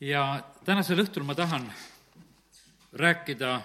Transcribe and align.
ja 0.00 0.42
tänasel 0.64 1.00
õhtul 1.02 1.24
ma 1.26 1.34
tahan 1.34 1.64
rääkida 2.92 3.60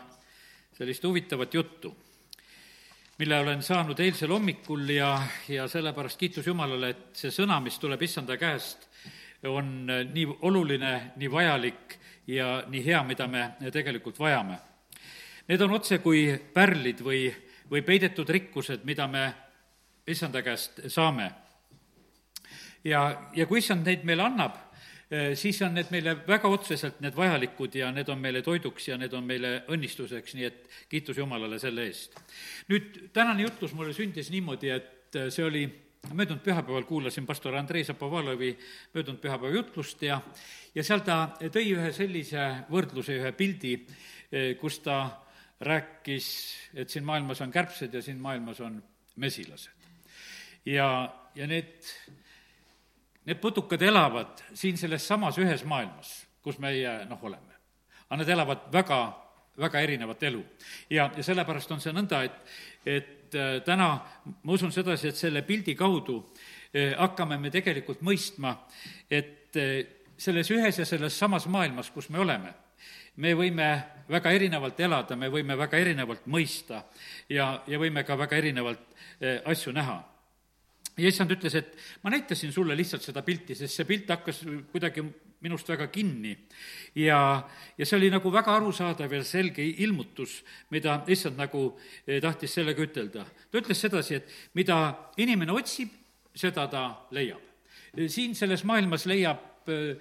sellist 0.74 1.04
huvitavat 1.04 1.54
juttu, 1.54 1.94
mille 3.17 3.40
olen 3.40 3.62
saanud 3.63 3.99
eilsel 3.99 4.33
hommikul 4.33 4.90
ja, 4.90 5.22
ja 5.47 5.67
sellepärast 5.67 6.19
kiitus 6.19 6.47
Jumalale, 6.47 6.90
et 6.90 7.22
see 7.22 7.31
sõna, 7.31 7.60
mis 7.62 7.78
tuleb 7.79 8.01
issanda 8.01 8.38
käest, 8.42 8.88
on 9.46 9.85
nii 9.85 10.26
oluline, 10.42 11.13
nii 11.15 11.31
vajalik 11.31 11.97
ja 12.28 12.63
nii 12.68 12.81
hea, 12.86 13.04
mida 13.04 13.28
me 13.28 13.72
tegelikult 13.72 14.20
vajame. 14.20 14.58
Need 15.47 15.62
on 15.62 15.78
otse 15.78 16.00
kui 16.00 16.31
pärlid 16.54 17.04
või, 17.04 17.27
või 17.70 17.84
peidetud 17.86 18.30
rikkused, 18.30 18.86
mida 18.88 19.08
me 19.08 19.27
issanda 20.08 20.41
käest 20.41 20.81
saame. 20.88 21.31
ja, 22.84 23.30
ja 23.36 23.45
kui 23.45 23.59
issand 23.59 23.86
neid 23.86 24.04
meile 24.04 24.23
annab, 24.23 24.58
siis 25.38 25.59
on 25.62 25.76
need 25.77 25.91
meile 25.94 26.16
väga 26.27 26.49
otseselt 26.49 27.02
need 27.03 27.16
vajalikud 27.16 27.76
ja 27.77 27.91
need 27.94 28.09
on 28.09 28.21
meile 28.21 28.41
toiduks 28.41 28.88
ja 28.88 28.98
need 28.98 29.13
on 29.13 29.26
meile 29.27 29.52
õnnistuseks, 29.73 30.34
nii 30.38 30.48
et 30.48 30.77
kiitus 30.90 31.20
Jumalale 31.20 31.59
selle 31.62 31.85
eest. 31.85 32.17
nüüd 32.71 33.12
tänane 33.13 33.45
jutlus 33.45 33.76
mulle 33.77 33.94
sündis 33.94 34.31
niimoodi, 34.34 34.71
et 34.73 35.20
eh, 35.20 35.30
see 35.30 35.45
oli 35.45 35.63
möödunud 36.12 36.41
pühapäeval 36.44 36.84
kuulasin 36.84 37.26
pastor 37.26 37.55
Andrei 37.55 37.84
Zapovalovi 37.84 38.57
möödunud 38.94 39.21
pühapäeva 39.21 39.54
jutlust 39.55 40.02
ja, 40.04 40.21
ja 40.76 40.84
seal 40.84 41.04
ta 41.05 41.20
tõi 41.40 41.68
ühe 41.76 41.91
sellise 41.95 42.48
võrdluse, 42.71 43.20
ühe 43.21 43.32
pildi, 43.38 43.76
eh, 44.32 44.55
kus 44.59 44.80
ta 44.84 45.04
rääkis, 45.63 46.27
et 46.76 46.90
siin 46.90 47.05
maailmas 47.07 47.41
on 47.41 47.52
kärbsed 47.52 47.93
ja 47.93 48.02
siin 48.02 48.20
maailmas 48.20 48.59
on 48.62 48.82
mesilased. 49.16 49.71
ja, 50.66 50.90
ja 51.35 51.48
need, 51.48 51.93
need 53.26 53.40
putukad 53.40 53.82
elavad 53.82 54.44
siin 54.54 54.77
selles 54.77 55.08
samas 55.08 55.38
ühes 55.40 55.63
maailmas, 55.68 56.23
kus 56.44 56.59
meie 56.59 57.04
noh, 57.09 57.20
oleme. 57.23 57.54
aga 58.10 58.20
nad 58.20 58.30
elavad 58.30 58.65
väga, 58.71 58.99
väga 59.57 59.82
erinevat 59.82 60.24
elu. 60.24 60.43
ja, 60.90 61.10
ja 61.18 61.24
sellepärast 61.24 61.71
on 61.71 61.82
see 61.82 61.93
nõnda, 61.96 62.24
et, 62.27 62.55
et 62.85 63.35
äh, 63.35 63.62
täna 63.65 63.90
ma 64.44 64.54
usun 64.54 64.72
sedasi, 64.72 65.10
et 65.10 65.20
selle 65.20 65.42
pildi 65.48 65.76
kaudu 65.76 66.20
äh, 66.20 66.94
hakkame 67.00 67.38
me 67.38 67.52
tegelikult 67.52 68.04
mõistma, 68.04 68.58
et 69.10 69.56
äh, 69.56 69.80
selles 70.18 70.52
ühes 70.52 70.80
ja 70.80 70.86
selles 70.86 71.18
samas 71.20 71.48
maailmas, 71.48 71.90
kus 71.92 72.10
me 72.10 72.20
oleme, 72.20 72.54
me 73.16 73.34
võime 73.38 73.70
väga 74.10 74.32
erinevalt 74.36 74.80
elada, 74.80 75.16
me 75.16 75.30
võime 75.32 75.56
väga 75.58 75.80
erinevalt 75.80 76.26
mõista 76.28 76.84
ja, 77.30 77.62
ja 77.68 77.80
võime 77.80 78.04
ka 78.04 78.18
väga 78.20 78.38
erinevalt 78.38 78.90
asju 79.46 79.72
näha 79.72 80.02
ja 80.98 81.10
issand 81.10 81.32
ütles, 81.34 81.56
et 81.58 81.76
ma 82.04 82.12
näitasin 82.14 82.52
sulle 82.54 82.76
lihtsalt 82.78 83.06
seda 83.06 83.24
pilti, 83.26 83.56
sest 83.58 83.80
see 83.80 83.88
pilt 83.90 84.12
hakkas 84.14 84.44
kuidagi 84.72 85.04
minust 85.44 85.68
väga 85.68 85.88
kinni. 85.92 86.38
ja, 86.96 87.20
ja 87.78 87.86
see 87.86 87.98
oli 87.98 88.10
nagu 88.14 88.32
väga 88.32 88.56
arusaadav 88.56 89.12
ja 89.12 89.24
selge 89.28 89.66
ilmutus, 89.84 90.42
mida 90.72 91.02
issand 91.08 91.40
nagu 91.40 91.66
eh, 92.08 92.22
tahtis 92.22 92.54
sellega 92.60 92.84
ütelda. 92.86 93.26
ta 93.26 93.60
ütles 93.60 93.82
sedasi, 93.82 94.22
et 94.22 94.30
mida 94.54 94.80
inimene 95.18 95.52
otsib, 95.52 95.92
seda 96.36 96.68
ta 96.68 96.84
leiab. 97.12 97.42
siin 98.08 98.36
selles 98.36 98.64
maailmas 98.64 99.06
leiab 99.06 99.70
äh, 99.70 99.98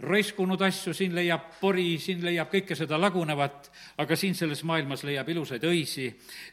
raiskunud 0.00 0.60
asju, 0.62 0.92
siin 0.94 1.14
leiab 1.14 1.48
pori, 1.58 1.96
siin 1.98 2.20
leiab 2.22 2.52
kõike 2.52 2.76
seda 2.78 2.98
lagunevat, 3.00 3.66
aga 3.98 4.16
siin 4.16 4.36
selles 4.38 4.60
maailmas 4.68 5.02
leiab 5.02 5.26
ilusaid 5.32 5.64
õisi, 5.66 6.06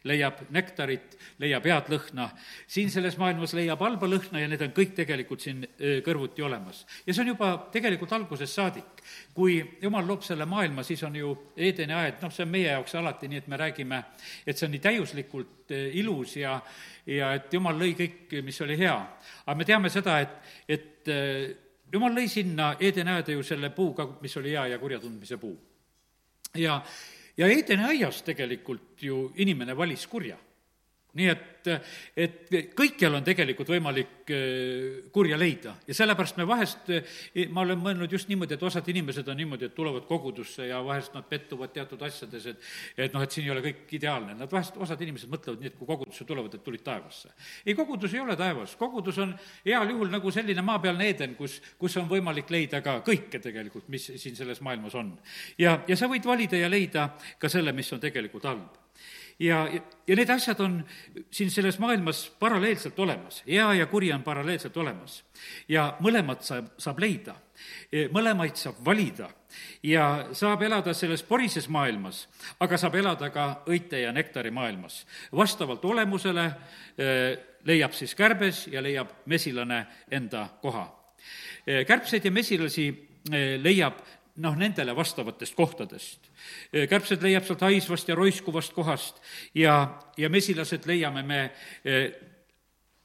leiab 0.10 0.48
nektarit, 0.56 1.14
leiab 1.44 1.68
head 1.70 1.92
lõhna. 1.94 2.30
siin 2.68 2.90
selles 2.90 3.18
maailmas 3.22 3.54
leiab 3.54 3.84
halba 3.86 4.10
lõhna 4.10 4.42
ja 4.42 4.48
need 4.50 4.64
on 4.66 4.74
kõik 4.74 4.96
tegelikult 4.98 5.46
siin 5.46 5.62
kõrvuti 5.78 6.42
olemas. 6.42 6.86
ja 7.06 7.14
see 7.14 7.22
on 7.22 7.28
juba 7.36 7.52
tegelikult 7.72 8.14
algusest 8.18 8.54
saadik. 8.54 9.04
kui 9.34 9.62
jumal 9.82 10.08
loob 10.08 10.24
selle 10.24 10.46
maailma, 10.46 10.84
siis 10.84 11.04
on 11.04 11.16
ju 11.16 11.36
Eedeni 11.56 11.94
aed, 11.94 12.18
noh, 12.22 12.32
see 12.32 12.44
on 12.44 12.50
meie 12.50 12.72
jaoks 12.72 12.96
alati 12.96 13.28
nii, 13.28 13.38
et 13.38 13.48
me 13.48 13.58
räägime, 13.58 14.04
et 14.46 14.58
see 14.58 14.66
on 14.66 14.72
nii 14.72 14.82
täiuslikult 14.82 15.72
ilus 15.94 16.38
ja 16.38 16.62
ja 17.06 17.36
et 17.38 17.54
jumal 17.54 17.78
lõi 17.78 17.94
kõik, 17.94 18.42
mis 18.42 18.62
oli 18.62 18.78
hea. 18.80 18.98
aga 19.46 19.56
me 19.56 19.66
teame 19.66 19.90
seda, 19.94 20.20
et, 20.20 20.42
et 20.68 21.65
jumal 21.94 22.16
lõi 22.16 22.28
sinna 22.32 22.76
Eedeni 22.80 23.12
aeda 23.12 23.32
ju 23.36 23.44
selle 23.44 23.70
puu 23.76 23.94
ka, 23.94 24.08
mis 24.22 24.38
oli 24.38 24.56
hea 24.56 24.68
ja 24.74 24.80
kurja 24.80 25.00
tundmise 25.00 25.38
puu. 25.38 25.56
ja, 26.56 26.82
ja 27.38 27.48
Eedeni 27.48 27.84
aias 27.84 28.22
tegelikult 28.24 29.02
ju 29.02 29.32
inimene 29.36 29.78
valis 29.78 30.08
kurja 30.08 30.38
nii 31.16 31.30
et, 31.32 31.70
et 32.20 32.56
kõikjal 32.78 33.16
on 33.18 33.26
tegelikult 33.26 33.70
võimalik 33.72 34.32
äh, 34.34 35.08
kurja 35.16 35.38
leida 35.40 35.76
ja 35.88 35.96
sellepärast 35.98 36.38
me 36.40 36.48
vahest, 36.48 36.92
äh, 36.94 37.48
ma 37.50 37.64
olen 37.64 37.80
mõelnud 37.82 38.12
just 38.12 38.30
niimoodi, 38.30 38.58
et 38.58 38.66
osad 38.68 38.88
inimesed 38.92 39.28
on 39.32 39.40
niimoodi, 39.40 39.70
et 39.70 39.76
tulevad 39.78 40.06
kogudusse 40.10 40.68
ja 40.70 40.82
vahest 40.86 41.16
nad 41.16 41.28
pettuvad 41.30 41.74
teatud 41.76 42.04
asjades, 42.06 42.52
et 42.52 43.06
et 43.06 43.14
noh, 43.14 43.24
et 43.24 43.32
siin 43.32 43.46
ei 43.48 43.54
ole 43.54 43.64
kõik 43.66 43.96
ideaalne. 43.98 44.36
Nad 44.38 44.52
vahest, 44.52 44.78
osad 44.82 45.02
inimesed 45.02 45.32
mõtlevad 45.32 45.62
nii, 45.62 45.72
et 45.72 45.78
kui 45.80 45.88
kogudusse 45.90 46.28
tulevad, 46.28 46.54
et 46.56 46.64
tulid 46.66 46.84
taevasse. 46.86 47.32
ei, 47.66 47.76
kogudus 47.78 48.14
ei 48.14 48.24
ole 48.24 48.36
taevas, 48.40 48.76
kogudus 48.80 49.20
on 49.24 49.34
heal 49.66 49.90
juhul 49.96 50.12
nagu 50.12 50.32
selline 50.32 50.64
maapealne 50.66 51.10
Eden, 51.10 51.36
kus, 51.40 51.60
kus 51.80 51.98
on 52.02 52.10
võimalik 52.12 52.50
leida 52.52 52.82
ka 52.86 53.00
kõike 53.06 53.42
tegelikult, 53.44 53.90
mis 53.94 54.12
siin 54.16 54.36
selles 54.36 54.62
maailmas 54.62 54.96
on. 54.96 55.14
ja, 55.58 55.80
ja 55.88 55.98
sa 55.98 56.10
võid 56.12 56.26
valida 56.26 56.60
ja 56.60 56.72
leida 56.72 57.10
ka 57.40 57.52
selle, 57.52 57.74
mis 57.76 57.92
on 57.94 58.04
tegelikult 58.04 58.50
halb 58.50 58.85
ja, 59.40 59.70
ja 60.08 60.16
need 60.16 60.30
asjad 60.30 60.60
on 60.64 60.78
siin 61.32 61.52
selles 61.52 61.80
maailmas 61.80 62.26
paralleelselt 62.40 63.00
olemas, 63.00 63.42
hea 63.48 63.74
ja 63.74 63.86
kuri 63.86 64.14
on 64.14 64.24
paralleelselt 64.24 64.78
olemas. 64.78 65.24
ja 65.68 65.96
mõlemat 66.00 66.46
saab, 66.46 66.72
saab 66.78 67.00
leida, 67.00 67.36
e, 67.92 68.08
mõlemaid 68.14 68.56
saab 68.60 68.80
valida 68.86 69.30
ja 69.84 70.28
saab 70.32 70.64
elada 70.64 70.94
selles 70.94 71.24
porises 71.24 71.68
maailmas, 71.70 72.26
aga 72.60 72.78
saab 72.78 72.96
elada 72.96 73.30
ka 73.30 73.48
õite 73.68 74.02
ja 74.02 74.12
nektari 74.12 74.52
maailmas. 74.52 75.06
vastavalt 75.36 75.86
olemusele 75.86 76.46
e, 76.98 77.10
leiab 77.66 77.94
siis 77.94 78.16
kärbes 78.16 78.68
ja 78.72 78.82
leiab 78.82 79.12
mesilane 79.26 79.86
enda 80.12 80.48
koha. 80.62 80.88
E, 81.66 81.84
kärbseid 81.86 82.26
ja 82.26 82.32
mesilasi 82.32 82.92
leiab 83.58 83.98
noh, 84.36 84.56
nendele 84.60 84.96
vastavatest 84.96 85.56
kohtadest. 85.56 86.30
kärbsed 86.90 87.24
leiab 87.24 87.46
sealt 87.48 87.62
haisvast 87.62 88.10
ja 88.10 88.16
roiskuvast 88.16 88.74
kohast 88.74 89.22
ja, 89.56 90.00
ja 90.18 90.30
mesilased 90.30 90.88
leiame 90.88 91.24
me 91.24 91.42
eh, 91.86 92.10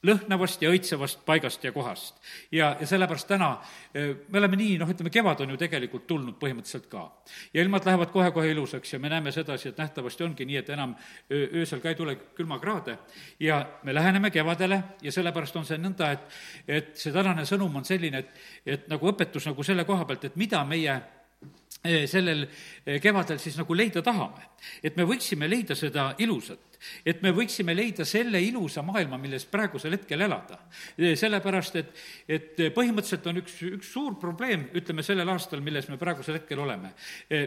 lõhnavast 0.01 0.63
ja 0.63 0.71
õitsevast 0.73 1.21
paigast 1.25 1.63
ja 1.63 1.71
kohast. 1.71 2.15
ja, 2.51 2.75
ja 2.79 2.87
sellepärast 2.87 3.27
täna 3.27 3.51
eh, 3.93 4.15
me 4.27 4.41
oleme 4.41 4.57
nii, 4.59 4.75
noh, 4.81 4.89
ütleme, 4.89 5.13
kevad 5.13 5.43
on 5.45 5.53
ju 5.53 5.59
tegelikult 5.61 6.07
tulnud 6.07 6.35
põhimõtteliselt 6.41 6.89
ka. 6.91 7.05
ja 7.53 7.63
ilmad 7.63 7.85
lähevad 7.85 8.11
kohe-kohe 8.11 8.51
ilusaks 8.51 8.93
ja 8.93 8.99
me 8.99 9.09
näeme 9.09 9.31
sedasi, 9.31 9.69
et 9.69 9.77
nähtavasti 9.77 10.27
ongi 10.27 10.45
nii, 10.45 10.57
et 10.57 10.73
enam 10.75 10.97
öösel 11.31 11.79
ka 11.79 11.93
ei 11.93 11.95
tule 11.95 12.17
külmakraade 12.35 12.97
ja 13.39 13.61
me 13.83 13.93
läheneme 13.93 14.31
kevadele 14.31 14.83
ja 15.01 15.11
sellepärast 15.11 15.55
on 15.55 15.65
see 15.65 15.79
nõnda, 15.79 16.11
et, 16.11 16.27
et 16.67 16.91
see 16.97 17.15
tänane 17.15 17.47
sõnum 17.47 17.79
on 17.79 17.87
selline, 17.87 18.25
et, 18.25 18.45
et 18.65 18.91
nagu 18.91 19.13
õpetus 19.13 19.47
nagu 19.47 19.63
selle 19.63 19.87
koha 19.87 20.05
pealt, 20.05 20.27
et 20.27 20.35
mida 20.35 20.65
meie 20.67 20.99
sellel 21.81 22.45
eh, 22.85 22.99
kevadel 23.01 23.39
siis 23.41 23.57
nagu 23.57 23.73
leida 23.73 24.01
tahame. 24.05 24.49
et 24.83 24.97
me 24.97 25.03
võiksime 25.03 25.49
leida 25.49 25.75
seda 25.75 26.13
ilusat 26.19 26.70
et 27.05 27.21
me 27.21 27.31
võiksime 27.35 27.75
leida 27.75 28.05
selle 28.07 28.41
ilusa 28.43 28.83
maailma, 28.85 29.19
milles 29.21 29.45
praegusel 29.49 29.95
hetkel 29.97 30.21
elada. 30.21 30.59
sellepärast, 30.97 31.75
et, 31.75 31.91
et 32.27 32.61
põhimõtteliselt 32.75 33.27
on 33.31 33.41
üks, 33.41 33.57
üks 33.77 33.91
suur 33.93 34.17
probleem, 34.19 34.67
ütleme, 34.77 35.03
sellel 35.03 35.29
aastal, 35.33 35.61
milles 35.61 35.87
me 35.89 35.97
praegusel 36.01 36.39
hetkel 36.39 36.59
oleme. 36.59 36.93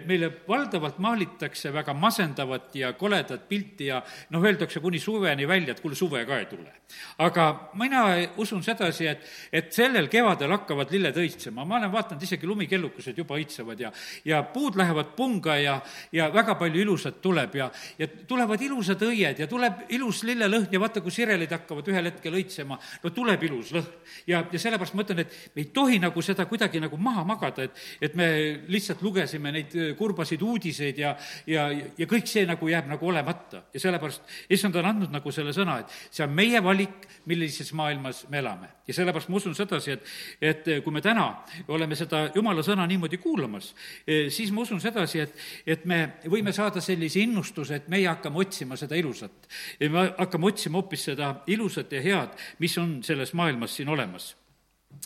meile 0.06 0.30
valdavalt 0.48 0.98
maalitakse 0.98 1.72
väga 1.72 1.94
masendavat 1.94 2.74
ja 2.78 2.92
koledat 2.98 3.48
pilti 3.48 3.90
ja 3.90 4.02
noh, 4.30 4.44
öeldakse 4.44 4.80
kuni 4.80 4.98
suveni 4.98 5.48
välja, 5.48 5.74
et 5.74 5.82
kuule, 5.82 5.96
suve 5.98 6.24
ka 6.26 6.38
ei 6.38 6.46
tule. 6.50 6.72
aga 7.18 7.70
mina 7.80 8.04
usun 8.40 8.62
sedasi, 8.62 9.06
et, 9.10 9.24
et 9.52 9.72
sellel 9.72 10.08
kevadel 10.12 10.52
hakkavad 10.54 10.92
lilled 10.92 11.16
õitsema, 11.24 11.64
ma 11.66 11.78
olen 11.78 11.92
vaadanud, 11.92 12.22
isegi 12.22 12.46
lumikellukesed 12.46 13.18
juba 13.18 13.38
õitsevad 13.40 13.80
ja, 13.80 13.90
ja 14.24 14.42
puud 14.54 14.76
lähevad 14.78 15.14
punga 15.16 15.56
ja, 15.58 15.78
ja 16.12 16.28
väga 16.34 16.56
palju 16.60 16.82
ilusat 16.84 17.20
tuleb 17.24 17.56
ja, 17.58 17.70
ja 17.98 18.08
tulevad 18.28 18.62
ilusad 18.62 19.02
õied, 19.02 19.23
õied 19.24 19.40
ja 19.40 19.48
tuleb 19.48 19.84
ilus 19.94 20.22
lillelõhn 20.26 20.72
ja 20.72 20.80
vaata, 20.80 21.02
kui 21.04 21.12
sirelid 21.14 21.52
hakkavad 21.52 21.88
ühel 21.90 22.08
hetkel 22.10 22.36
õitsema, 22.38 22.78
no 23.02 23.12
tuleb 23.14 23.42
ilus 23.48 23.72
lõhn. 23.74 23.88
ja, 24.28 24.42
ja 24.52 24.60
sellepärast 24.60 24.94
ma 24.94 25.04
ütlen, 25.04 25.22
et 25.24 25.36
me 25.54 25.64
ei 25.64 25.70
tohi 25.74 25.98
nagu 26.02 26.22
seda 26.22 26.46
kuidagi 26.50 26.80
nagu 26.82 26.98
maha 27.00 27.24
magada, 27.24 27.64
et, 27.64 27.80
et 28.00 28.14
me 28.18 28.28
lihtsalt 28.68 29.02
lugesime 29.02 29.52
neid 29.54 29.74
kurbasid 29.98 30.42
uudiseid 30.42 30.98
ja, 31.00 31.14
ja, 31.46 31.68
ja 31.72 32.08
kõik 32.10 32.28
see 32.30 32.44
nagu 32.48 32.68
jääb 32.68 32.88
nagu 32.90 33.08
olemata. 33.08 33.64
ja 33.74 33.80
sellepärast 33.80 34.22
issand 34.50 34.76
on 34.76 34.90
andnud 34.90 35.14
nagu 35.14 35.32
selle 35.32 35.54
sõna, 35.56 35.80
et 35.80 35.92
see 36.10 36.24
on 36.26 36.34
meie 36.34 36.60
valik, 36.64 37.08
millises 37.30 37.72
maailmas 37.72 38.24
me 38.28 38.40
elame. 38.42 38.68
ja 38.86 38.94
sellepärast 38.94 39.28
ma 39.32 39.40
usun 39.40 39.54
sedasi, 39.56 39.96
et, 39.96 40.14
et 40.40 40.70
kui 40.84 40.92
me 40.92 41.00
täna 41.00 41.30
oleme 41.68 41.96
seda 41.96 42.26
jumala 42.34 42.62
sõna 42.62 42.86
niimoodi 42.88 43.18
kuulamas, 43.22 43.72
eh, 44.06 44.28
siis 44.30 44.52
ma 44.52 44.64
usun 44.64 44.80
sedasi, 44.80 45.24
et, 45.24 45.38
et 45.66 45.84
me 45.88 46.00
võime 46.28 46.52
saada 46.52 46.82
sellise 46.84 47.22
innustuse, 47.24 47.80
et 47.80 47.88
meie 47.88 48.08
hakkame 48.10 48.42
otsima 48.44 48.76
seda 48.76 48.96
ilu 48.98 49.13
ilusat. 49.14 49.48
ja 49.80 49.90
me 49.90 50.14
hakkame 50.18 50.46
otsima 50.46 50.78
hoopis 50.78 51.04
seda 51.10 51.34
ilusat 51.46 51.92
ja 51.92 52.02
head, 52.02 52.38
mis 52.58 52.78
on 52.78 53.02
selles 53.02 53.32
maailmas 53.34 53.76
siin 53.76 53.88
olemas 53.88 54.34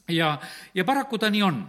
ja, 0.09 0.39
ja 0.75 0.85
paraku 0.85 1.19
ta 1.19 1.31
nii 1.31 1.43
on, 1.43 1.61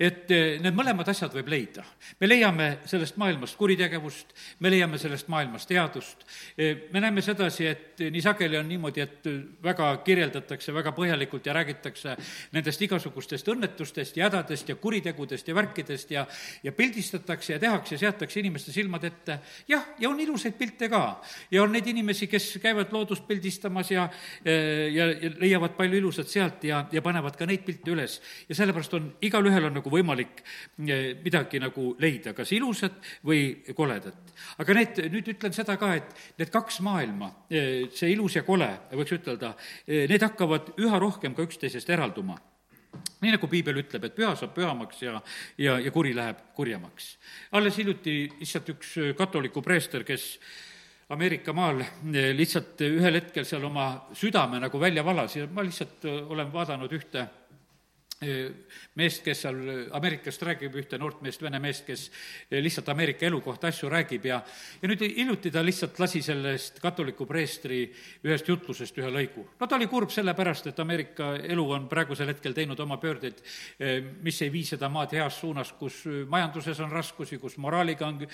et 0.00 0.30
eh, 0.30 0.58
need 0.62 0.76
mõlemad 0.76 1.08
asjad 1.08 1.34
võib 1.36 1.48
leida. 1.48 1.84
me 2.20 2.28
leiame 2.28 2.68
sellest 2.84 3.16
maailmast 3.16 3.56
kuritegevust, 3.56 4.34
me 4.60 4.70
leiame 4.70 4.98
sellest 4.98 5.28
maailmast 5.28 5.70
headust, 5.70 6.26
eh, 6.58 6.88
me 6.92 7.00
näeme 7.00 7.22
sedasi, 7.22 7.66
et 7.66 8.04
nii 8.10 8.22
sageli 8.22 8.58
on 8.58 8.68
niimoodi, 8.68 9.00
et 9.00 9.28
väga 9.62 9.90
kirjeldatakse 10.04 10.74
väga 10.74 10.92
põhjalikult 10.96 11.46
ja 11.46 11.56
räägitakse 11.56 12.16
nendest 12.52 12.82
igasugustest 12.82 13.48
õnnetustest 13.48 14.16
ja 14.16 14.28
hädadest 14.28 14.68
ja 14.68 14.76
kuritegudest 14.76 15.48
ja 15.48 15.54
värkidest 15.54 16.10
ja 16.10 16.26
ja 16.62 16.72
pildistatakse 16.72 17.52
ja 17.52 17.58
tehakse, 17.58 17.98
seatakse 17.98 18.40
inimeste 18.40 18.72
silmad 18.72 19.04
ette. 19.04 19.38
jah, 19.68 19.84
ja 19.98 20.08
on 20.08 20.20
ilusaid 20.20 20.54
pilte 20.58 20.88
ka. 20.88 21.20
ja 21.50 21.62
on 21.62 21.72
neid 21.72 21.86
inimesi, 21.86 22.26
kes 22.26 22.58
käivad 22.62 22.92
loodust 22.92 23.26
pildistamas 23.26 23.90
ja, 23.90 24.08
eh, 24.44 24.92
ja, 24.94 25.06
ja 25.10 25.30
leiavad 25.40 25.76
palju 25.76 25.98
ilusat 25.98 26.28
sealt 26.28 26.64
ja, 26.64 26.84
ja 26.92 27.02
panevad 27.02 27.36
ka 27.36 27.46
neid 27.46 27.64
pilte 27.66 27.92
üles 27.92 28.18
ja 28.48 28.56
sellepärast 28.58 28.96
on, 28.98 29.08
igalühel 29.26 29.68
on 29.68 29.78
nagu 29.80 29.92
võimalik 29.92 30.42
eh, 30.42 31.12
midagi 31.22 31.60
nagu 31.62 31.92
leida, 32.02 32.34
kas 32.36 32.52
ilusat 32.56 32.98
või 33.26 33.62
koledat. 33.76 34.34
aga 34.62 34.76
need, 34.78 35.00
nüüd 35.12 35.32
ütlen 35.34 35.54
seda 35.56 35.78
ka, 35.80 35.94
et 35.98 36.12
need 36.40 36.52
kaks 36.54 36.80
maailma, 36.86 37.32
eh, 37.50 37.86
see 37.94 38.12
ilus 38.14 38.38
ja 38.38 38.44
kole, 38.46 38.68
võiks 38.92 39.16
ütelda, 39.18 39.54
eh, 39.86 40.04
need 40.10 40.22
hakkavad 40.22 40.74
üha 40.82 41.00
rohkem 41.02 41.34
ka 41.36 41.46
üksteisest 41.46 41.90
eralduma 41.90 42.38
nii 43.20 43.34
nagu 43.34 43.48
piibel 43.50 43.80
ütleb, 43.82 44.06
et 44.08 44.14
püha 44.16 44.32
saab 44.38 44.54
pühamaks 44.56 45.02
ja, 45.04 45.18
ja, 45.60 45.76
ja 45.82 45.90
kuri 45.92 46.14
läheb 46.16 46.38
kurjemaks. 46.56 47.16
alles 47.52 47.76
hiljuti 47.76 48.16
lihtsalt 48.38 48.70
üks 48.72 48.94
katoliku 49.18 49.62
preester, 49.64 50.04
kes 50.04 50.36
Ameerika 51.14 51.52
maal 51.54 51.84
lihtsalt 52.34 52.80
ühel 52.82 53.20
hetkel 53.20 53.44
seal 53.46 53.62
oma 53.68 54.08
südame 54.18 54.58
nagu 54.58 54.80
välja 54.82 55.04
valas 55.06 55.36
ja 55.36 55.46
ma 55.46 55.62
lihtsalt 55.62 56.02
olen 56.04 56.50
vaadanud 56.52 56.92
ühte 56.98 57.28
meest, 58.16 59.20
kes 59.20 59.42
seal 59.44 59.58
Ameerikast 59.92 60.40
räägib, 60.48 60.76
ühte 60.80 60.96
noort 60.96 61.20
meest, 61.20 61.42
vene 61.44 61.58
meest, 61.60 61.84
kes 61.84 62.06
lihtsalt 62.50 62.88
Ameerika 62.88 63.26
elu 63.28 63.42
kohta 63.44 63.68
asju 63.68 63.90
räägib 63.92 64.24
ja 64.24 64.38
ja 64.80 64.88
nüüd 64.88 65.02
hiljuti 65.04 65.50
ta 65.52 65.60
lihtsalt 65.64 65.98
lasi 66.00 66.22
sellest 66.24 66.80
katoliku 66.80 67.26
preestri 67.28 67.82
ühest 68.24 68.48
jutlusest 68.48 68.96
ühe 68.96 69.10
lõigu. 69.12 69.44
no 69.60 69.66
ta 69.66 69.76
oli 69.76 69.88
kurb 69.92 70.10
sellepärast, 70.14 70.70
et 70.72 70.80
Ameerika 70.80 71.34
elu 71.36 71.66
on 71.76 71.88
praegusel 71.88 72.32
hetkel 72.32 72.56
teinud 72.56 72.80
oma 72.80 72.96
pöördeid, 72.96 73.42
mis 74.24 74.40
ei 74.42 74.52
vii 74.52 74.64
seda 74.64 74.88
maad 74.88 75.12
heas 75.12 75.40
suunas, 75.40 75.74
kus 75.76 76.04
majanduses 76.28 76.80
on 76.80 76.92
raskusi, 76.92 77.38
kus 77.38 77.58
moraaliga 77.60 78.08
on 78.08 78.24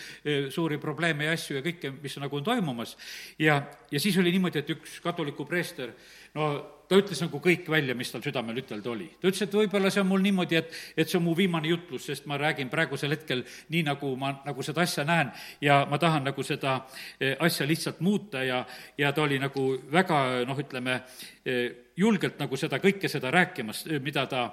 suuri 0.50 0.78
probleeme 0.78 1.26
ja 1.26 1.34
asju 1.34 1.58
ja 1.58 1.66
kõike, 1.66 1.90
mis 2.02 2.18
nagu 2.22 2.38
on 2.38 2.44
toimumas. 2.44 2.96
ja, 3.38 3.62
ja 3.90 4.00
siis 4.00 4.18
oli 4.18 4.30
niimoodi, 4.30 4.62
et 4.62 4.74
üks 4.76 5.00
katoliku 5.02 5.44
preester 5.44 5.90
no 6.34 6.52
ta 6.92 6.98
ütles 7.00 7.22
nagu 7.24 7.38
kõik 7.40 7.68
välja, 7.72 7.94
mis 7.96 8.10
tal 8.12 8.22
südamel 8.24 8.58
ütelda 8.60 8.90
oli. 8.92 9.06
ta 9.20 9.30
ütles, 9.30 9.42
et 9.46 9.54
võib-olla 9.56 9.90
see 9.92 10.02
on 10.02 10.08
mul 10.10 10.24
niimoodi, 10.24 10.58
et, 10.60 10.74
et 10.96 11.08
see 11.08 11.16
on 11.16 11.24
mu 11.24 11.34
viimane 11.36 11.70
jutlus, 11.70 12.04
sest 12.10 12.26
ma 12.28 12.36
räägin 12.40 12.68
praegusel 12.72 13.14
hetkel 13.14 13.44
nii, 13.72 13.84
nagu 13.86 14.12
ma 14.20 14.34
nagu 14.44 14.66
seda 14.66 14.84
asja 14.84 15.04
näen 15.08 15.30
ja 15.64 15.82
ma 15.88 15.98
tahan 16.02 16.28
nagu 16.28 16.44
seda 16.44 16.82
eh, 17.18 17.36
asja 17.40 17.66
lihtsalt 17.68 18.02
muuta 18.04 18.44
ja, 18.44 18.60
ja 18.98 19.12
ta 19.12 19.24
oli 19.24 19.40
nagu 19.40 19.70
väga 19.92 20.42
noh, 20.48 20.60
ütleme, 20.60 20.98
eh, 21.48 21.64
julgelt 21.96 22.36
nagu 22.40 22.60
seda 22.60 22.80
kõike 22.82 23.08
seda 23.08 23.32
rääkimas, 23.32 23.86
mida 24.04 24.26
ta 24.28 24.44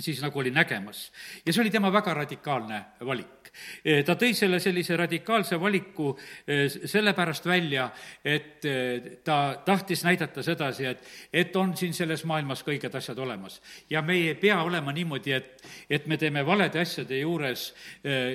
siis 0.00 0.22
nagu 0.24 0.40
oli 0.40 0.50
nägemas. 0.54 1.10
ja 1.44 1.52
see 1.52 1.60
oli 1.60 1.70
tema 1.70 1.92
väga 1.92 2.14
radikaalne 2.22 2.84
valik 3.04 3.39
Eh, 3.84 4.02
ta 4.06 4.16
tõi 4.18 4.34
selle 4.36 4.60
sellise 4.62 4.96
radikaalse 4.98 5.58
valiku 5.60 6.10
eh, 6.46 6.66
sellepärast 6.68 7.46
välja, 7.48 7.88
et 8.24 8.64
eh, 8.68 9.10
ta 9.24 9.60
tahtis 9.66 10.04
näidata 10.06 10.44
sedasi, 10.44 10.86
et, 10.90 11.06
et 11.32 11.56
on 11.56 11.74
siin 11.76 11.94
selles 11.96 12.24
maailmas 12.28 12.64
ka 12.64 12.74
õiged 12.74 12.96
asjad 12.96 13.18
olemas. 13.18 13.60
ja 13.90 14.02
me 14.02 14.16
ei 14.18 14.34
pea 14.34 14.60
olema 14.62 14.92
niimoodi, 14.92 15.32
et, 15.32 15.64
et 15.90 16.06
me 16.06 16.16
teeme 16.16 16.44
valede 16.46 16.80
asjade 16.80 17.18
juures 17.20 17.70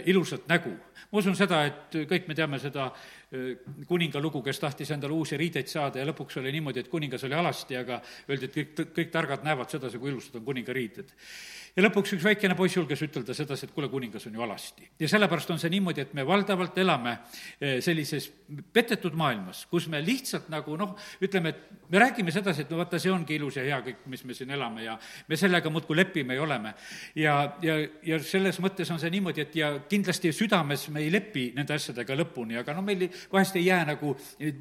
ilusat 0.05 0.47
nägu. 0.47 0.73
ma 1.11 1.19
usun 1.19 1.35
seda, 1.35 1.63
et 1.65 1.95
kõik 2.09 2.27
me 2.27 2.35
teame 2.35 2.59
seda 2.59 2.91
kuninga 3.87 4.19
lugu, 4.21 4.41
kes 4.43 4.59
tahtis 4.59 4.91
endale 4.91 5.13
uusi 5.13 5.37
riideid 5.37 5.67
saada 5.67 5.99
ja 5.99 6.05
lõpuks 6.07 6.39
oli 6.39 6.51
niimoodi, 6.55 6.79
et 6.79 6.89
kuningas 6.91 7.23
oli 7.27 7.35
alasti, 7.35 7.75
aga 7.77 7.99
öeldi, 8.29 8.49
et 8.49 8.55
kõik, 8.55 8.93
kõik 8.95 9.11
targad 9.11 9.43
näevad 9.43 9.71
sedasi, 9.71 9.99
kui 9.99 10.11
ilusad 10.13 10.39
on 10.39 10.45
kuninga 10.45 10.73
riided 10.73 11.11
ja 11.75 11.83
lõpuks 11.83 12.13
üks 12.15 12.23
väikene 12.23 12.55
poiss 12.55 12.77
julges 12.77 13.01
ütelda 13.03 13.35
sedasi, 13.35 13.67
et 13.67 13.73
kuule, 13.75 13.89
kuningas 13.91 14.25
on 14.29 14.35
ju 14.37 14.43
alasti. 14.45 14.87
ja 14.99 15.09
sellepärast 15.11 15.51
on 15.51 15.59
see 15.59 15.71
niimoodi, 15.73 16.05
et 16.05 16.13
me 16.15 16.23
valdavalt 16.27 16.77
elame 16.79 17.17
eh, 17.59 17.81
sellises 17.83 18.29
petetud 18.73 19.15
maailmas, 19.17 19.65
kus 19.71 19.89
me 19.91 19.99
lihtsalt 20.03 20.47
nagu 20.53 20.77
noh, 20.79 20.95
ütleme, 21.23 21.51
et 21.51 21.89
me 21.91 21.99
räägime 21.99 22.31
sedasi, 22.31 22.63
et 22.63 22.71
no 22.71 22.79
vaata, 22.79 22.99
see 23.01 23.11
ongi 23.11 23.35
ilus 23.35 23.59
ja 23.59 23.65
hea 23.67 23.81
kõik, 23.89 24.05
mis 24.11 24.23
me 24.25 24.37
siin 24.37 24.53
elame 24.55 24.85
ja 24.85 24.95
me 25.27 25.39
sellega 25.39 25.69
muudkui 25.73 25.97
lepime 25.99 26.37
ja 26.37 26.45
oleme. 26.45 26.73
ja, 27.15 27.35
ja, 27.61 27.77
ja 28.03 28.19
selles 28.23 28.59
mõttes 28.63 28.91
on 28.91 29.01
see 29.01 29.11
niimoodi, 29.11 29.43
et 29.43 29.59
ja 29.59 29.73
kindlasti 29.89 30.31
südames 30.35 30.87
me 30.95 31.03
ei 31.03 31.11
lepi 31.11 31.49
nende 31.55 31.75
asjadega 31.75 32.15
lõpuni, 32.23 32.59
aga 32.61 32.75
no 32.77 32.85
meil 32.85 33.09
vahest 33.31 33.59
ei 33.59 33.67
jää 33.67 33.83
nagu 33.91 34.15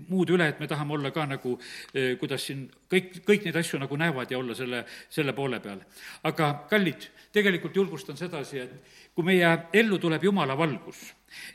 muud 0.08 0.34
üle, 0.34 0.50
et 0.50 0.60
me 0.60 0.68
tahame 0.70 0.98
olla 0.98 1.14
ka 1.14 1.28
nagu, 1.30 1.58
eh, 1.94 2.16
kuidas 2.18 2.50
siin 2.50 2.66
kõik, 2.90 3.20
kõik 3.26 3.46
neid 3.46 3.58
asju 3.62 3.78
nagu 3.82 3.98
näevad 3.98 4.30
ja 4.30 4.38
olla 4.38 4.54
selle, 4.58 4.84
selle 5.10 5.34
poole 5.36 5.60
peal. 5.62 5.80
aga 6.24 6.50
kallid, 6.70 7.03
tegelikult 7.34 7.76
julgustan 7.76 8.16
sedasi, 8.18 8.62
et 8.62 9.12
kui 9.14 9.26
meie 9.26 9.50
ellu 9.74 9.98
tuleb 10.02 10.22
Jumala 10.24 10.56
valgus, 10.58 11.02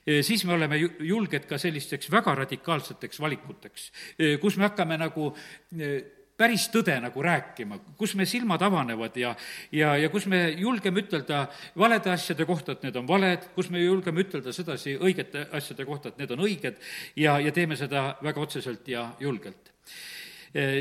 eh, 0.05 0.21
siis 0.23 0.45
me 0.45 0.53
oleme 0.53 0.79
julged 0.79 1.47
ka 1.47 1.57
sellisteks 1.57 2.11
väga 2.11 2.35
radikaalseteks 2.43 3.19
valikuteks, 3.19 3.91
eh, 4.17 4.37
kus 4.39 4.57
me 4.57 4.67
hakkame 4.67 4.97
nagu 4.99 5.31
eh, 5.79 6.19
päris 6.39 6.69
tõde 6.71 6.95
nagu 7.03 7.23
rääkima, 7.23 7.79
kus 7.99 8.15
me 8.15 8.25
silmad 8.25 8.61
avanevad 8.63 9.17
ja, 9.19 9.33
ja, 9.75 9.95
ja 9.99 10.09
kus 10.11 10.25
me 10.31 10.45
julgeme 10.55 11.03
ütelda 11.03 11.45
valede 11.77 12.13
asjade 12.13 12.47
kohta, 12.47 12.77
et 12.77 12.85
need 12.87 12.99
on 12.99 13.07
valed, 13.07 13.49
kus 13.55 13.71
me 13.73 13.81
julgeme 13.83 14.23
ütelda 14.23 14.53
sedasi 14.55 14.95
õigete 14.95 15.49
asjade 15.59 15.87
kohta, 15.87 16.13
et 16.13 16.21
need 16.21 16.31
on 16.35 16.45
õiged 16.47 16.79
ja, 17.19 17.39
ja 17.43 17.51
teeme 17.55 17.75
seda 17.79 18.13
väga 18.23 18.47
otseselt 18.47 18.87
ja 18.87 19.09
julgelt 19.19 19.73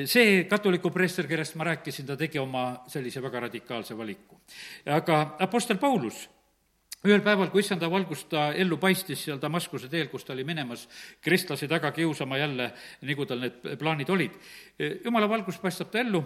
see 0.08 0.44
katoliku 0.48 0.90
preester, 0.90 1.26
kellest 1.28 1.56
ma 1.60 1.68
rääkisin, 1.68 2.06
ta 2.06 2.16
tegi 2.16 2.38
oma 2.38 2.84
sellise 2.88 3.22
väga 3.22 3.40
radikaalse 3.48 3.96
valiku. 3.96 4.40
aga 4.86 5.36
Apostel 5.38 5.76
Paulus 5.76 6.28
ühel 7.06 7.22
päeval, 7.22 7.50
kui 7.52 7.62
issanda 7.62 7.90
valgus 7.90 8.24
ta 8.30 8.48
ellu 8.58 8.78
paistis 8.80 9.20
seal 9.24 9.38
Damaskuse 9.40 9.88
teel, 9.88 10.08
kus 10.10 10.24
ta 10.24 10.32
oli 10.32 10.44
minemas 10.44 10.88
kristlasi 11.22 11.68
taga 11.68 11.92
kiusama 11.92 12.38
jälle, 12.38 12.72
nagu 13.02 13.26
tal 13.26 13.44
need 13.44 13.76
plaanid 13.78 14.10
olid, 14.10 14.34
jumala 15.04 15.28
valgus 15.28 15.60
paistab 15.62 15.92
ta 15.92 16.00
ellu 16.00 16.24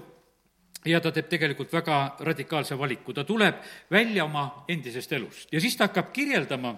ja 0.88 1.00
ta 1.00 1.12
teeb 1.12 1.28
tegelikult 1.28 1.72
väga 1.72 1.98
radikaalse 2.20 2.78
valiku, 2.78 3.12
ta 3.12 3.24
tuleb 3.24 3.60
välja 3.90 4.24
oma 4.24 4.64
endisest 4.68 5.12
elust 5.12 5.52
ja 5.52 5.60
siis 5.60 5.76
ta 5.76 5.90
hakkab 5.90 6.12
kirjeldama 6.12 6.75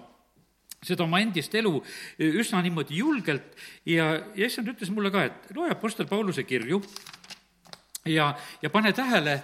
seda 0.85 1.05
oma 1.05 1.21
endist 1.23 1.55
elu 1.55 1.73
üsna 2.19 2.61
niimoodi 2.65 3.01
julgelt 3.01 3.55
ja, 3.85 4.11
ja 4.35 4.47
issand 4.47 4.69
ütles 4.71 4.91
mulle 4.93 5.11
ka, 5.13 5.25
et 5.29 5.53
loe 5.57 5.71
Apostel 5.73 6.09
Pauluse 6.09 6.45
kirju 6.47 6.81
ja, 8.05 8.31
ja 8.61 8.69
pane 8.69 8.93
tähele, 8.93 9.39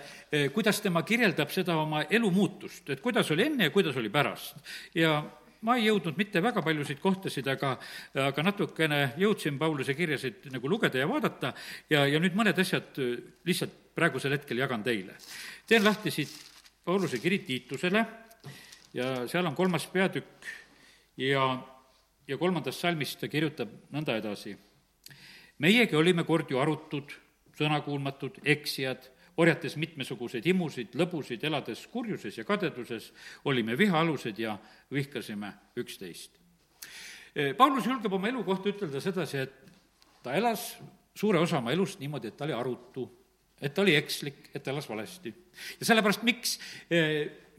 kuidas 0.54 0.82
tema 0.82 1.04
kirjeldab 1.04 1.52
seda 1.54 1.78
oma 1.82 2.06
elu 2.10 2.32
muutust, 2.32 2.90
et 2.90 3.02
kuidas 3.02 3.32
oli 3.34 3.48
enne 3.50 3.70
ja 3.70 3.74
kuidas 3.74 3.98
oli 3.98 4.10
pärast. 4.14 4.58
ja 4.96 5.20
ma 5.62 5.78
ei 5.78 5.86
jõudnud 5.86 6.18
mitte 6.18 6.42
väga 6.42 6.64
paljusid 6.66 7.00
kohtasid, 7.02 7.48
aga, 7.52 7.76
aga 8.28 8.46
natukene 8.46 9.02
jõudsin 9.22 9.60
Pauluse 9.62 9.94
kirjasid 9.98 10.50
nagu 10.54 10.70
lugeda 10.70 11.02
ja 11.02 11.10
vaadata 11.10 11.54
ja, 11.90 12.06
ja 12.10 12.22
nüüd 12.22 12.38
mõned 12.38 12.58
asjad 12.62 12.98
lihtsalt 13.46 13.78
praegusel 13.96 14.38
hetkel 14.38 14.62
jagan 14.62 14.84
teile. 14.84 15.18
teen 15.68 15.84
lahti 15.86 16.12
siit 16.12 16.34
Pauluse 16.86 17.20
kiri 17.22 17.40
Tiitusele 17.46 18.06
ja 18.94 19.28
seal 19.30 19.46
on 19.46 19.56
kolmas 19.56 19.86
peatükk 19.88 20.50
ja, 21.22 21.46
ja 22.28 22.38
kolmandast 22.38 22.82
salmist 22.82 23.20
ta 23.22 23.30
kirjutab 23.32 23.72
nõnda 23.94 24.18
edasi. 24.20 24.56
meiegi 25.62 25.96
olime 25.96 26.24
kord 26.26 26.50
ju 26.50 26.60
arutud, 26.60 27.12
sõnakuulmatud, 27.58 28.42
eksijad, 28.44 29.10
orjates 29.42 29.78
mitmesuguseid 29.80 30.46
himusid, 30.46 30.96
lõbusid, 30.98 31.44
elades 31.48 31.86
kurjuses 31.92 32.38
ja 32.38 32.46
kadeduses, 32.46 33.12
olime 33.46 33.78
vihaalused 33.78 34.40
ja 34.40 34.58
vihkasime 34.92 35.54
üksteist. 35.78 36.40
Paulus 37.58 37.88
julgeb 37.88 38.14
oma 38.14 38.28
elu 38.28 38.44
kohta 38.44 38.74
ütelda 38.74 39.00
sedasi, 39.02 39.46
et 39.46 39.54
ta 40.24 40.34
elas 40.36 40.74
suure 41.16 41.40
osa 41.40 41.62
oma 41.62 41.72
elust 41.72 42.02
niimoodi, 42.02 42.32
et 42.32 42.38
ta 42.38 42.46
oli 42.48 42.56
arutu, 42.56 43.06
et 43.62 43.74
ta 43.74 43.86
oli 43.86 43.96
ekslik, 43.96 44.50
et 44.54 44.64
ta 44.64 44.74
elas 44.74 44.90
valesti. 44.90 45.34
ja 45.80 45.86
sellepärast, 45.86 46.24
miks 46.28 46.58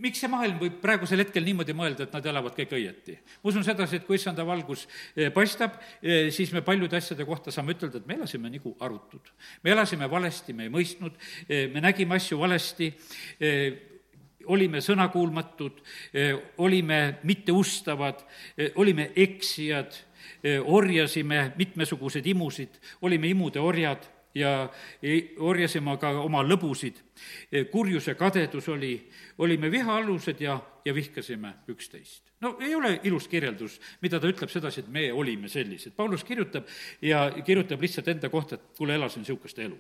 miks 0.03 0.23
see 0.23 0.31
maailm 0.31 0.59
võib 0.61 0.79
praegusel 0.83 1.23
hetkel 1.23 1.45
niimoodi 1.47 1.75
mõelda, 1.77 2.07
et 2.07 2.15
nad 2.17 2.27
elavad 2.27 2.55
kõik 2.57 2.75
õieti? 2.79 3.17
ma 3.43 3.51
usun 3.53 3.65
sedasi, 3.67 4.01
et 4.01 4.07
kui 4.07 4.19
issanda 4.19 4.45
valgus 4.47 4.87
eh, 5.15 5.31
paistab, 5.35 5.79
eh, 6.03 6.31
siis 6.35 6.53
me 6.55 6.65
paljude 6.67 6.99
asjade 6.99 7.27
kohta 7.29 7.55
saame 7.55 7.77
ütelda, 7.77 8.01
et 8.01 8.09
me 8.09 8.19
elasime 8.19 8.51
nagu 8.51 8.75
arutud. 8.83 9.33
me 9.63 9.75
elasime 9.75 10.09
valesti, 10.11 10.55
me 10.57 10.67
ei 10.67 10.75
mõistnud, 10.75 11.19
eh, 11.49 11.69
me 11.73 11.83
nägime 11.85 12.19
asju 12.19 12.39
valesti, 12.41 12.93
olime 14.51 14.81
sõnakuulmatud, 14.83 15.77
olime 16.59 16.97
mitteustavad, 17.23 18.25
olime 18.75 19.13
eksijad, 19.15 19.95
orjasime 20.67 21.53
mitmesuguseid 21.55 22.27
imusid, 22.33 22.81
olime 23.07 23.31
imude 23.31 23.63
orjad 23.63 24.09
ja 24.35 24.69
orjasime 25.39 25.97
ka 26.01 26.11
oma 26.23 26.43
lõbusid. 26.43 27.01
kurjuse 27.71 28.15
kadedus 28.15 28.69
oli, 28.69 29.09
olime 29.39 29.71
vihaalused 29.71 30.41
ja, 30.41 30.61
ja 30.85 30.95
vihkasime 30.95 31.55
üksteist. 31.69 32.23
no 32.41 32.57
ei 32.61 32.75
ole 32.75 33.01
ilus 33.05 33.29
kirjeldus, 33.29 33.81
mida 34.03 34.21
ta 34.21 34.29
ütleb 34.29 34.51
sedasi, 34.51 34.81
et 34.81 34.89
me 34.89 35.13
olime 35.13 35.49
sellised. 35.49 35.93
Paulus 35.97 36.25
kirjutab 36.25 36.67
ja 37.03 37.31
kirjutab 37.45 37.81
lihtsalt 37.81 38.09
enda 38.09 38.29
kohta, 38.29 38.55
et 38.55 38.79
kuule, 38.79 38.95
elasin 38.95 39.23
niisugust 39.23 39.59
elu. 39.59 39.79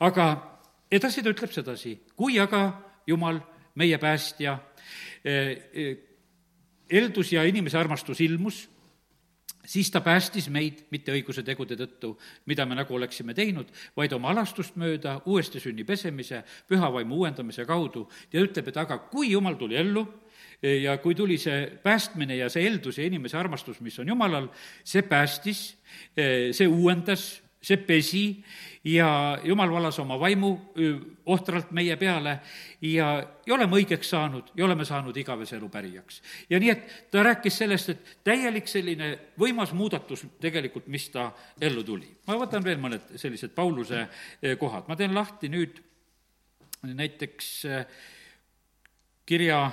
aga 0.00 0.58
edasi 0.90 1.22
ta 1.22 1.30
ütleb 1.30 1.52
sedasi, 1.52 1.98
kui 2.16 2.38
aga 2.40 2.82
Jumal, 3.06 3.38
meie 3.74 3.98
päästja, 4.02 4.58
eeldus 6.90 7.32
ja 7.32 7.44
inimese 7.46 7.78
armastus 7.78 8.20
ilmus, 8.20 8.64
siis 9.66 9.90
ta 9.90 10.00
päästis 10.00 10.48
meid 10.52 10.86
mitte 10.94 11.14
õiguse 11.14 11.42
tegude 11.46 11.76
tõttu, 11.78 12.14
mida 12.46 12.66
me 12.66 12.78
nagu 12.78 12.94
oleksime 12.94 13.34
teinud, 13.34 13.70
vaid 13.96 14.12
oma 14.16 14.30
alastust 14.32 14.76
mööda, 14.80 15.18
uuesti 15.26 15.60
sünni 15.62 15.84
pesemise, 15.84 16.42
püha 16.68 16.90
vaimu 16.92 17.22
uuendamise 17.22 17.66
kaudu. 17.68 18.06
Ja 18.32 18.44
ütleb, 18.44 18.70
et 18.70 18.78
aga 18.80 18.98
kui 19.10 19.32
Jumal 19.32 19.58
tuli 19.60 19.78
ellu, 19.80 20.06
ja 20.62 20.96
kui 20.98 21.14
tuli 21.14 21.38
see 21.38 21.66
päästmine 21.82 22.36
ja 22.36 22.48
see 22.52 22.64
eeldus 22.66 22.98
ja 22.98 23.06
inimese 23.06 23.36
armastus, 23.38 23.80
mis 23.84 23.98
on 24.00 24.08
Jumalal, 24.08 24.48
see 24.84 25.02
päästis, 25.06 25.74
see 26.16 26.68
uuendas, 26.68 27.42
see 27.66 27.78
pesi 27.82 28.24
ja 28.86 29.38
Jumal 29.44 29.70
valas 29.72 29.98
oma 29.98 30.18
vaimu 30.20 30.50
ohtralt 31.26 31.72
meie 31.74 31.96
peale 31.98 32.36
ja, 32.80 33.08
ja 33.46 33.54
oleme 33.54 33.80
õigeks 33.80 34.12
saanud 34.12 34.52
ja 34.54 34.64
oleme 34.64 34.84
saanud 34.86 35.16
igavese 35.16 35.56
elu 35.56 35.68
pärijaks. 35.72 36.20
ja 36.50 36.60
nii, 36.62 36.70
et 36.70 37.10
ta 37.10 37.24
rääkis 37.26 37.58
sellest, 37.58 37.90
et 37.90 38.12
täielik 38.24 38.70
selline 38.70 39.10
võimas 39.38 39.74
muudatus 39.74 40.22
tegelikult, 40.40 40.86
mis 40.86 41.08
ta 41.10 41.32
ellu 41.60 41.82
tuli. 41.82 42.10
ma 42.26 42.38
võtan 42.38 42.64
veel 42.64 42.78
mõned 42.82 43.16
sellised 43.18 43.54
Pauluse 43.56 44.06
kohad, 44.60 44.86
ma 44.86 44.96
teen 44.96 45.14
lahti 45.14 45.50
nüüd 45.50 45.82
näiteks 46.86 47.50
kirja 49.26 49.64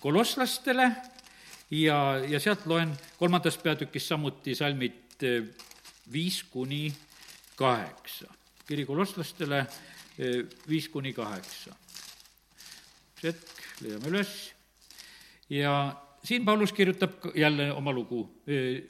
kolosslastele 0.00 0.90
ja, 1.70 2.00
ja 2.28 2.40
sealt 2.40 2.66
loen 2.68 2.92
kolmandast 3.16 3.62
peatükist 3.64 4.12
samuti 4.12 4.54
salmid 4.54 5.24
viis 6.12 6.42
kuni 6.44 6.92
kaheksa. 7.56 8.32
kiri 8.66 8.84
kolosslastele 8.84 9.66
viis 10.68 10.88
kuni 10.88 11.12
kaheksa. 11.12 11.74
üks 13.16 13.24
hetk, 13.24 13.62
leiame 13.80 14.10
üles 14.12 14.32
ja 15.50 15.96
siin 16.24 16.44
Paulus 16.44 16.72
kirjutab 16.72 17.30
jälle 17.34 17.72
oma 17.72 17.92
lugu, 17.92 18.42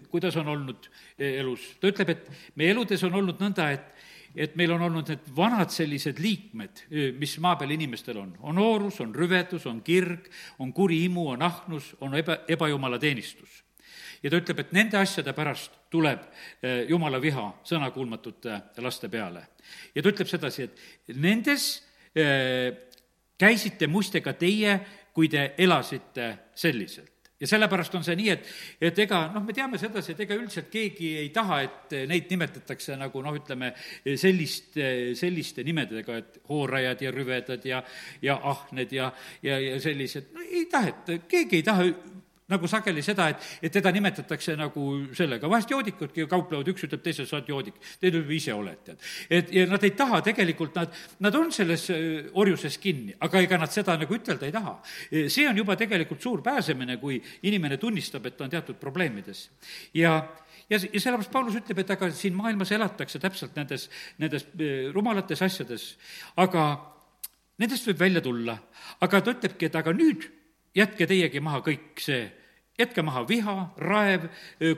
kuidas 0.08 0.36
on 0.36 0.48
olnud 0.48 0.88
elus. 1.18 1.76
ta 1.80 1.88
ütleb, 1.88 2.08
et 2.08 2.30
meie 2.54 2.70
eludes 2.70 3.04
on 3.04 3.14
olnud 3.14 3.40
nõnda, 3.40 3.70
et 3.72 3.92
et 4.36 4.52
meil 4.56 4.74
on 4.74 4.82
olnud 4.84 5.08
need 5.08 5.28
vanad 5.36 5.70
sellised 5.72 6.18
liikmed, 6.20 6.82
mis 7.16 7.38
maa 7.40 7.56
peal 7.56 7.70
inimestel 7.72 8.18
on. 8.20 8.34
on 8.40 8.54
noorus, 8.54 9.00
on 9.00 9.14
rüvedus, 9.14 9.64
on 9.66 9.80
kirg, 9.80 10.28
on 10.58 10.72
kuri 10.76 11.04
imu, 11.06 11.30
on 11.32 11.42
ahnus, 11.42 11.94
on 12.00 12.14
eba, 12.14 12.42
ebajumala 12.48 12.98
teenistus 13.00 13.62
ja 14.26 14.32
ta 14.32 14.40
ütleb, 14.42 14.60
et 14.64 14.72
nende 14.74 14.98
asjade 14.98 15.32
pärast 15.36 15.76
tuleb 15.92 16.26
jumala 16.90 17.20
viha 17.22 17.44
sõnakuulmatute 17.66 18.60
laste 18.82 19.10
peale. 19.12 19.46
ja 19.94 20.02
ta 20.02 20.10
ütleb 20.10 20.30
sedasi, 20.30 20.66
et 20.66 21.14
nendes 21.14 21.68
käisite 23.38 23.86
muiste 23.86 24.20
ka 24.24 24.34
teie, 24.34 24.80
kui 25.14 25.28
te 25.32 25.52
elasite 25.62 26.32
selliselt 26.54 27.16
ja 27.40 27.48
sellepärast 27.48 27.94
on 27.98 28.04
see 28.04 28.16
nii, 28.16 28.28
et, 28.32 28.46
et 28.88 28.98
ega 29.04 29.26
noh, 29.34 29.44
me 29.44 29.54
teame 29.56 29.78
sedasi, 29.80 30.14
et 30.14 30.22
ega 30.24 30.36
üldiselt 30.38 30.70
keegi 30.72 31.10
ei 31.20 31.28
taha, 31.34 31.60
et 31.66 31.96
neid 32.08 32.30
nimetatakse 32.32 32.96
nagu 32.96 33.20
noh, 33.24 33.36
ütleme 33.36 33.72
sellist, 34.16 34.78
selliste 35.20 35.64
nimedega, 35.66 36.16
et 36.22 36.38
hoorajad 36.48 37.04
ja 37.04 37.12
rüvedad 37.12 37.66
ja, 37.68 37.82
ja 38.24 38.38
ahned 38.52 38.94
ja, 38.96 39.10
ja, 39.44 39.58
ja 39.60 39.80
sellised, 39.84 40.32
no 40.32 40.44
ei 40.46 40.64
taheta, 40.72 41.20
keegi 41.28 41.60
ei 41.60 41.66
taha 41.66 41.90
nagu 42.52 42.68
sageli 42.70 43.02
seda, 43.02 43.28
et, 43.32 43.42
et 43.66 43.74
teda 43.74 43.90
nimetatakse 43.94 44.54
nagu 44.58 44.86
sellega, 45.16 45.48
vahest 45.50 45.72
joodikudki 45.74 46.28
kauplevad, 46.30 46.68
üks 46.70 46.86
ütleb 46.86 47.02
teisele, 47.02 47.26
sa 47.26 47.40
oled 47.40 47.50
joodik, 47.50 47.80
teine 47.98 48.20
ütleb, 48.20 48.32
ise 48.36 48.54
oled, 48.54 48.82
tead. 48.86 49.02
et 49.38 49.52
ja 49.56 49.66
nad 49.70 49.86
ei 49.86 49.94
taha 49.98 50.22
tegelikult, 50.26 50.78
nad, 50.78 50.94
nad 51.26 51.38
on 51.38 51.50
selles 51.54 51.88
äh, 51.94 52.30
orjuses 52.38 52.78
kinni, 52.82 53.16
aga 53.26 53.42
ega 53.42 53.58
nad 53.62 53.74
seda 53.74 53.98
nagu 53.98 54.14
ütelda 54.14 54.46
ei 54.46 54.54
taha. 54.54 54.76
see 55.10 55.48
on 55.50 55.58
juba 55.58 55.76
tegelikult 55.78 56.22
suur 56.22 56.42
pääsemine, 56.46 57.00
kui 57.02 57.18
inimene 57.50 57.80
tunnistab, 57.82 58.26
et 58.26 58.38
ta 58.38 58.46
on 58.46 58.54
teatud 58.54 58.78
probleemides. 58.80 59.48
ja 59.94 60.20
ja, 60.70 60.78
ja 60.78 61.00
sellepärast 61.00 61.32
Paulus 61.32 61.58
ütleb, 61.58 61.82
et 61.82 61.90
aga 61.94 62.10
siin 62.14 62.34
maailmas 62.38 62.72
elatakse 62.74 63.20
täpselt 63.22 63.58
nendes, 63.58 63.88
nendes 64.22 64.46
äh, 64.54 64.88
rumalates 64.94 65.42
asjades, 65.42 65.92
aga 66.38 66.68
nendest 67.58 67.86
võib 67.90 68.00
välja 68.06 68.22
tulla. 68.22 68.58
aga 69.00 69.20
ta 69.20 69.34
ütlebki, 69.34 69.66
et 69.66 69.78
aga 69.82 69.94
nüüd 69.96 70.30
jätke 70.76 71.08
teiegi 71.08 71.40
maha 71.40 71.62
kõik 71.64 72.02
see, 72.02 72.26
jätke 72.78 73.02
maha 73.02 73.24
viha, 73.28 73.56
raev, 73.80 74.26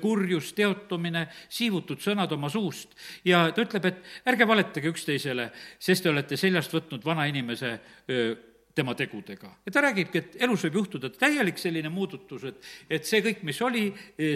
kurjus, 0.02 0.52
teotumine, 0.57 1.26
siivutud 1.50 2.02
sõnad 2.02 2.33
oma 2.35 2.50
suust 2.52 2.95
ja 3.26 3.49
ta 3.55 3.64
ütleb, 3.64 3.88
et 3.90 4.28
ärge 4.31 4.47
valetage 4.49 4.93
üksteisele, 4.93 5.50
sest 5.83 6.07
te 6.07 6.12
olete 6.12 6.38
seljast 6.38 6.75
võtnud 6.75 7.05
vana 7.05 7.26
inimese 7.31 7.75
öö, 8.11 8.37
tema 8.78 8.95
tegudega. 8.95 9.50
ja 9.67 9.73
ta 9.73 9.83
räägibki, 9.83 10.21
et 10.21 10.37
elus 10.47 10.62
võib 10.67 10.76
juhtuda 10.78 11.11
täielik 11.11 11.59
selline 11.59 11.90
muudatus, 11.90 12.45
et, 12.47 12.69
et 12.99 13.09
see 13.09 13.25
kõik, 13.25 13.43
mis 13.49 13.59
oli, 13.67 13.88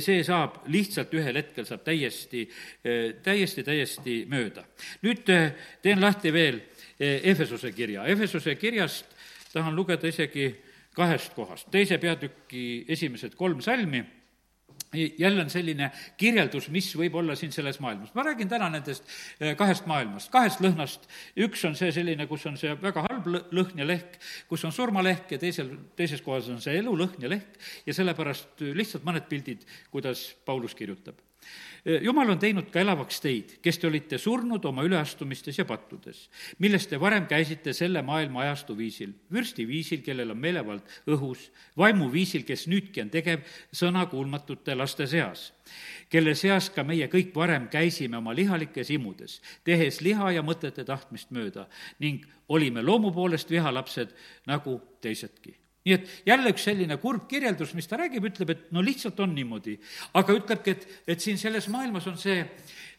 see 0.03 0.25
saab 0.27 0.65
lihtsalt 0.73 1.15
ühel 1.15 1.39
hetkel, 1.39 1.69
saab 1.69 1.85
täiesti, 1.87 2.49
täiesti, 3.23 3.63
täiesti 3.63 4.17
mööda. 4.31 4.67
nüüd 5.07 5.23
teen 5.83 6.03
lahti 6.03 6.35
veel 6.35 6.59
Efesuse 7.03 7.71
kirja. 7.75 8.05
Efesuse 8.11 8.57
kirjast 8.59 9.15
tahan 9.53 9.75
lugeda 9.79 10.11
isegi 10.11 10.51
kahest 10.95 11.35
kohast. 11.35 11.71
teise 11.71 11.99
peatüki 11.99 12.85
esimesed 12.89 13.35
kolm 13.39 13.61
salmi 13.61 14.05
jälle 15.19 15.43
on 15.43 15.51
selline 15.51 15.91
kirjeldus, 16.17 16.69
mis 16.69 16.91
võib 16.97 17.15
olla 17.17 17.35
siin 17.37 17.53
selles 17.53 17.81
maailmas. 17.81 18.15
ma 18.15 18.23
räägin 18.23 18.49
täna 18.49 18.69
nendest 18.71 19.09
eh, 19.41 19.57
kahest 19.57 19.87
maailmast, 19.87 20.31
kahest 20.31 20.61
lõhnast. 20.61 21.09
üks 21.37 21.65
on 21.65 21.77
see 21.77 21.93
selline, 21.93 22.27
kus 22.27 22.47
on 22.47 22.57
see 22.61 22.75
väga 22.83 23.07
halb 23.09 23.29
lõhn 23.53 23.81
ja 23.81 23.89
lehk, 23.89 24.19
kus 24.49 24.65
on 24.69 24.73
surmalehk 24.73 25.33
ja 25.33 25.41
teisel, 25.41 25.73
teises 25.97 26.23
kohas 26.23 26.49
on 26.53 26.61
see 26.61 26.77
elulõhn 26.79 27.25
ja 27.25 27.33
lehk 27.33 27.59
ja 27.87 27.97
sellepärast 27.97 28.65
lihtsalt 28.77 29.05
mõned 29.09 29.29
pildid, 29.29 29.65
kuidas 29.91 30.33
Paulus 30.45 30.77
kirjutab 30.77 31.21
jumal 31.85 32.31
on 32.31 32.39
teinud 32.39 32.69
ka 32.71 32.81
elavaks 32.83 33.19
teid, 33.23 33.55
kes 33.63 33.79
te 33.81 33.89
olite 33.89 34.19
surnud 34.21 34.65
oma 34.69 34.85
üleastumistes 34.87 35.59
ja 35.59 35.65
pattudes, 35.67 36.29
millest 36.63 36.91
te 36.93 37.01
varem 37.01 37.27
käisite 37.31 37.75
selle 37.75 38.03
maailma 38.07 38.45
ajastu 38.45 38.77
viisil, 38.79 39.15
vürsti 39.33 39.67
viisil, 39.67 40.03
kellel 40.07 40.31
on 40.35 40.39
meelevald 40.39 40.87
õhus, 41.11 41.49
vaimu 41.79 42.07
viisil, 42.13 42.47
kes 42.47 42.69
nüüdki 42.71 43.03
on 43.03 43.11
tegev 43.11 43.43
sõnakuulmatute 43.75 44.77
laste 44.79 45.09
seas, 45.11 45.49
kelle 46.13 46.37
seas 46.39 46.71
ka 46.71 46.87
meie 46.87 47.09
kõik 47.11 47.35
varem 47.35 47.67
käisime 47.73 48.21
oma 48.21 48.35
lihalikes 48.37 48.93
imudes, 48.95 49.41
tehes 49.65 50.01
liha 50.07 50.31
ja 50.39 50.47
mõtete 50.47 50.87
tahtmist 50.87 51.35
mööda 51.35 51.67
ning 51.99 52.27
olime 52.49 52.83
loomu 52.83 53.11
poolest 53.15 53.51
vihalapsed 53.51 54.15
nagu 54.47 54.79
teisedki 55.03 55.62
nii 55.87 55.95
et 55.97 56.11
jälle 56.27 56.53
üks 56.53 56.67
selline 56.69 56.97
kurb 57.03 57.27
kirjeldus, 57.31 57.75
mis 57.75 57.89
ta 57.91 57.99
räägib, 58.01 58.27
ütleb, 58.31 58.53
et 58.55 58.69
no 58.75 58.85
lihtsalt 58.85 59.19
on 59.23 59.35
niimoodi. 59.35 59.79
aga 60.15 60.37
ütlebki, 60.39 60.77
et, 60.77 60.87
et 61.15 61.25
siin 61.25 61.41
selles 61.41 61.69
maailmas 61.73 62.07
on 62.11 62.19
see, 62.21 62.45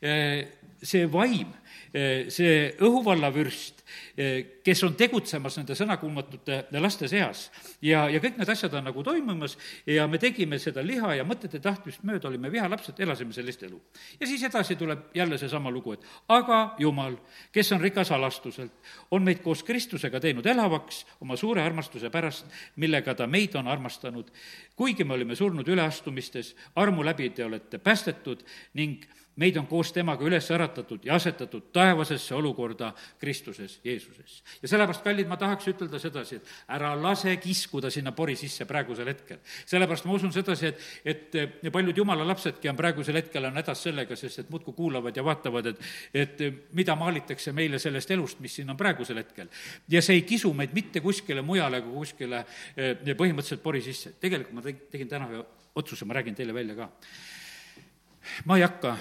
eh, 0.02 0.44
see 0.84 1.08
vaim, 1.12 1.54
eh, 1.94 2.30
see 2.34 2.74
õhuvallavürst, 2.84 3.80
eh, 3.80 3.83
kes 4.64 4.84
on 4.84 4.96
tegutsemas 4.96 5.58
nende 5.58 5.76
sõnakuulmatute 5.78 6.60
laste 6.82 7.08
seas. 7.08 7.50
ja, 7.82 8.06
ja 8.10 8.20
kõik 8.24 8.38
need 8.38 8.50
asjad 8.50 8.74
on 8.78 8.88
nagu 8.90 9.04
toimumas 9.04 9.58
ja 9.86 10.08
me 10.08 10.20
tegime 10.22 10.60
seda 10.60 10.84
liha 10.86 11.16
ja 11.18 11.26
mõtete 11.28 11.60
tahtmist 11.64 12.04
mööda, 12.04 12.28
olime 12.28 12.52
vihalapsed, 12.52 13.00
elasime 13.00 13.34
sellist 13.34 13.64
elu. 13.64 13.82
ja 14.20 14.28
siis 14.28 14.44
edasi 14.44 14.76
tuleb 14.76 15.10
jälle 15.16 15.38
seesama 15.38 15.72
lugu, 15.72 15.94
et 15.94 16.06
aga 16.30 16.76
Jumal, 16.80 17.18
kes 17.52 17.72
on 17.72 17.82
rikas 17.82 18.12
alastuselt, 18.12 18.74
on 19.12 19.24
meid 19.24 19.42
koos 19.44 19.64
Kristusega 19.64 20.20
teinud 20.20 20.46
elavaks 20.46 21.06
oma 21.22 21.38
suure 21.38 21.64
armastuse 21.64 22.10
pärast, 22.10 22.46
millega 22.76 23.16
ta 23.16 23.28
meid 23.28 23.56
on 23.56 23.68
armastanud. 23.68 24.32
kuigi 24.76 25.04
me 25.04 25.14
olime 25.14 25.36
surnud 25.36 25.68
üleastumistes, 25.68 26.56
armu 26.76 27.06
läbi 27.06 27.30
te 27.30 27.46
olete 27.46 27.78
päästetud 27.78 28.44
ning 28.74 29.04
meid 29.36 29.58
on 29.58 29.68
koos 29.68 29.92
temaga 29.94 30.26
üles 30.26 30.46
äratatud 30.54 31.06
ja 31.06 31.16
asetatud 31.16 31.72
taevasesse 31.74 32.36
olukorda 32.36 32.92
Kristuses, 33.20 33.80
Jeesuses. 33.84 34.44
ja 34.62 34.68
sellepärast, 34.68 35.04
kallid, 35.04 35.28
ma 35.28 35.38
tahaks 35.38 35.68
ütelda 35.72 36.00
sedasi, 36.00 36.38
et 36.38 36.52
ära 36.76 36.94
lase 37.00 37.36
kiskuda 37.42 37.90
sinna 37.94 38.12
pori 38.12 38.36
sisse 38.38 38.66
praegusel 38.70 39.10
hetkel. 39.10 39.40
sellepärast 39.66 40.06
ma 40.06 40.14
usun 40.14 40.34
sedasi, 40.34 40.70
et, 40.70 41.36
et 41.36 41.72
paljud 41.74 41.98
jumala 41.98 42.28
lapsedki 42.28 42.70
on 42.70 42.78
praegusel 42.78 43.18
hetkel 43.22 43.50
on 43.50 43.58
hädas 43.58 43.84
sellega, 43.88 44.16
sest 44.20 44.44
et 44.44 44.54
muudkui 44.54 44.74
kuulavad 44.78 45.18
ja 45.18 45.26
vaatavad, 45.26 45.74
et 45.74 45.82
et 46.14 46.44
mida 46.74 46.96
maalitakse 46.96 47.52
meile 47.56 47.80
sellest 47.80 48.12
elust, 48.12 48.40
mis 48.44 48.54
siin 48.60 48.70
on 48.70 48.78
praegusel 48.78 49.18
hetkel. 49.18 49.50
ja 49.90 50.02
see 50.02 50.20
ei 50.20 50.22
kisu 50.22 50.54
meid 50.54 50.74
mitte 50.74 51.02
kuskile 51.02 51.42
mujale 51.42 51.82
kui 51.82 51.94
kuskile 52.04 52.46
eh, 52.78 52.96
põhimõtteliselt 53.18 53.64
pori 53.64 53.82
sisse. 53.82 54.14
tegelikult 54.22 54.54
ma 54.54 54.62
tegin 54.64 55.10
täna 55.10 55.30
ühe 55.32 55.44
otsuse, 55.76 56.06
ma 56.06 56.14
räägin 56.14 56.36
teile 56.36 56.54
välja 56.54 56.76
ka. 56.76 56.90
ma 58.46 58.58
ei 58.58 58.66
hakka 58.66 58.98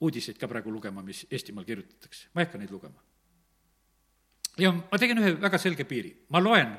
uudiseid 0.00 0.38
ka 0.38 0.48
praegu 0.50 0.72
lugema, 0.72 1.02
mis 1.02 1.24
Eestimaal 1.30 1.66
kirjutatakse, 1.66 2.28
ma 2.34 2.42
ei 2.42 2.48
hakka 2.48 2.60
neid 2.62 2.72
lugema. 2.74 3.02
ja 4.58 4.72
ma 4.72 4.98
tegin 4.98 5.20
ühe 5.22 5.34
väga 5.40 5.58
selge 5.58 5.84
piiri, 5.86 6.10
ma 6.34 6.42
loen, 6.42 6.74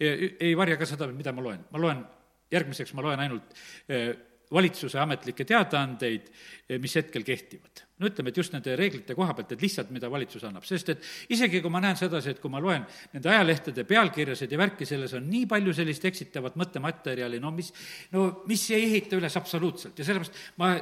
ei 0.00 0.54
varja 0.56 0.78
ka 0.80 0.86
seda, 0.88 1.08
mida 1.12 1.32
ma 1.32 1.44
loen, 1.44 1.66
ma 1.72 1.80
loen, 1.82 2.00
järgmiseks 2.52 2.94
ma 2.96 3.04
loen 3.04 3.20
ainult 3.20 3.56
eh, 3.88 4.14
valitsuse 4.52 4.98
ametlikke 5.00 5.44
teadaandeid, 5.44 6.28
mis 6.80 6.94
hetkel 6.96 7.24
kehtivad. 7.24 7.84
no 7.98 8.06
ütleme, 8.06 8.30
et 8.30 8.36
just 8.38 8.52
nende 8.54 8.76
reeglite 8.78 9.14
koha 9.18 9.34
pealt, 9.34 9.52
et 9.56 9.62
lihtsalt, 9.62 9.88
mida 9.90 10.06
valitsus 10.10 10.44
annab, 10.46 10.62
sest 10.64 10.92
et 10.92 11.06
isegi 11.34 11.58
kui 11.60 11.72
ma 11.74 11.80
näen 11.82 11.98
sedasi, 11.98 12.30
et 12.30 12.40
kui 12.40 12.50
ma 12.50 12.60
loen 12.62 12.84
nende 13.12 13.28
ajalehtede 13.32 13.84
pealkirjasid 13.88 14.52
ja 14.54 14.60
värki, 14.60 14.86
selles 14.86 15.16
on 15.18 15.26
nii 15.28 15.48
palju 15.50 15.74
sellist 15.74 16.06
eksitavat 16.06 16.56
mõttematerjali, 16.60 17.40
no 17.42 17.50
mis, 17.56 17.72
no 18.14 18.28
mis 18.48 18.68
ei 18.70 18.86
ehita 18.86 19.18
üles 19.18 19.36
absoluutselt. 19.40 19.98
Ja 19.98 20.06
sellepärast 20.06 20.38
ma 20.62 20.76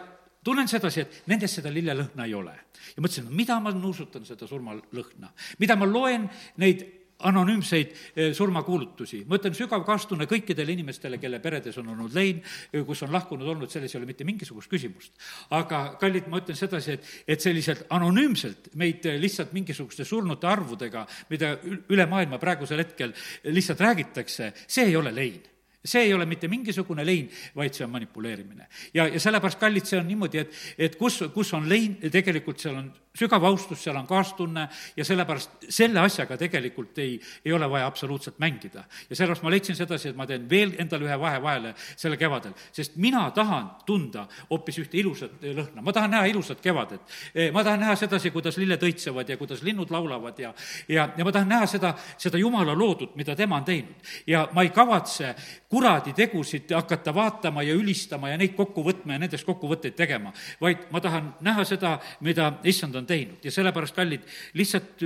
tunnen 0.46 0.68
sedasi, 0.70 1.02
et 1.02 1.22
nendes 1.30 1.58
seda 1.58 1.72
lillelõhna 1.74 2.28
ei 2.28 2.36
ole. 2.38 2.54
ja 2.94 3.02
mõtlesin, 3.02 3.26
mida 3.34 3.58
ma 3.60 3.72
nuusutan 3.74 4.24
seda 4.24 4.46
surmalõhna, 4.46 5.32
mida 5.58 5.76
ma 5.76 5.88
loen 5.90 6.28
neid 6.62 6.86
anonüümseid 7.18 7.92
eh, 8.16 8.34
surmakuulutusi. 8.34 9.24
ma 9.28 9.38
ütlen 9.38 9.54
sügav 9.56 9.84
kaastunne 9.86 10.26
kõikidele 10.28 10.74
inimestele, 10.76 11.18
kelle 11.18 11.40
peredes 11.40 11.78
on 11.80 11.88
olnud 11.94 12.14
lein, 12.14 12.42
eh, 12.72 12.84
kus 12.84 13.02
on 13.06 13.12
lahkunud 13.12 13.48
olnud, 13.54 13.72
selles 13.72 13.94
ei 13.94 14.00
ole 14.00 14.10
mitte 14.10 14.24
mingisugust 14.28 14.70
küsimust. 14.70 15.12
aga 15.50 15.96
kallid, 16.00 16.28
ma 16.28 16.42
ütlen 16.42 16.58
sedasi, 16.58 16.98
et, 16.98 17.10
et 17.26 17.40
selliselt 17.40 17.86
anonüümselt 17.90 18.70
meid 18.74 19.06
eh, 19.06 19.20
lihtsalt 19.20 19.56
mingisuguste 19.56 20.04
surnute 20.04 20.46
arvudega, 20.46 21.06
mida 21.30 21.56
üle 21.88 22.06
maailma 22.06 22.38
praegusel 22.42 22.84
hetkel 22.84 23.16
lihtsalt 23.44 23.80
räägitakse, 23.80 24.52
see 24.68 24.90
ei 24.90 24.96
ole 24.96 25.14
lein 25.14 25.55
see 25.86 26.06
ei 26.08 26.14
ole 26.14 26.26
mitte 26.26 26.48
mingisugune 26.48 27.04
lein, 27.06 27.30
vaid 27.56 27.74
see 27.74 27.86
on 27.86 27.92
manipuleerimine. 27.94 28.68
ja, 28.94 29.08
ja 29.08 29.20
sellepärast, 29.20 29.60
kallid, 29.60 29.86
see 29.88 30.00
on 30.00 30.08
niimoodi, 30.08 30.44
et, 30.44 30.62
et 30.78 30.96
kus, 31.00 31.22
kus 31.34 31.52
on 31.56 31.68
lein, 31.68 31.96
tegelikult 32.12 32.62
seal 32.62 32.80
on 32.82 32.90
sügav 33.16 33.44
austus, 33.44 33.82
seal 33.82 33.96
on 33.96 34.06
kaastunne 34.06 34.68
ja 34.96 35.04
sellepärast 35.04 35.68
selle 35.68 36.00
asjaga 36.00 36.36
tegelikult 36.40 36.98
ei, 37.02 37.16
ei 37.44 37.52
ole 37.52 37.70
vaja 37.70 37.86
absoluutselt 37.86 38.38
mängida. 38.38 38.84
ja 39.10 39.16
sellepärast 39.16 39.42
ma 39.42 39.50
leidsin 39.50 39.76
sedasi, 39.76 40.08
et 40.08 40.16
ma 40.16 40.26
teen 40.26 40.48
veel 40.50 40.74
endale 40.78 41.08
ühe 41.08 41.18
vahe 41.20 41.42
vahele 41.42 41.74
selle 41.96 42.16
kevadel, 42.16 42.54
sest 42.72 42.96
mina 42.96 43.30
tahan 43.30 43.70
tunda 43.86 44.26
hoopis 44.50 44.78
ühte 44.82 44.98
ilusat 45.00 45.42
lõhna, 45.42 45.82
ma 45.82 45.92
tahan 45.92 46.10
näha 46.10 46.30
ilusat 46.30 46.60
kevadet. 46.60 47.00
E, 47.34 47.50
ma 47.54 47.64
tahan 47.64 47.80
näha 47.80 47.96
sedasi, 47.96 48.30
kuidas 48.34 48.58
lilled 48.60 48.82
õitsevad 48.82 49.28
ja 49.28 49.36
kuidas 49.40 49.62
linnud 49.66 49.90
laulavad 49.90 50.38
ja, 50.38 50.52
ja, 50.88 51.08
ja 51.16 51.24
ma 51.24 51.32
tahan 51.32 51.48
näha 51.48 51.66
seda, 51.70 51.94
seda 52.18 52.38
Jumala 52.38 52.74
loodut, 52.78 53.16
mida 53.16 53.36
tema 53.36 53.60
on 53.60 53.64
teinud. 53.64 54.12
ja 54.26 54.46
ma 54.52 54.62
ei 54.62 54.70
kavatse 54.74 55.34
kuradi 55.68 56.12
tegusid 56.16 56.70
hakata 56.74 57.14
vaatama 57.14 57.62
ja 57.62 57.74
ülistama 57.74 58.30
ja 58.30 58.38
neid 58.38 58.54
kokku 58.56 58.84
võtma 58.86 59.16
ja 59.16 59.22
nendest 59.22 59.46
kokkuvõtteid 59.46 59.96
tegema, 59.96 60.32
vaid 60.60 60.86
ma 60.90 61.00
tahan 61.00 61.32
näha 61.46 61.64
seda, 61.64 61.96
mida 62.20 62.52
issand 62.64 62.94
on 62.96 63.05
on 63.06 63.12
teinud. 63.14 63.44
Ja 63.46 63.54
sellepärast, 63.54 63.94
kallid, 63.94 64.26
lihtsalt 64.58 65.04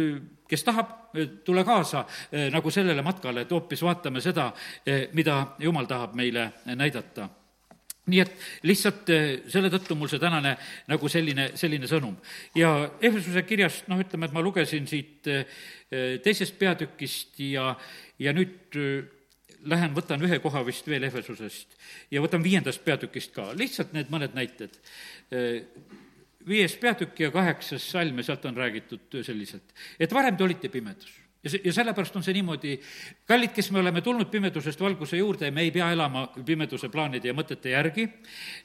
kes 0.50 0.64
tahab, 0.66 0.95
tule 1.45 1.64
kaasa 1.64 2.04
nagu 2.50 2.71
sellele 2.71 3.02
matkale, 3.07 3.45
et 3.45 3.52
hoopis 3.54 3.83
vaatame 3.87 4.23
seda, 4.25 4.50
mida 5.14 5.42
Jumal 5.62 5.87
tahab 5.90 6.16
meile 6.19 6.50
näidata. 6.75 7.28
Nii 8.11 8.21
et 8.25 8.33
lihtsalt 8.66 9.11
selle 9.52 9.69
tõttu 9.71 9.95
mul 9.95 10.09
see 10.11 10.19
tänane 10.19 10.57
nagu 10.90 11.09
selline, 11.12 11.50
selline 11.54 11.87
sõnum. 11.87 12.16
ja 12.59 12.73
Ehesuse 13.00 13.45
kirjast, 13.47 13.87
noh, 13.92 14.00
ütleme, 14.02 14.26
et 14.26 14.35
ma 14.35 14.42
lugesin 14.42 14.88
siit 14.90 15.28
teisest 16.25 16.59
peatükist 16.59 17.38
ja, 17.45 17.76
ja 18.19 18.35
nüüd 18.35 18.75
lähen, 19.69 19.95
võtan 19.95 20.25
ühe 20.26 20.40
koha 20.42 20.64
vist 20.66 20.88
veel 20.88 21.04
Ehvesusest 21.07 21.76
ja 22.11 22.23
võtan 22.25 22.42
viiendast 22.42 22.83
peatükist 22.85 23.37
ka, 23.37 23.52
lihtsalt 23.54 23.92
need 23.95 24.11
mõned 24.11 24.35
näited 24.35 24.80
viies 26.49 26.77
peatükk 26.81 27.27
ja 27.27 27.31
kaheksas 27.31 27.91
salm 27.91 28.19
ja 28.19 28.31
sealt 28.31 28.45
on 28.45 28.57
räägitud 28.57 29.21
selliselt, 29.23 29.75
et 29.99 30.15
varem 30.15 30.37
te 30.37 30.45
olite 30.45 30.69
pimedus 30.69 31.21
ja 31.45 31.51
see, 31.51 31.61
ja 31.65 31.73
sellepärast 31.73 32.17
on 32.17 32.25
see 32.25 32.35
niimoodi, 32.37 32.75
kallid, 33.29 33.53
kes 33.57 33.71
me 33.73 33.81
oleme 33.81 34.03
tulnud 34.05 34.29
pimedusest 34.33 34.81
valguse 34.81 35.21
juurde 35.21 35.51
me 35.51 35.65
ei 35.65 35.73
pea 35.73 35.91
elama 35.95 36.27
pimeduse 36.47 36.91
plaanide 36.93 37.31
ja 37.31 37.37
mõtete 37.37 37.73
järgi, 37.73 38.07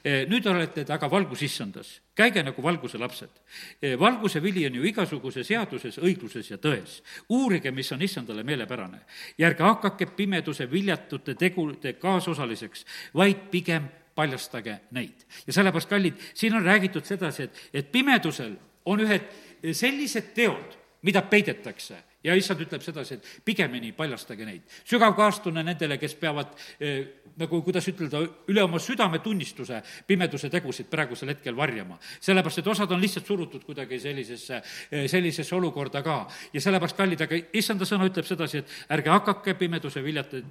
eh, 0.04 0.24
nüüd 0.28 0.46
olete 0.50 0.84
taga 0.88 1.08
valgusissandas, 1.10 1.94
käige 2.16 2.44
nagu 2.44 2.62
valguse 2.62 3.00
lapsed. 3.00 3.40
Eh, 3.80 3.96
valguse 3.98 4.42
vili 4.42 4.66
on 4.66 4.74
ju 4.80 4.88
igasuguse 4.92 5.44
seaduses, 5.44 5.98
õigluses 5.98 6.50
ja 6.50 6.58
tões. 6.58 7.02
uurige, 7.28 7.70
mis 7.70 7.92
on 7.92 8.02
issandale 8.02 8.42
meelepärane 8.42 9.00
ja 9.38 9.48
ärge 9.48 9.62
hakake 9.62 10.06
pimeduse 10.06 10.70
viljatute 10.70 11.34
tegude 11.34 11.92
kaasosaliseks, 11.92 12.84
vaid 13.14 13.50
pigem 13.50 13.88
paljastage 14.16 14.78
neid. 14.96 15.26
ja 15.46 15.52
sellepärast, 15.52 15.88
kallid, 15.92 16.24
siin 16.34 16.56
on 16.56 16.64
räägitud 16.64 17.04
sedasi, 17.04 17.46
et, 17.46 17.62
et 17.72 17.92
pimedusel 17.92 18.56
on 18.86 19.02
ühed 19.04 19.28
sellised 19.76 20.32
teod, 20.34 20.76
mida 21.06 21.22
peidetakse 21.22 22.00
ja 22.26 22.34
issand 22.36 22.62
ütleb 22.64 22.82
sedasi, 22.82 23.16
et 23.16 23.28
pigemini 23.46 23.92
paljastage 23.96 24.46
neid. 24.46 24.64
sügav 24.84 25.14
kaastunne 25.16 25.62
nendele, 25.66 25.98
kes 25.98 26.16
peavad 26.18 26.54
eh, 26.80 27.22
nagu, 27.38 27.60
kuidas 27.64 27.86
ütelda, 27.90 28.22
üle 28.50 28.64
oma 28.64 28.80
südametunnistuse 28.82 29.82
pimeduse 30.06 30.50
tegusid 30.52 30.90
praegusel 30.90 31.34
hetkel 31.34 31.56
varjama. 31.56 31.98
sellepärast, 32.20 32.58
et 32.58 32.72
osad 32.72 32.90
on 32.90 33.00
lihtsalt 33.00 33.26
surutud 33.26 33.64
kuidagi 33.64 34.00
sellisesse, 34.00 34.62
eh, 34.90 35.06
sellisesse 35.08 35.54
olukorda 35.54 36.02
ka. 36.02 36.18
ja 36.52 36.60
sellepärast, 36.60 36.96
kallid, 36.96 37.22
aga 37.22 37.40
issanda 37.52 37.84
sõna 37.84 38.10
ütleb 38.10 38.26
sedasi, 38.26 38.58
et 38.58 38.76
ärge 38.98 39.10
hakake 39.10 39.54
pimeduse 39.54 40.02
viljate 40.02 40.42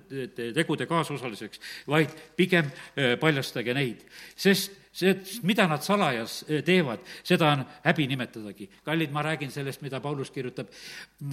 tegude 0.56 0.86
kaasosaliseks, 0.86 1.60
vaid 1.88 2.16
pigem 2.36 2.72
eh, 2.96 3.16
paljastage 3.20 3.74
neid, 3.74 4.08
sest 4.36 4.85
see, 4.96 5.16
mida 5.44 5.68
nad 5.68 5.84
salajas 5.84 6.44
eh, 6.48 6.62
teevad, 6.66 7.04
seda 7.24 7.52
on 7.54 7.66
häbi 7.84 8.08
nimetadagi. 8.08 8.70
kallid, 8.86 9.12
ma 9.12 9.24
räägin 9.24 9.52
sellest, 9.52 9.82
mida 9.82 10.00
Paulus 10.00 10.32
kirjutab 10.32 10.72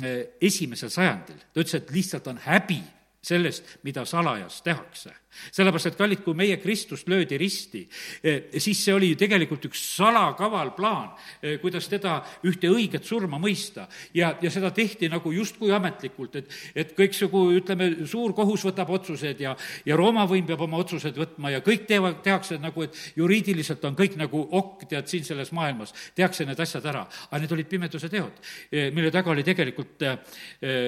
eh, 0.03 0.35
esimesel 0.41 0.91
sajandil. 0.91 1.39
ta 1.53 1.61
ütles, 1.61 1.79
et 1.79 1.95
lihtsalt 1.95 2.27
on 2.27 2.43
häbi 2.43 2.83
sellest, 3.23 3.79
mida 3.83 4.05
salajas 4.05 4.63
tehakse 4.63 5.15
sellepärast, 5.53 5.91
et 5.91 5.99
kallid, 5.99 6.21
kui 6.25 6.37
meie 6.37 6.57
Kristust 6.61 7.09
löödi 7.09 7.39
risti, 7.41 7.83
eh, 8.23 8.43
siis 8.61 8.85
see 8.85 8.95
oli 8.95 9.13
ju 9.13 9.19
tegelikult 9.21 9.65
üks 9.71 9.81
salakaval 9.97 10.73
plaan, 10.77 11.13
eh, 11.43 11.59
kuidas 11.61 11.89
teda 11.89 12.21
ühte 12.45 12.69
õiget 12.69 13.05
surma 13.05 13.39
mõista. 13.39 13.89
ja, 14.15 14.37
ja 14.43 14.51
seda 14.51 14.71
tehti 14.71 15.09
nagu 15.09 15.33
justkui 15.33 15.73
ametlikult, 15.73 16.37
et, 16.37 16.51
et 16.75 16.93
kõiksugu, 16.97 17.53
ütleme, 17.57 18.07
suur 18.07 18.33
kohus 18.33 18.65
võtab 18.65 18.91
otsused 18.91 19.41
ja, 19.41 19.57
ja 19.85 19.97
Rooma 19.97 20.27
võim 20.27 20.47
peab 20.47 20.61
oma 20.61 20.77
otsused 20.77 21.17
võtma 21.17 21.51
ja 21.51 21.61
kõik 21.61 21.87
teevad, 21.87 22.23
tehakse 22.23 22.59
nagu, 22.59 22.83
et 22.83 22.97
juriidiliselt 23.17 23.85
on 23.85 23.97
kõik 23.97 24.17
nagu 24.17 24.49
okk, 24.51 24.87
tead, 24.89 25.09
siin 25.09 25.25
selles 25.25 25.53
maailmas, 25.53 25.95
tehakse 26.15 26.45
need 26.45 26.61
asjad 26.61 26.85
ära. 26.85 27.07
aga 27.31 27.41
need 27.41 27.53
olid 27.53 27.69
pimeduse 27.69 28.09
teod, 28.09 28.33
eh, 28.71 28.91
mille 28.93 29.11
taga 29.11 29.31
oli 29.31 29.43
tegelikult 29.43 30.03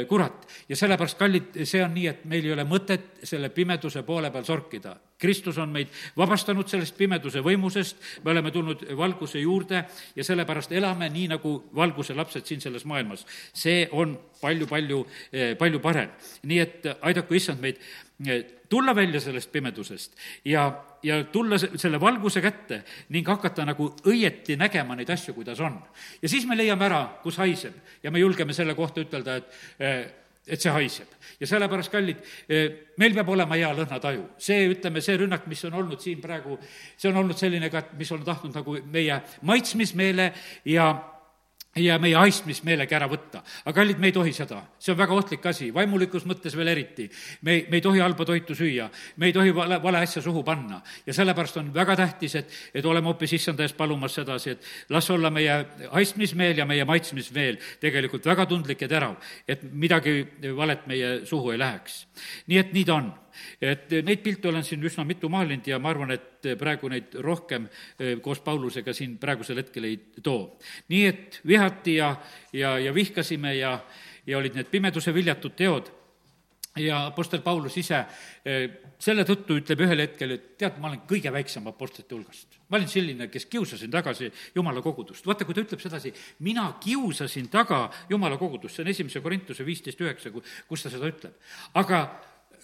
kurat. 0.09 0.47
ja 0.69 0.77
sellepärast, 0.77 1.19
kallid, 1.19 1.65
see 1.65 1.83
on 1.83 1.95
nii, 1.95 2.07
et 2.07 2.24
meil 2.31 2.45
ei 2.45 2.53
ole 2.53 2.65
mõtet 2.69 3.25
selle 3.27 3.51
pimeduse 3.55 4.03
poole 4.03 4.31
peal 4.33 4.45
sorkida. 4.45 4.95
Kristus 5.19 5.59
on 5.63 5.71
meid 5.73 5.93
vabastanud 6.17 6.69
sellest 6.69 6.97
pimeduse 6.99 7.41
võimusest, 7.45 8.01
me 8.25 8.33
oleme 8.33 8.51
tulnud 8.53 8.83
valguse 8.99 9.41
juurde 9.41 9.85
ja 10.17 10.25
sellepärast 10.27 10.73
elame 10.73 11.09
nii, 11.13 11.29
nagu 11.37 11.55
valguse 11.75 12.15
lapsed 12.15 12.47
siin 12.47 12.61
selles 12.61 12.85
maailmas. 12.85 13.27
see 13.53 13.89
on 13.93 14.19
palju-palju, 14.41 15.07
eh, 15.33 15.55
palju 15.57 15.81
parem. 15.81 16.11
nii 16.43 16.59
et 16.59 16.87
aidaku 17.01 17.35
issand 17.35 17.61
meid 17.61 17.79
eh, 18.27 18.45
tulla 18.69 18.95
välja 18.95 19.21
sellest 19.21 19.53
pimedusest 19.53 20.17
ja, 20.45 20.85
ja 21.03 21.25
tulla 21.25 21.59
selle 21.59 22.01
valguse 22.01 22.41
kätte 22.41 22.83
ning 23.09 23.29
hakata 23.29 23.65
nagu 23.65 23.93
õieti 24.05 24.57
nägema 24.57 24.97
neid 24.97 25.11
asju, 25.11 25.35
kuidas 25.35 25.61
on. 25.61 25.79
ja 26.23 26.29
siis 26.29 26.47
me 26.47 26.57
leiame 26.57 26.85
ära, 26.85 27.05
kus 27.23 27.39
haiseb 27.39 28.03
ja 28.03 28.11
me 28.11 28.19
julgeme 28.19 28.53
selle 28.53 28.75
kohta 28.75 29.01
ütelda, 29.01 29.37
et 29.37 29.45
eh, 29.79 30.24
et 30.47 30.61
see 30.61 30.73
haiseb. 30.73 31.09
ja 31.41 31.47
sellepärast, 31.47 31.91
kallid, 31.93 32.21
eh, 32.49 32.69
meil 33.01 33.15
peab 33.15 33.29
olema 33.29 33.57
hea 33.57 33.73
lõhnataju. 33.75 34.29
see, 34.39 34.69
ütleme, 34.75 35.01
see 35.01 35.17
rünnak, 35.17 35.47
mis 35.47 35.65
on 35.65 35.75
olnud 35.81 36.01
siin 36.01 36.21
praegu, 36.21 36.59
see 36.97 37.09
on 37.09 37.17
olnud 37.23 37.39
selline 37.39 37.71
ka, 37.71 37.79
et 37.79 37.99
mis 37.99 38.13
on 38.13 38.25
tahtnud 38.25 38.55
nagu 38.55 38.79
meie 38.93 39.21
maitsmismeele 39.43 40.33
ja 40.65 41.14
ja 41.77 41.97
meie 41.99 42.17
haistmismeelegi 42.19 42.95
ära 42.95 43.09
võtta. 43.11 43.43
aga 43.65 43.75
kallid, 43.75 43.99
me 43.99 44.09
ei 44.11 44.15
tohi 44.15 44.33
seda, 44.33 44.61
see 44.79 44.93
on 44.93 44.99
väga 44.99 45.15
ohtlik 45.15 45.47
asi, 45.47 45.71
vaimulikus 45.75 46.27
mõttes 46.29 46.57
veel 46.57 46.69
eriti. 46.69 47.09
me, 47.43 47.65
me 47.69 47.79
ei 47.79 47.81
tohi 47.81 48.01
halba 48.01 48.25
toitu 48.25 48.55
süüa, 48.55 48.89
me 49.17 49.27
ei 49.27 49.33
tohi 49.33 49.55
vale, 49.55 49.81
vale 49.83 50.03
asja 50.05 50.23
suhu 50.23 50.45
panna 50.45 50.81
ja 51.07 51.15
sellepärast 51.15 51.57
on 51.63 51.73
väga 51.75 51.97
tähtis, 51.97 52.35
et, 52.35 52.55
et 52.75 52.87
oleme 52.87 53.11
hoopis 53.11 53.33
issanda 53.33 53.65
ees 53.65 53.73
palumas 53.73 54.15
sedasi, 54.15 54.51
et 54.55 54.95
las 54.95 55.11
olla 55.11 55.31
meie 55.31 55.59
haistmismeel 55.91 56.59
ja 56.59 56.67
meie 56.67 56.85
maitsmismeel 56.85 57.59
tegelikult 57.81 58.27
väga 58.27 58.47
tundlik 58.47 58.81
ja 58.81 58.89
terav, 58.89 59.19
et 59.49 59.63
midagi 59.73 60.23
valet 60.57 60.87
meie 60.87 61.21
suhu 61.27 61.51
ei 61.51 61.59
läheks. 61.59 62.07
nii 62.47 62.59
et 62.59 62.73
nii 62.73 62.85
ta 62.85 62.95
on 63.01 63.13
et 63.61 63.91
neid 64.05 64.23
pilte 64.25 64.49
olen 64.49 64.65
siin 64.65 64.85
üsna 64.85 65.05
mitu 65.05 65.29
maalinud 65.33 65.67
ja 65.69 65.79
ma 65.79 65.91
arvan, 65.91 66.15
et 66.15 66.49
praegu 66.59 66.91
neid 66.93 67.17
rohkem 67.25 67.69
eh, 67.99 68.17
koos 68.23 68.41
Paulusega 68.45 68.93
siin 68.93 69.19
praegusel 69.19 69.63
hetkel 69.63 69.89
ei 69.89 69.99
too. 70.23 70.57
nii 70.89 71.05
et 71.07 71.41
vihati 71.47 71.99
ja, 71.99 72.15
ja, 72.53 72.79
ja 72.79 72.95
vihkasime 72.95 73.57
ja, 73.57 73.79
ja 74.27 74.39
olid 74.39 74.57
need 74.59 74.71
pimeduse 74.73 75.15
viljatud 75.15 75.57
teod 75.57 75.93
ja 76.77 77.07
Apostel 77.07 77.43
Paulus 77.43 77.77
ise 77.79 78.01
eh, 78.45 78.71
selle 78.99 79.25
tõttu 79.27 79.59
ütleb 79.61 79.85
ühel 79.85 80.03
hetkel, 80.05 80.35
et 80.35 80.47
tead, 80.59 80.79
ma 80.81 80.91
olen 80.91 81.05
kõige 81.09 81.33
väiksem 81.33 81.67
apostlite 81.71 82.15
hulgast. 82.17 82.59
ma 82.69 82.79
olin 82.79 82.89
selline, 82.89 83.29
kes 83.29 83.47
kiusasin 83.47 83.91
tagasi 83.91 84.31
Jumala 84.55 84.83
kogudust. 84.83 85.27
vaata, 85.27 85.45
kui 85.45 85.55
ta 85.55 85.63
ütleb 85.65 85.81
sedasi, 85.81 86.13
mina 86.41 86.73
kiusasin 86.81 87.49
taga 87.49 87.91
Jumala 88.09 88.39
kogudust, 88.41 88.77
see 88.77 88.85
on 88.85 88.91
esimese 88.91 89.21
Korintuse 89.21 89.67
viisteist 89.67 90.01
üheksa, 90.01 90.33
kus 90.69 90.83
ta 90.83 90.91
seda 90.91 91.11
ütleb. 91.11 91.35
aga 91.75 92.01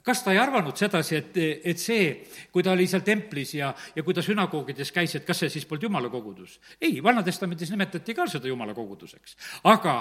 kas 0.06 0.24
ta 0.24 0.34
ei 0.34 0.40
arvanud 0.42 0.76
sedasi, 0.76 1.16
et, 1.16 1.38
et 1.72 1.78
see, 1.78 2.10
kui 2.52 2.64
ta 2.66 2.72
oli 2.72 2.88
seal 2.90 3.04
templis 3.06 3.54
ja, 3.58 3.72
ja 3.96 4.04
kui 4.06 4.16
ta 4.16 4.24
sünagoogides 4.24 4.92
käis, 4.94 5.14
et 5.16 5.26
kas 5.28 5.44
see 5.44 5.52
siis 5.52 5.68
polnud 5.68 5.88
jumala 5.88 6.10
kogudus? 6.12 6.58
ei, 6.80 7.02
Vana-testamendis 7.02 7.72
nimetati 7.74 8.14
ka 8.14 8.28
seda 8.30 8.48
jumala 8.48 8.74
koguduseks. 8.74 9.36
aga 9.64 9.96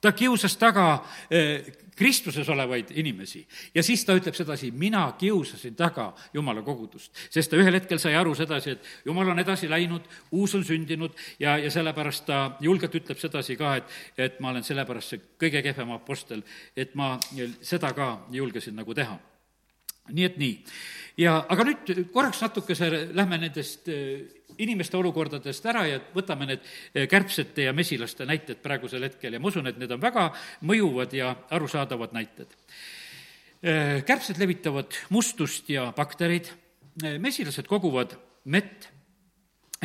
ta 0.00 0.12
kiusas 0.12 0.56
taga 0.56 1.02
eh, 1.30 1.72
Kristuses 1.96 2.48
olevaid 2.48 2.94
inimesi 2.96 3.42
ja 3.74 3.82
siis 3.84 4.04
ta 4.08 4.14
ütleb 4.16 4.34
sedasi, 4.34 4.70
mina 4.72 5.02
kiusasin 5.18 5.74
taga 5.76 6.14
Jumala 6.32 6.62
kogudust. 6.64 7.12
sest 7.30 7.50
ta 7.50 7.58
ühel 7.60 7.76
hetkel 7.76 7.98
sai 8.00 8.14
aru 8.16 8.34
sedasi, 8.34 8.70
et 8.70 8.86
Jumal 9.04 9.28
on 9.28 9.38
edasi 9.38 9.68
läinud, 9.68 10.06
uus 10.32 10.54
on 10.56 10.64
sündinud 10.64 11.12
ja, 11.38 11.58
ja 11.58 11.70
sellepärast 11.70 12.24
ta 12.26 12.56
julgelt 12.60 12.94
ütleb 12.94 13.20
sedasi 13.20 13.56
ka, 13.56 13.76
et, 13.76 13.96
et 14.16 14.40
ma 14.40 14.54
olen 14.54 14.64
sellepärast 14.64 15.12
see 15.12 15.24
kõige 15.40 15.62
kehvem 15.62 15.92
apostel, 15.92 16.40
et 16.76 16.94
ma 16.94 17.18
seda 17.60 17.92
ka 17.92 18.14
julgesin 18.32 18.80
nagu 18.80 18.96
teha 18.96 19.18
nii 20.12 20.26
et 20.26 20.36
nii. 20.40 20.52
ja 21.20 21.38
aga 21.48 21.66
nüüd 21.68 21.90
korraks 22.14 22.42
natukese 22.44 22.90
lähme 23.16 23.38
nendest 23.40 23.88
eh, 23.92 24.22
inimeste 24.60 24.96
olukordadest 24.98 25.66
ära 25.72 25.86
ja 25.88 25.98
võtame 26.14 26.48
need 26.50 26.64
eh, 26.94 27.08
kärbsete 27.10 27.68
ja 27.68 27.74
mesilaste 27.76 28.26
näited 28.28 28.62
praegusel 28.62 29.04
hetkel 29.08 29.36
ja 29.36 29.40
ma 29.40 29.50
usun, 29.52 29.68
et 29.70 29.78
need 29.80 29.92
on 29.94 30.02
väga 30.02 30.30
mõjuvad 30.68 31.14
ja 31.16 31.34
arusaadavad 31.50 32.14
näited. 32.16 32.56
Eh, 33.60 34.00
kärbsed 34.06 34.40
levitavad 34.40 34.96
mustust 35.10 35.68
ja 35.70 35.90
baktereid, 35.96 36.50
mesilased 37.00 37.68
koguvad 37.70 38.16
mett 38.50 38.88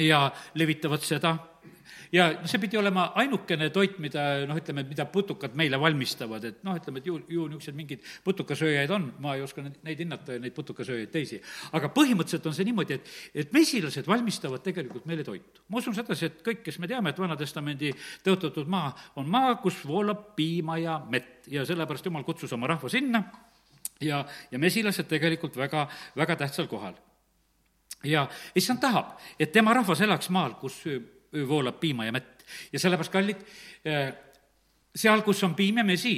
ja 0.02 0.28
levitavad 0.58 1.04
seda 1.06 1.36
ja 2.14 2.28
see 2.46 2.60
pidi 2.62 2.78
olema 2.78 3.08
ainukene 3.22 3.70
toit, 3.74 3.98
mida 4.04 4.26
noh, 4.48 4.58
ütleme, 4.60 4.84
mida 4.88 5.06
putukad 5.12 5.56
meile 5.58 5.80
valmistavad, 5.82 6.44
et 6.50 6.60
noh, 6.68 6.76
ütleme, 6.80 7.02
et 7.02 7.10
ju, 7.10 7.18
ju 7.30 7.48
niisugused 7.50 7.78
mingid 7.78 8.04
putukasööjaid 8.26 8.92
on, 8.96 9.08
ma 9.24 9.36
ei 9.38 9.46
oska 9.46 9.64
neid 9.66 10.04
hinnata, 10.04 10.38
neid 10.42 10.56
putukasööjaid 10.58 11.12
teisi. 11.14 11.42
aga 11.78 11.90
põhimõtteliselt 11.96 12.50
on 12.50 12.58
see 12.58 12.68
niimoodi, 12.70 13.00
et, 13.00 13.16
et 13.46 13.56
mesilased 13.56 14.08
valmistavad 14.10 14.64
tegelikult 14.66 15.08
meile 15.10 15.24
toitu. 15.28 15.64
ma 15.70 15.82
usun 15.82 15.96
sedasi, 15.98 16.30
et 16.30 16.44
kõik, 16.46 16.62
kes 16.66 16.80
me 16.80 16.92
teame, 16.92 17.14
et 17.14 17.20
Vana-testamendi 17.20 17.94
tõotatud 18.26 18.70
maa 18.70 18.94
on 19.16 19.30
maa, 19.30 19.56
kus 19.64 19.82
voolab 19.88 20.32
piima 20.36 20.78
ja 20.82 21.00
mett 21.10 21.50
ja 21.52 21.66
sellepärast 21.66 22.06
Jumal 22.06 22.26
kutsus 22.28 22.54
oma 22.54 22.68
rahva 22.68 22.90
sinna 22.90 23.24
ja, 24.02 24.26
ja 24.52 24.62
mesilased 24.62 25.08
tegelikult 25.10 25.58
väga, 25.58 25.88
väga 26.18 26.36
tähtsal 26.44 26.68
kohal 26.72 26.96
ja 28.06 28.28
issand 28.56 28.82
tahab, 28.82 29.16
et 29.40 29.52
tema 29.52 29.74
rahvas 29.74 30.02
elaks 30.02 30.30
maal, 30.34 30.56
kus 30.60 30.84
voolab 31.48 31.80
piima 31.80 32.06
ja 32.06 32.14
mett. 32.16 32.46
ja 32.72 32.80
sellepärast, 32.80 33.12
kallid, 33.12 33.44
eh, 33.86 34.14
seal, 34.96 35.22
kus 35.26 35.44
on 35.44 35.56
piim 35.56 35.78
ja 35.82 35.84
mesi, 35.84 36.18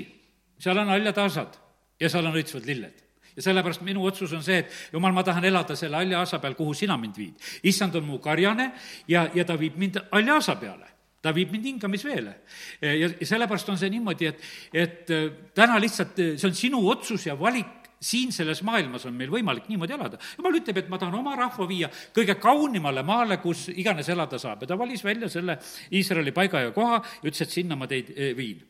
seal 0.60 0.78
on 0.78 0.94
haljataasad 0.94 1.60
ja 2.00 2.10
seal 2.10 2.26
on 2.26 2.38
õitsvad 2.38 2.66
lilled 2.68 3.06
ja 3.38 3.46
sellepärast 3.46 3.86
minu 3.86 4.06
otsus 4.06 4.34
on 4.34 4.44
see, 4.44 4.60
et 4.64 4.94
jumal, 4.94 5.14
ma 5.14 5.24
tahan 5.24 5.46
elada 5.46 5.76
selle 5.78 6.00
haljaasa 6.02 6.42
peal, 6.42 6.58
kuhu 6.58 6.74
sina 6.74 6.98
mind 6.98 7.18
viid. 7.18 7.50
issand 7.64 7.96
on 7.96 8.06
mu 8.06 8.20
karjane 8.20 8.72
ja, 9.08 9.28
ja 9.34 9.46
ta 9.46 9.58
viib 9.60 9.78
mind 9.78 10.02
haljaasa 10.12 10.58
peale 10.58 10.98
ta 11.22 11.34
viib 11.34 11.52
mind 11.52 11.66
hingamisveele. 11.66 12.34
ja, 12.82 12.94
ja 12.96 13.10
sellepärast 13.26 13.70
on 13.70 13.78
see 13.78 13.90
niimoodi, 13.94 14.30
et, 14.32 14.44
et 14.74 15.14
eh, 15.14 15.30
täna 15.56 15.80
lihtsalt 15.82 16.18
see 16.18 16.50
on 16.50 16.56
sinu 16.56 16.82
otsus 16.90 17.28
ja 17.28 17.38
valik 17.40 17.77
siin 18.00 18.32
selles 18.34 18.62
maailmas 18.68 19.06
on 19.10 19.16
meil 19.18 19.32
võimalik 19.32 19.70
niimoodi 19.72 19.96
elada. 19.96 20.20
jumal 20.38 20.60
ütleb, 20.60 20.78
et 20.78 20.90
ma 20.90 21.00
tahan 21.02 21.16
oma 21.18 21.36
rahva 21.36 21.68
viia 21.68 21.90
kõige 22.14 22.38
kaunimale 22.42 23.04
maale, 23.04 23.40
kus 23.42 23.68
iganes 23.74 24.10
elada 24.10 24.40
saab 24.40 24.62
ja 24.62 24.68
ta 24.68 24.78
valis 24.78 25.04
välja 25.04 25.30
selle 25.30 25.58
Iisraeli 25.92 26.32
paiga 26.32 26.62
ja 26.68 26.72
koha 26.72 27.02
ja 27.02 27.26
ütles, 27.26 27.42
et 27.42 27.54
sinna 27.54 27.76
ma 27.76 27.88
teid 27.88 28.14
eh, 28.16 28.36
viin 28.38 28.62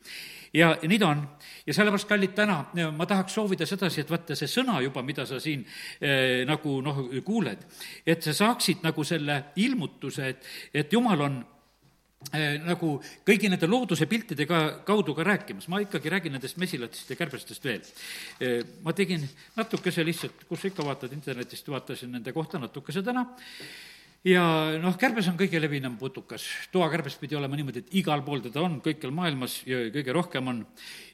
ja 0.54 0.72
nii 0.84 1.00
ta 1.00 1.10
on. 1.12 1.24
ja 1.68 1.74
sellepärast, 1.74 2.08
kallid, 2.08 2.34
täna 2.36 2.92
ma 2.96 3.06
tahaks 3.06 3.36
soovida 3.36 3.66
sedasi, 3.68 4.02
et 4.02 4.12
vaata, 4.12 4.36
see 4.36 4.48
sõna 4.48 4.80
juba, 4.84 5.04
mida 5.04 5.26
sa 5.28 5.40
siin 5.44 5.66
eh, 6.00 6.46
nagu 6.48 6.80
noh, 6.82 7.04
kuuled, 7.26 7.68
et 8.06 8.24
sa 8.24 8.34
saaksid 8.34 8.86
nagu 8.86 9.04
selle 9.04 9.42
ilmutuse, 9.56 10.30
et, 10.32 10.50
et 10.74 10.94
jumal 10.94 11.28
on 11.28 11.38
nagu 12.66 12.96
kõigi 13.26 13.50
nende 13.50 13.68
looduse 13.70 14.08
piltide 14.10 14.48
ka, 14.50 14.62
kaudu 14.88 15.14
ka 15.16 15.24
rääkimas, 15.24 15.68
ma 15.70 15.80
ikkagi 15.84 16.10
räägin 16.12 16.34
nendest 16.36 16.58
mesilatest 16.58 17.12
ja 17.14 17.16
kärbestest 17.20 17.64
veel. 17.64 17.84
Äh, 18.42 18.64
ma 18.84 18.94
tegin 18.94 19.24
natukese 19.56 20.06
lihtsalt, 20.06 20.48
kus 20.50 20.66
ikka 20.68 20.86
vaatad 20.86 21.14
internetist, 21.14 21.70
vaatasin 21.70 22.12
nende 22.18 22.34
kohta 22.34 22.60
natukese 22.60 23.04
täna, 23.06 23.24
ja 24.26 24.44
noh, 24.82 24.98
kärbes 24.98 25.30
on 25.30 25.38
kõige 25.40 25.62
levinum 25.62 25.98
putukas. 25.98 26.44
toakärbes 26.72 27.16
pidi 27.22 27.38
olema 27.38 27.56
niimoodi, 27.56 27.86
et 27.86 27.96
igal 28.02 28.26
pool 28.26 28.42
teda 28.42 28.66
on, 28.66 28.82
kõikjal 28.82 29.14
maailmas 29.14 29.62
ja 29.70 29.86
kõige 29.94 30.14
rohkem 30.14 30.48
on. 30.48 30.66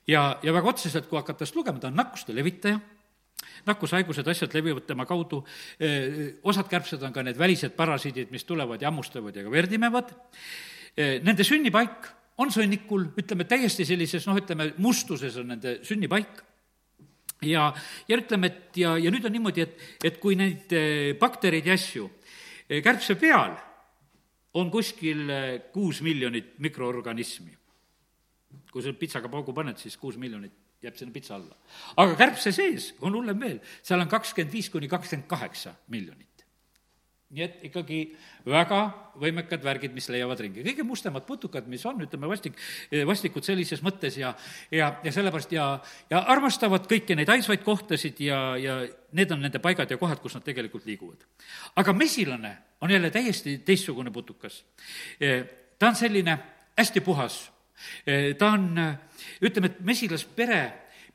ja, 0.08 0.39
ja 0.42 0.54
väga 0.54 0.70
otseselt, 0.72 1.10
kui 1.12 1.20
hakata 1.20 1.46
seda 1.46 1.60
lugema, 1.60 1.80
ta 1.80 1.92
on 1.92 2.00
nakkuste 2.00 2.34
levitaja, 2.34 2.80
nakkushaigused, 3.68 4.28
asjad 4.28 4.54
levivad 4.56 4.88
tema 4.88 5.06
kaudu, 5.06 5.44
äh, 5.84 6.39
osad 6.44 6.72
kärbsed 6.72 7.04
on 7.04 7.13
ka 7.13 7.28
need 7.28 7.38
välised 7.38 7.76
parasiidid, 7.76 8.32
mis 8.32 8.48
tulevad 8.48 8.82
ja 8.82 8.88
hammustavad 8.88 9.36
ja 9.36 9.44
ka 9.44 9.52
verd 9.52 9.76
imevad 9.76 10.16
Eh, 10.16 10.72
nende 10.97 11.45
sünnipaik 11.45 12.10
on 12.41 12.51
sõnnikul, 12.53 13.08
ütleme 13.19 13.45
täiesti 13.49 13.86
sellises 13.86 14.25
noh, 14.29 14.38
ütleme 14.38 14.71
mustuses 14.82 15.36
on 15.41 15.51
nende 15.53 15.77
sünnipaik 15.86 16.41
ja, 17.45 17.67
ja 18.08 18.17
ütleme, 18.17 18.49
et 18.49 18.82
ja, 18.82 18.95
ja 19.01 19.12
nüüd 19.13 19.25
on 19.27 19.36
niimoodi, 19.36 19.65
et, 19.65 19.86
et 20.06 20.19
kui 20.21 20.38
neid 20.39 20.73
baktereid 21.21 21.69
ja 21.69 21.77
asju 21.77 22.10
kärbse 22.84 23.17
peal 23.19 23.56
on 24.58 24.69
kuskil 24.73 25.29
kuus 25.73 26.01
miljonit 26.06 26.58
mikroorganismi. 26.62 27.58
kui 28.73 28.82
sa 28.82 28.93
pitsaga 28.97 29.29
paugu 29.29 29.53
paned, 29.53 29.77
siis 29.77 29.97
kuus 29.97 30.17
miljonit 30.17 30.53
jääb 30.82 30.95
sinna 30.97 31.13
pitsa 31.13 31.36
alla. 31.36 31.56
aga 31.97 32.15
kärbse 32.15 32.51
sees 32.51 32.93
on 33.01 33.13
hullem 33.13 33.39
veel, 33.39 33.60
seal 33.82 34.01
on 34.01 34.10
kakskümmend 34.10 34.53
viis 34.53 34.69
kuni 34.69 34.89
kakskümmend 34.89 35.27
kaheksa 35.29 35.75
miljonit 35.88 36.33
nii 37.34 37.43
et 37.43 37.63
ikkagi 37.69 38.00
väga 38.46 38.80
võimekad 39.22 39.63
värgid, 39.65 39.93
mis 39.96 40.08
leiavad 40.13 40.39
ringi. 40.41 40.63
kõige 40.65 40.86
mustemad 40.86 41.26
putukad, 41.26 41.67
mis 41.69 41.86
on, 41.89 42.02
ütleme, 42.06 42.30
vastik, 42.30 42.58
vastikud 43.08 43.46
sellises 43.46 43.82
mõttes 43.86 44.17
ja, 44.19 44.34
ja, 44.72 44.91
ja 45.04 45.13
sellepärast 45.13 45.54
ja, 45.56 45.67
ja 46.12 46.24
armastavad 46.34 46.86
kõiki 46.89 47.17
neid 47.17 47.32
haisvaid 47.34 47.65
kohtasid 47.65 48.22
ja, 48.26 48.39
ja 48.58 48.78
need 49.17 49.34
on 49.34 49.41
nende 49.46 49.62
paigad 49.63 49.89
ja 49.89 49.98
kohad, 50.02 50.22
kus 50.22 50.38
nad 50.38 50.46
tegelikult 50.46 50.86
liiguvad. 50.89 51.26
aga 51.76 51.93
mesilane 51.98 52.54
on 52.82 52.93
jälle 52.93 53.10
täiesti 53.10 53.58
teistsugune 53.65 54.12
putukas. 54.12 54.63
ta 55.80 55.88
on 55.88 55.96
selline 55.96 56.38
hästi 56.78 57.02
puhas. 57.02 57.50
ta 58.38 58.52
on, 58.52 58.78
ütleme, 59.41 59.74
et 59.74 59.82
mesilaspere 59.82 60.63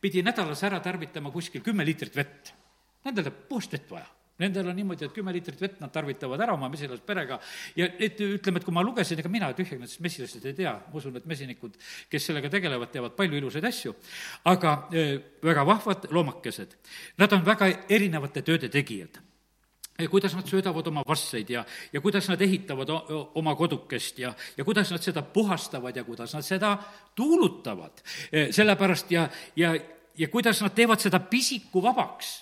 pidi 0.00 0.22
nädalas 0.22 0.62
ära 0.64 0.80
tarvitama 0.80 1.30
kuskil 1.30 1.62
kümme 1.62 1.86
liitrit 1.86 2.16
vett. 2.16 2.54
Nendel 3.04 3.28
läheb 3.28 3.48
puhast 3.48 3.72
vett 3.72 3.90
vaja 3.90 4.17
Nendel 4.38 4.68
on 4.70 4.76
niimoodi, 4.78 5.08
et 5.08 5.14
kümme 5.14 5.32
liitrit 5.34 5.60
vett 5.60 5.80
nad 5.82 5.92
tarvitavad 5.94 6.40
ära 6.44 6.54
oma 6.54 6.68
mesilasperega 6.70 7.40
ja 7.78 7.88
et 7.98 8.20
ütleme, 8.22 8.60
et 8.60 8.66
kui 8.66 8.74
ma 8.74 8.84
lugesin, 8.86 9.18
ega 9.18 9.32
mina 9.32 9.50
tühjagi 9.56 9.80
nendest 9.80 10.02
mesilastest 10.04 10.46
ei 10.46 10.58
tea, 10.60 10.74
ma 10.78 11.00
usun, 11.00 11.16
et 11.18 11.26
mesinikud, 11.26 11.78
kes 12.10 12.28
sellega 12.30 12.50
tegelevad, 12.52 12.92
teavad 12.94 13.16
palju 13.18 13.40
ilusaid 13.40 13.66
asju, 13.66 13.94
aga 14.52 14.74
väga 15.42 15.66
vahvad 15.66 16.10
loomakesed. 16.14 16.76
Nad 17.18 17.34
on 17.34 17.42
väga 17.46 17.72
erinevate 17.88 18.46
tööde 18.46 18.70
tegijad 18.72 19.18
kuidas 20.06 20.34
nad 20.34 20.46
söödavad 20.46 20.86
oma 20.86 21.02
vasseid 21.02 21.48
ja, 21.50 21.64
ja 21.92 22.00
kuidas 22.00 22.28
nad 22.30 22.40
ehitavad 22.40 22.90
oma 23.34 23.54
kodukest 23.58 24.18
ja, 24.22 24.30
ja 24.56 24.64
kuidas 24.64 24.92
nad 24.94 25.02
seda 25.02 25.22
puhastavad 25.22 25.96
ja 25.96 26.04
kuidas 26.04 26.34
nad 26.34 26.46
seda 26.46 26.76
tuulutavad. 27.18 27.98
sellepärast 28.50 29.10
ja, 29.10 29.28
ja 29.56 29.74
ja 30.18 30.28
kuidas 30.28 30.60
nad 30.64 30.74
teevad 30.74 31.00
seda 31.02 31.20
pisiku 31.30 31.82
vabaks, 31.82 32.32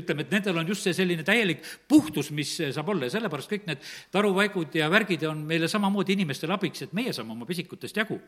ütleme, 0.00 0.24
et 0.24 0.32
nendel 0.34 0.58
on 0.60 0.68
just 0.68 0.86
see 0.86 0.94
selline 0.96 1.24
täielik 1.26 1.62
puhtus, 1.88 2.30
mis 2.34 2.56
saab 2.74 2.90
olla 2.92 3.06
ja 3.06 3.14
sellepärast 3.14 3.50
kõik 3.52 3.68
need 3.68 3.84
taruvaigud 4.14 4.74
ja 4.80 4.88
värgid 4.92 5.24
on 5.28 5.44
meile 5.46 5.68
samamoodi 5.70 6.16
inimestele 6.18 6.54
abiks, 6.56 6.84
et 6.86 6.94
meie 6.96 7.14
saame 7.14 7.34
oma 7.36 7.46
pisikutest 7.48 7.96
jagu. 7.96 8.18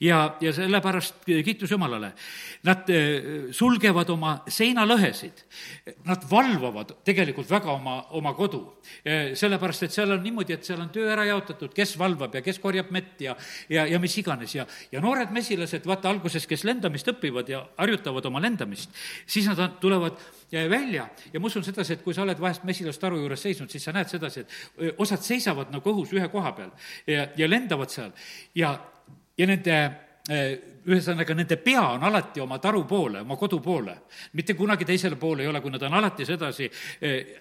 ja, 0.00 0.36
ja 0.40 0.52
sellepärast 0.52 1.24
kiitus 1.26 1.70
Jumalale. 1.70 2.12
Nad 2.66 2.90
sulgevad 3.56 4.10
oma 4.12 4.34
seinalõhesid, 4.50 5.44
nad 6.04 6.24
valvavad 6.30 6.96
tegelikult 7.06 7.48
väga 7.50 7.72
oma, 7.72 7.96
oma 8.18 8.34
kodu. 8.36 8.62
sellepärast, 9.04 9.86
et 9.86 9.94
seal 9.94 10.12
on 10.12 10.22
niimoodi, 10.22 10.54
et 10.54 10.64
seal 10.64 10.80
on 10.80 10.90
töö 10.92 11.08
ära 11.12 11.24
jaotatud, 11.28 11.72
kes 11.74 11.96
valvab 11.98 12.34
ja 12.34 12.42
kes 12.44 12.58
korjab 12.60 12.90
mett 12.90 13.20
ja, 13.24 13.36
ja, 13.68 13.86
ja 13.86 13.98
mis 14.02 14.16
iganes 14.18 14.54
ja, 14.54 14.66
ja 14.92 15.00
noored 15.00 15.32
mesilased, 15.32 15.86
vaata 15.86 16.10
alguses, 16.10 16.46
kes 16.46 16.64
lendamist 16.68 17.08
õpivad 17.08 17.48
ja 17.48 17.62
harjutavad 17.78 18.26
oma 18.26 18.40
lendamist, 18.40 18.49
lendamist, 18.50 18.92
siis 19.26 19.48
nad 19.48 19.78
tulevad 19.80 20.18
välja. 20.50 21.08
Ja 21.32 21.40
ma 21.40 21.46
usun 21.46 21.64
sedasi, 21.64 21.94
et 21.96 22.04
kui 22.04 22.14
sa 22.14 22.24
oled 22.26 22.40
vahest 22.40 22.66
mesilastaru 22.68 23.20
juures 23.22 23.42
seisnud, 23.46 23.70
siis 23.70 23.84
sa 23.86 23.94
näed 23.94 24.10
sedasi, 24.10 24.44
et 24.44 25.00
osad 25.00 25.22
seisavad 25.24 25.70
nagu 25.72 25.94
õhus 25.94 26.14
ühe 26.16 26.28
koha 26.32 26.52
peal 26.56 26.72
ja, 27.06 27.28
ja 27.38 27.48
lendavad 27.50 27.92
seal. 27.92 28.12
Ja, 28.58 28.74
ja 29.38 29.46
nende 29.50 29.76
ühesõnaga, 30.30 31.34
nende 31.36 31.56
pea 31.60 31.82
on 31.94 32.04
alati 32.06 32.40
oma 32.40 32.58
taru 32.62 32.84
poole, 32.88 33.20
oma 33.24 33.36
kodu 33.36 33.60
poole. 33.60 33.96
mitte 34.32 34.54
kunagi 34.54 34.84
teisele 34.84 35.16
poole 35.16 35.42
ei 35.42 35.48
ole, 35.48 35.60
kui 35.60 35.70
nad 35.70 35.82
on 35.82 35.94
alati 35.94 36.24
sedasi, 36.24 36.70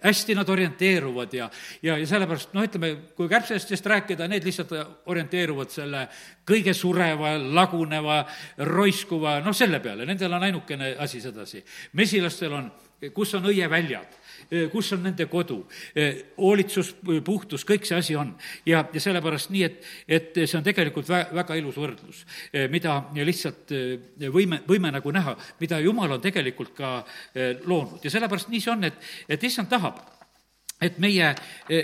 hästi 0.04 0.36
nad 0.36 0.50
orienteeruvad 0.50 1.34
ja, 1.34 1.50
ja, 1.82 1.98
ja 1.98 2.08
sellepärast 2.08 2.54
noh, 2.54 2.66
ütleme, 2.68 2.92
kui 3.16 3.30
kärbsestest 3.30 3.86
rääkida, 3.86 4.28
need 4.28 4.44
lihtsalt 4.44 4.74
orienteeruvad 5.06 5.72
selle 5.72 6.08
kõige 6.50 6.74
sureva, 6.74 7.38
laguneva, 7.38 8.24
roiskuva, 8.68 9.40
noh, 9.46 9.56
selle 9.56 9.80
peale, 9.80 10.06
nendel 10.10 10.34
on 10.34 10.50
ainukene 10.50 10.96
asi 11.00 11.22
sedasi. 11.22 11.64
mesilastel 11.94 12.54
on, 12.54 12.72
kus 13.14 13.34
on 13.40 13.48
õieväljad 13.54 14.19
Eh, 14.19 14.19
kus 14.72 14.92
on 14.96 15.04
nende 15.06 15.28
kodu, 15.30 15.60
hoolitsus, 16.38 16.94
puhtus, 17.26 17.66
kõik 17.68 17.88
see 17.88 17.98
asi 17.98 18.16
on. 18.18 18.34
ja, 18.66 18.84
ja 18.94 19.02
sellepärast 19.04 19.54
nii, 19.54 19.64
et, 19.68 19.90
et 20.08 20.40
see 20.44 20.58
on 20.58 20.66
tegelikult 20.66 21.10
vä-, 21.10 21.28
väga 21.42 21.58
ilus 21.60 21.78
võrdlus, 21.80 22.24
mida 22.74 23.00
lihtsalt 23.16 23.74
võime, 24.34 24.64
võime 24.68 24.94
nagu 24.96 25.14
näha, 25.14 25.36
mida 25.62 25.80
Jumal 25.84 26.18
on 26.18 26.24
tegelikult 26.24 26.74
ka 26.78 26.94
loonud 27.66 28.04
ja 28.04 28.14
sellepärast 28.14 28.50
nii 28.50 28.64
see 28.64 28.74
on, 28.74 28.90
et, 28.90 29.12
et 29.30 29.44
issand 29.50 29.70
tahab 29.70 30.02
et 30.82 30.98
meie, 31.04 31.28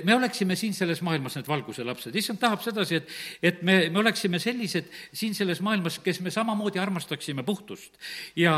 me 0.07 0.15
oleksime 0.15 0.55
siin 0.55 0.73
selles 0.75 1.01
maailmas 1.03 1.35
need 1.35 1.47
valguse 1.49 1.83
lapsed, 1.83 2.15
issand 2.15 2.39
tahab 2.39 2.61
sedasi, 2.63 2.99
et, 3.01 3.09
et 3.49 3.63
me, 3.67 3.77
me 3.91 3.99
oleksime 3.99 4.39
sellised 4.39 4.87
siin 5.11 5.35
selles 5.35 5.59
maailmas, 5.65 5.97
kes 6.03 6.21
me 6.23 6.31
samamoodi 6.31 6.79
armastaksime 6.79 7.43
puhtust. 7.43 7.99
ja, 8.39 8.57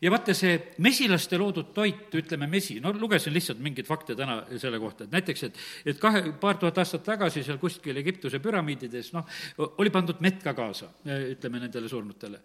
ja 0.00 0.12
vaata, 0.12 0.34
see 0.36 0.56
mesilaste 0.84 1.38
loodud 1.40 1.74
toit, 1.76 2.08
ütleme 2.16 2.48
mesi, 2.50 2.78
no 2.80 2.94
lugesin 2.96 3.34
lihtsalt 3.36 3.60
mingeid 3.64 3.88
fakte 3.88 4.16
täna 4.16 4.40
selle 4.56 4.80
kohta, 4.80 5.04
et 5.04 5.12
näiteks, 5.18 5.44
et, 5.50 5.60
et 5.92 6.00
kahe, 6.00 6.24
paar 6.40 6.56
tuhat 6.62 6.80
aastat 6.80 7.04
tagasi 7.04 7.44
seal 7.44 7.60
kuskil 7.60 8.00
Egiptuse 8.00 8.40
püramiidides, 8.44 9.12
noh, 9.16 9.28
oli 9.76 9.92
pandud 9.92 10.22
mett 10.24 10.40
ka 10.44 10.56
kaasa, 10.56 10.88
ütleme 11.34 11.60
nendele 11.60 11.92
surnutele. 11.92 12.40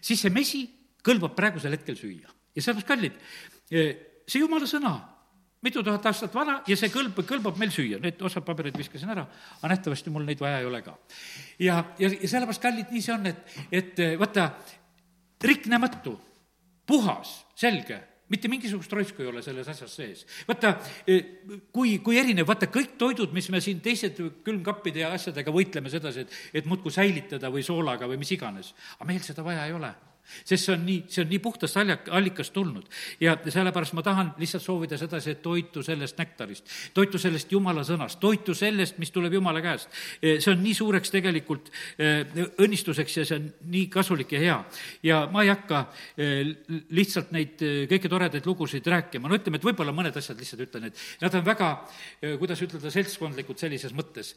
siis 0.00 0.22
see 0.22 0.30
mesi 0.30 0.62
kõlbab 1.04 1.34
praegusel 1.34 1.74
hetkel 1.74 1.98
süüa. 1.98 2.30
Ja 2.54 2.62
sellepärast, 2.62 2.86
kallid, 2.86 3.18
see 4.30 4.40
jumala 4.40 4.68
sõna 4.70 4.94
mitu 5.64 5.82
tuhat 5.82 6.06
aastat 6.10 6.34
vana 6.36 6.58
ja 6.68 6.76
see 6.78 6.92
kõlb, 6.92 7.18
kõlbab 7.26 7.58
meil 7.60 7.72
süüa, 7.74 8.00
need 8.02 8.20
osad 8.24 8.44
paberid 8.46 8.76
viskasin 8.78 9.12
ära, 9.14 9.26
aga 9.58 9.72
nähtavasti 9.72 10.12
mul 10.12 10.26
neid 10.28 10.40
vaja 10.42 10.60
ei 10.60 10.68
ole 10.68 10.82
ka. 10.84 10.96
ja, 11.58 11.80
ja, 11.98 12.10
ja 12.12 12.28
sellepärast, 12.28 12.62
kallid, 12.62 12.90
nii 12.92 13.04
see 13.04 13.14
on, 13.14 13.30
et, 13.32 13.60
et 13.72 14.02
vaata, 14.20 14.50
riknematu, 15.44 16.18
puhas, 16.86 17.40
selge 17.58 18.00
mitte 18.32 18.48
mingisugust 18.48 18.92
roisku 18.92 19.22
ei 19.22 19.28
ole 19.28 19.42
selles 19.44 19.68
asjas 19.68 19.96
sees. 19.96 20.24
vaata, 20.48 20.74
kui, 21.72 21.98
kui 22.04 22.18
erinev, 22.18 22.48
vaata 22.48 22.70
kõik 22.72 22.96
toidud, 23.00 23.34
mis 23.36 23.50
me 23.52 23.60
siin 23.64 23.82
teised 23.84 24.18
külmkappide 24.46 25.04
ja 25.04 25.12
asjadega 25.14 25.52
võitleme 25.54 25.92
sedasi, 25.92 26.24
et, 26.24 26.40
et 26.60 26.68
muudkui 26.68 26.92
säilitada 26.94 27.52
või 27.52 27.64
soolaga 27.66 28.08
või 28.10 28.18
mis 28.22 28.32
iganes, 28.34 28.72
aga 28.96 29.08
meil 29.12 29.22
seda 29.24 29.44
vaja 29.46 29.68
ei 29.68 29.76
ole 29.76 29.92
sest 30.44 30.66
see 30.66 30.74
on 30.74 30.84
nii, 30.86 31.04
see 31.10 31.22
on 31.24 31.30
nii 31.30 31.40
puhtast 31.42 31.76
allik-, 31.80 32.08
allikast 32.14 32.52
tulnud. 32.54 32.86
ja 33.20 33.36
sellepärast 33.44 33.94
ma 33.96 34.02
tahan 34.02 34.32
lihtsalt 34.40 34.62
soovida 34.64 34.98
sedasi, 34.98 35.34
et 35.34 35.42
toitu 35.42 35.82
sellest 35.82 36.18
nektarist, 36.18 36.70
toitu 36.94 37.18
sellest 37.20 37.52
jumala 37.52 37.84
sõnast, 37.86 38.20
toitu 38.22 38.54
sellest, 38.56 38.98
mis 39.02 39.12
tuleb 39.14 39.36
jumala 39.38 39.62
käest. 39.64 39.90
E, 40.22 40.38
see 40.40 40.52
on 40.52 40.62
nii 40.64 40.74
suureks 40.76 41.12
tegelikult 41.14 41.70
e, 41.98 42.12
õnnistuseks 42.64 43.18
ja 43.20 43.26
see 43.28 43.38
on 43.40 43.50
nii 43.74 43.86
kasulik 43.92 44.34
ja 44.36 44.42
hea. 44.42 44.58
ja 45.10 45.20
ma 45.32 45.44
ei 45.44 45.52
hakka 45.52 45.84
e, 46.16 46.30
lihtsalt 46.96 47.32
neid 47.36 47.60
kõiki 47.90 48.10
toredaid 48.10 48.48
lugusid 48.48 48.86
rääkima, 48.90 49.28
no 49.28 49.38
ütleme, 49.38 49.60
et 49.60 49.68
võib-olla 49.68 49.94
mõned 49.96 50.16
asjad 50.18 50.40
lihtsalt 50.40 50.66
ütlen, 50.66 50.88
et 50.90 51.04
nad 51.22 51.38
on 51.38 51.44
väga, 51.46 51.70
kuidas 52.40 52.62
ütelda, 52.64 52.92
seltskondlikud 52.92 53.60
sellises 53.60 53.94
mõttes. 53.96 54.34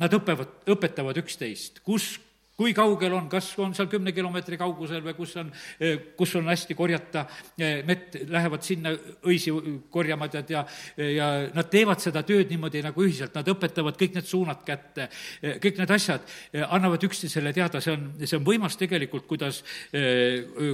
Nad 0.00 0.14
õpevad, 0.16 0.62
õpetavad 0.72 1.18
üksteist, 1.22 1.80
kus 1.86 2.16
kui 2.56 2.72
kaugel 2.76 3.12
on, 3.12 3.26
kas 3.28 3.50
on 3.60 3.74
seal 3.76 3.88
kümne 3.92 4.12
kilomeetri 4.16 4.56
kaugusel 4.60 5.02
või 5.04 5.14
kus 5.18 5.34
on, 5.40 5.50
eh, 5.80 5.98
kus 6.16 6.32
on 6.38 6.48
hästi 6.48 6.76
korjata 6.76 7.26
eh, 7.58 7.82
mett, 7.86 8.16
lähevad 8.32 8.64
sinna 8.64 8.94
õisi 9.28 9.52
korjama, 9.92 10.28
tead, 10.32 10.54
ja, 10.54 10.62
ja 10.96 11.28
nad 11.54 11.68
teevad 11.72 12.00
seda 12.00 12.24
tööd 12.26 12.48
niimoodi 12.52 12.80
nagu 12.86 13.04
ühiselt, 13.04 13.36
nad 13.36 13.52
õpetavad 13.52 14.00
kõik 14.00 14.16
need 14.16 14.28
suunad 14.28 14.64
kätte, 14.66 15.10
eh, 15.42 15.58
kõik 15.62 15.82
need 15.82 15.94
asjad 15.98 16.36
annavad 16.64 17.04
üksteisele 17.04 17.52
teada, 17.56 17.82
see 17.84 17.92
on, 17.92 18.08
see 18.24 18.38
on 18.38 18.46
võimas 18.46 18.78
tegelikult, 18.80 19.26
kuidas, 19.28 19.62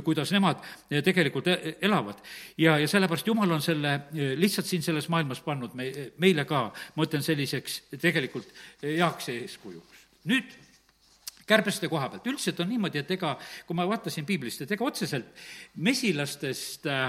kuidas 0.04 0.30
nemad 0.34 0.62
tegelikult 1.04 1.48
elavad. 1.82 2.20
ja, 2.60 2.76
ja 2.78 2.88
sellepärast 2.88 3.26
Jumal 3.26 3.50
on 3.56 3.62
selle 3.64 3.94
lihtsalt 4.38 4.68
siin 4.68 4.82
selles 4.82 5.08
maailmas 5.12 5.40
pannud 5.42 5.74
me, 5.78 5.88
meile 6.22 6.44
ka, 6.48 6.68
ma 6.96 7.06
ütlen, 7.06 7.24
selliseks 7.24 7.82
tegelikult 8.00 8.50
heaks 8.82 9.32
eeskujuks. 9.32 10.06
nüüd 10.30 10.61
kärbeste 11.48 11.90
koha 11.92 12.08
pealt, 12.12 12.26
üldiselt 12.32 12.60
on 12.62 12.70
niimoodi, 12.72 13.02
et 13.02 13.14
ega, 13.16 13.36
kui 13.66 13.78
ma 13.78 13.86
vaatasin 13.90 14.26
piiblist, 14.28 14.64
et 14.64 14.74
ega 14.76 14.86
otseselt 14.86 15.30
mesilastest 15.82 16.88
äh, 16.90 17.08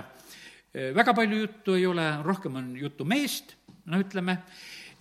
väga 0.74 1.14
palju 1.14 1.44
juttu 1.46 1.78
ei 1.78 1.86
ole, 1.86 2.06
rohkem 2.26 2.56
on 2.62 2.72
juttu 2.78 3.06
meest, 3.06 3.56
no 3.86 4.00
ütleme, 4.02 4.40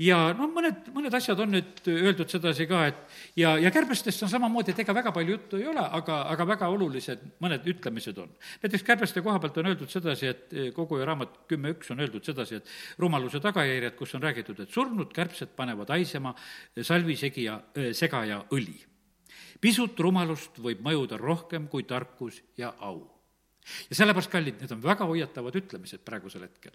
ja 0.03 0.19
no 0.37 0.49
mõned, 0.53 0.89
mõned 0.95 1.15
asjad 1.17 1.41
on 1.43 1.53
nüüd 1.55 1.81
öeldud 1.89 2.31
sedasi 2.33 2.67
ka, 2.69 2.83
et 2.91 3.41
ja, 3.41 3.55
ja 3.61 3.73
kärbestest 3.75 4.25
on 4.27 4.31
samamoodi, 4.33 4.75
et 4.75 4.83
ega 4.85 4.95
väga 4.97 5.13
palju 5.15 5.37
juttu 5.37 5.61
ei 5.61 5.67
ole, 5.71 5.85
aga, 5.99 6.23
aga 6.33 6.47
väga 6.53 6.69
olulised 6.75 7.25
mõned 7.43 7.67
ütlemised 7.73 8.21
on. 8.23 8.31
näiteks 8.65 8.87
kärbeste 8.87 9.25
koha 9.25 9.41
pealt 9.43 9.59
on 9.63 9.73
öeldud 9.73 9.93
sedasi, 9.93 10.33
et 10.33 10.57
koguja 10.77 11.09
raamat 11.09 11.43
kümme 11.51 11.75
üks 11.77 11.93
on 11.95 12.05
öeldud 12.05 12.25
sedasi, 12.27 12.61
et 12.61 13.03
rumaluse 13.03 13.41
tagajärjed, 13.41 13.97
kus 13.99 14.17
on 14.19 14.25
räägitud, 14.29 14.61
et 14.61 14.73
surnud 14.73 15.13
kärbsed 15.15 15.55
panevad 15.57 15.93
haisema 15.95 16.35
salvisegija, 16.77 17.61
segaja 17.97 18.43
õli 18.53 18.81
pisut 19.63 20.01
rumalust 20.03 20.59
võib 20.63 20.83
mõjuda 20.85 21.19
rohkem 21.21 21.69
kui 21.71 21.87
tarkus 21.89 22.41
ja 22.59 22.73
au. 22.81 23.05
ja 23.89 23.99
sellepärast, 23.99 24.33
kallid, 24.33 24.59
need 24.61 24.75
on 24.75 24.83
väga 24.83 25.07
hoiatavad 25.09 25.57
ütlemised 25.63 26.03
praegusel 26.05 26.49
hetkel. 26.49 26.75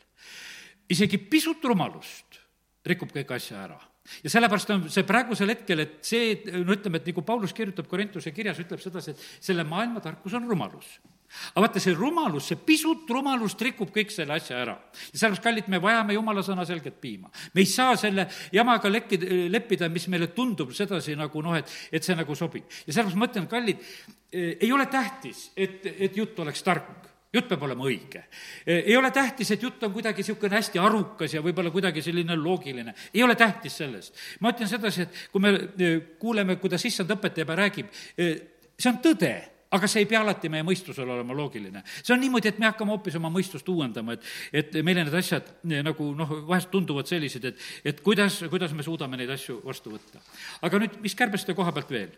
isegi 0.89 1.19
pisut 1.19 1.63
rumalust 1.67 2.39
rikub 2.88 3.12
kõik 3.12 3.36
asja 3.36 3.65
ära 3.65 3.80
ja 4.23 4.32
sellepärast 4.32 4.71
on 4.71 4.88
see 4.93 5.04
praegusel 5.08 5.52
hetkel, 5.52 5.84
et 5.84 6.00
see, 6.08 6.32
no 6.63 6.71
ütleme, 6.76 7.02
et 7.02 7.12
nagu 7.12 7.23
Paulus 7.28 7.54
kirjutab 7.56 7.89
Korintuse 7.91 8.32
kirjas, 8.32 8.62
ütleb 8.63 8.82
sedasi, 8.82 9.13
et 9.13 9.45
selle 9.50 9.67
maailma 9.67 10.04
tarkus 10.04 10.38
on 10.39 10.47
rumalus 10.47 10.97
aga 11.27 11.63
vaata, 11.65 11.81
see 11.83 11.95
rumalus, 11.95 12.47
see 12.49 12.59
pisut 12.67 13.09
rumalust 13.11 13.61
rikub 13.63 13.91
kõik 13.93 14.11
selle 14.13 14.37
asja 14.37 14.61
ära. 14.63 14.75
ja 15.11 15.19
sellepärast, 15.19 15.43
kallid, 15.43 15.67
me 15.71 15.81
vajame 15.83 16.15
jumala 16.15 16.43
sõna 16.45 16.65
selget 16.67 17.01
piima. 17.01 17.31
me 17.53 17.63
ei 17.63 17.69
saa 17.69 17.95
selle 17.99 18.27
jamaga 18.53 18.89
lekkida, 18.91 19.41
leppida, 19.51 19.89
mis 19.89 20.07
meile 20.07 20.31
tundub 20.35 20.71
sedasi 20.75 21.17
nagu 21.19 21.41
noh, 21.43 21.57
et, 21.59 21.73
et 21.91 22.03
see 22.03 22.15
nagu 22.15 22.35
sobib. 22.35 22.69
ja 22.85 22.93
sellepärast 22.93 23.19
ma 23.19 23.27
ütlen, 23.27 23.49
kallid, 23.51 23.83
eh, 24.31 24.55
ei 24.61 24.71
ole 24.71 24.87
tähtis, 24.91 25.51
et, 25.55 25.85
et 25.97 26.17
jutt 26.17 26.39
oleks 26.39 26.63
tark 26.63 26.95
jutt 27.33 27.49
peab 27.51 27.65
olema 27.67 27.83
õige. 27.85 28.23
Eh, 28.63 28.87
ei 28.87 28.95
ole 28.97 29.11
tähtis, 29.11 29.51
et 29.51 29.61
jutt 29.61 29.83
on 29.83 29.91
kuidagi 29.93 30.23
niisugune 30.23 30.55
hästi 30.55 30.79
arukas 30.79 31.35
ja 31.35 31.43
võib-olla 31.43 31.73
kuidagi 31.75 32.01
selline 32.01 32.39
loogiline. 32.39 32.95
ei 33.13 33.23
ole 33.23 33.35
tähtis 33.35 33.77
sellest. 33.83 34.15
ma 34.39 34.55
ütlen 34.55 34.71
sedasi, 34.71 35.03
et 35.03 35.21
kui 35.31 35.43
me 35.43 35.53
eh, 35.59 35.99
kuuleme, 36.17 36.55
kuidas 36.55 36.87
issand 36.87 37.11
õpetab 37.11 37.51
ja 37.51 37.61
räägib, 37.65 37.91
see 38.15 38.89
on 38.89 39.03
tõde 39.03 39.35
aga 39.75 39.88
see 39.89 40.03
ei 40.03 40.10
pea 40.10 40.21
alati 40.23 40.49
meie 40.51 40.65
mõistusel 40.65 41.10
olema 41.10 41.36
loogiline. 41.36 41.84
see 41.99 42.13
on 42.15 42.21
niimoodi, 42.23 42.51
et 42.51 42.60
me 42.60 42.69
hakkame 42.69 42.93
hoopis 42.95 43.17
oma 43.19 43.32
mõistust 43.34 43.67
uuendama, 43.71 44.15
et, 44.15 44.27
et 44.53 44.77
meile 44.86 45.03
need 45.03 45.17
asjad 45.19 45.49
eh, 45.67 45.84
nagu 45.86 46.12
noh, 46.15 46.34
vahest 46.47 46.71
tunduvad 46.71 47.10
sellised, 47.10 47.45
et, 47.51 47.63
et 47.91 48.01
kuidas, 48.06 48.39
kuidas 48.51 48.75
me 48.77 48.86
suudame 48.86 49.19
neid 49.19 49.32
asju 49.36 49.60
vastu 49.65 49.93
võtta. 49.95 50.23
aga 50.67 50.84
nüüd, 50.84 50.99
mis 51.03 51.17
kärbeste 51.17 51.56
koha 51.58 51.73
pealt 51.75 51.91
veel? 51.91 52.13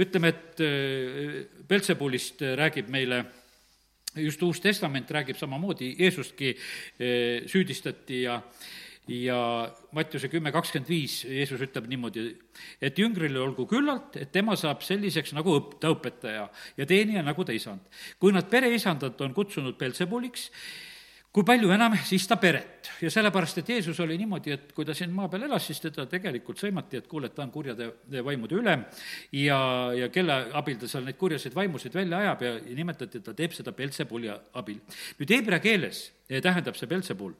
ütleme, 0.00 0.34
et 0.34 0.64
Peltsepulist 1.68 2.44
eh, 2.44 2.56
räägib 2.60 2.90
meile 2.92 3.24
just 4.16 4.42
Uus 4.42 4.60
Testament 4.60 5.10
räägib 5.10 5.38
samamoodi, 5.38 5.94
Jeesustki 5.98 6.52
eh, 6.52 7.48
süüdistati 7.48 8.24
ja 8.24 8.40
ja 9.08 9.70
Mattiuse 9.96 10.28
kümme 10.28 10.52
kakskümmend 10.52 10.90
viis, 10.90 11.22
Jeesus 11.24 11.62
ütleb 11.64 11.88
niimoodi, 11.90 12.26
et 12.82 12.98
jüngril 12.98 13.38
olgu 13.40 13.66
küllalt, 13.70 14.16
et 14.20 14.30
tema 14.32 14.56
saab 14.58 14.84
selliseks 14.86 15.34
nagu 15.36 15.56
õp-, 15.58 15.78
ta 15.82 15.90
õpetaja 15.94 16.46
ja 16.76 16.86
teenija 16.86 17.24
nagu 17.26 17.44
ta 17.44 17.56
isand. 17.56 17.82
kui 18.18 18.32
nad 18.32 18.46
pereisandat 18.50 19.20
on 19.20 19.34
kutsunud 19.34 19.78
Belzebuliks, 19.78 20.50
kui 21.32 21.46
palju 21.46 21.70
enam 21.70 21.94
siis 22.04 22.26
ta 22.26 22.36
peret. 22.36 22.90
ja 23.00 23.10
sellepärast, 23.10 23.58
et 23.58 23.68
Jeesus 23.68 23.98
oli 24.00 24.18
niimoodi, 24.18 24.52
et 24.52 24.72
kui 24.76 24.84
ta 24.84 24.94
siin 24.94 25.12
maa 25.14 25.28
peal 25.28 25.48
elas, 25.48 25.66
siis 25.66 25.80
teda 25.80 26.06
tegelikult 26.06 26.58
sõimati, 26.58 27.00
et 27.00 27.08
kuule, 27.08 27.30
et 27.30 27.34
ta 27.34 27.42
on 27.42 27.50
kurjade 27.50 27.90
vaimude 28.24 28.54
ülem 28.54 28.84
ja, 29.32 29.60
ja 29.96 30.08
kelle 30.08 30.40
abil 30.54 30.78
ta 30.78 30.88
seal 30.88 31.06
neid 31.06 31.18
kurjaseid 31.18 31.54
vaimusid 31.54 31.94
välja 31.94 32.18
ajab 32.18 32.42
ja 32.42 32.56
nimetati, 32.74 33.18
et 33.18 33.24
ta 33.24 33.34
teeb 33.34 33.54
seda 33.56 33.72
Belzebuli 33.72 34.30
abil. 34.30 34.82
nüüd 35.18 35.38
heebrea 35.38 35.58
keeles 35.58 36.10
tähendab 36.28 36.76
see 36.78 36.90
Belzebul 36.90 37.34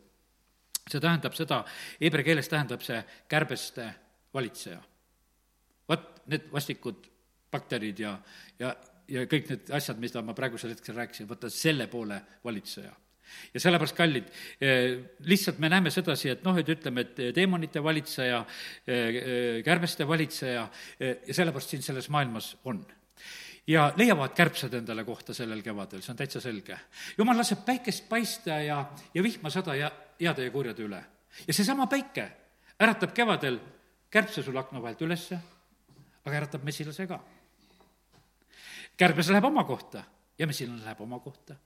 see 0.90 1.02
tähendab 1.02 1.36
seda, 1.38 1.64
heebrea 2.00 2.26
keeles 2.26 2.48
tähendab 2.50 2.84
see 2.84 3.00
kärbeste 3.28 3.88
valitseja. 4.34 4.80
vot 5.88 6.22
need 6.30 6.48
vastikud 6.52 7.06
bakterid 7.50 7.98
ja, 7.98 8.14
ja, 8.58 8.74
ja 9.10 9.26
kõik 9.30 9.48
need 9.50 9.70
asjad, 9.74 9.98
mida 9.98 10.22
ma 10.22 10.34
praegusel 10.38 10.74
hetkel 10.74 10.94
rääkisin, 10.94 11.28
vaata 11.28 11.50
selle 11.50 11.86
poole 11.90 12.20
valitseja 12.44 12.92
ja 13.54 13.60
sellepärast, 13.62 13.94
kallid, 13.94 14.30
eh, 14.60 14.96
lihtsalt 15.30 15.58
me 15.62 15.68
näeme 15.70 15.90
sedasi, 15.94 16.32
et 16.32 16.40
noh, 16.42 16.56
et 16.58 16.68
ütleme, 16.68 17.04
et 17.06 17.34
teemonite 17.34 17.82
valitseja, 17.82 18.40
eh, 18.86 18.94
eh, 18.94 19.62
kärbeste 19.64 20.06
valitseja 20.08 20.64
ja 20.98 21.34
sellepärast 21.34 21.70
siin 21.70 21.82
selles 21.82 22.08
maailmas 22.10 22.56
on 22.64 22.82
ja 23.70 23.90
leiavad 23.96 24.34
kärbsed 24.36 24.74
endale 24.74 25.04
kohta 25.04 25.34
sellel 25.36 25.62
kevadel, 25.62 26.02
see 26.02 26.12
on 26.12 26.18
täitsa 26.18 26.40
selge. 26.42 26.78
jumal 27.18 27.38
laseb 27.38 27.64
päikest 27.66 28.08
paista 28.08 28.60
ja, 28.62 28.84
ja 29.14 29.22
vihma 29.22 29.50
sada 29.50 29.74
ja 29.74 29.90
heade 30.20 30.44
ja 30.44 30.50
kurjade 30.50 30.84
üle. 30.84 31.00
ja 31.46 31.54
seesama 31.54 31.86
päike 31.86 32.28
äratab 32.80 33.14
kevadel 33.14 33.60
kärbse 34.10 34.42
sul 34.42 34.56
akna 34.56 34.82
vahelt 34.82 35.02
ülesse, 35.02 35.38
aga 36.24 36.36
äratab 36.36 36.64
mesilase 36.64 37.06
ka. 37.06 37.20
kärbes 38.96 39.28
läheb 39.28 39.44
oma 39.44 39.64
kohta 39.64 40.04
ja 40.38 40.46
mesilane 40.46 40.84
läheb 40.84 41.00
oma 41.00 41.18
kohta 41.18 41.56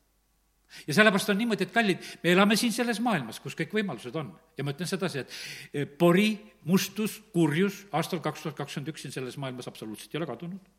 ja 0.87 0.95
sellepärast 0.95 1.31
on 1.31 1.39
niimoodi, 1.39 1.67
et 1.67 1.75
kallid, 1.75 2.07
me 2.23 2.33
elame 2.33 2.57
siin 2.59 2.73
selles 2.75 3.01
maailmas, 3.05 3.39
kus 3.43 3.57
kõik 3.59 3.75
võimalused 3.77 4.17
on. 4.19 4.33
ja 4.59 4.65
ma 4.65 4.75
ütlen 4.75 4.91
sedasi, 4.91 5.23
et 5.23 5.35
e, 5.73 5.85
pori, 5.87 6.35
mustus, 6.71 7.21
kurjus 7.33 7.85
aastal 7.95 8.23
kaks 8.25 8.43
tuhat 8.43 8.57
kakskümmend 8.59 8.91
üks 8.95 9.05
siin 9.07 9.15
selles 9.15 9.39
maailmas 9.41 9.69
absoluutselt 9.71 10.15
ei 10.15 10.21
ole 10.21 10.29
kadunud. 10.31 10.73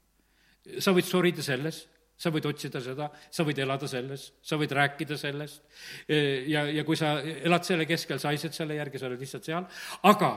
sa 0.79 0.91
võid 0.95 1.07
sorida 1.07 1.45
selles, 1.45 1.85
sa 2.17 2.31
võid 2.31 2.47
otsida 2.49 2.81
seda, 2.83 3.09
sa 3.31 3.45
võid 3.47 3.59
elada 3.63 3.87
selles, 3.91 4.29
sa 4.43 4.59
võid 4.59 4.71
rääkida 4.75 5.17
sellest 5.19 5.63
ja, 6.47 6.65
ja 6.71 6.83
kui 6.87 6.95
sa 6.99 7.17
elad 7.21 7.67
selle 7.67 7.87
keskel, 7.89 8.21
sa 8.21 8.31
haised 8.31 8.55
selle 8.55 8.77
järgi, 8.79 9.01
sa 9.01 9.09
oled 9.09 9.19
lihtsalt 9.19 9.49
seal, 9.49 9.67
aga 10.07 10.31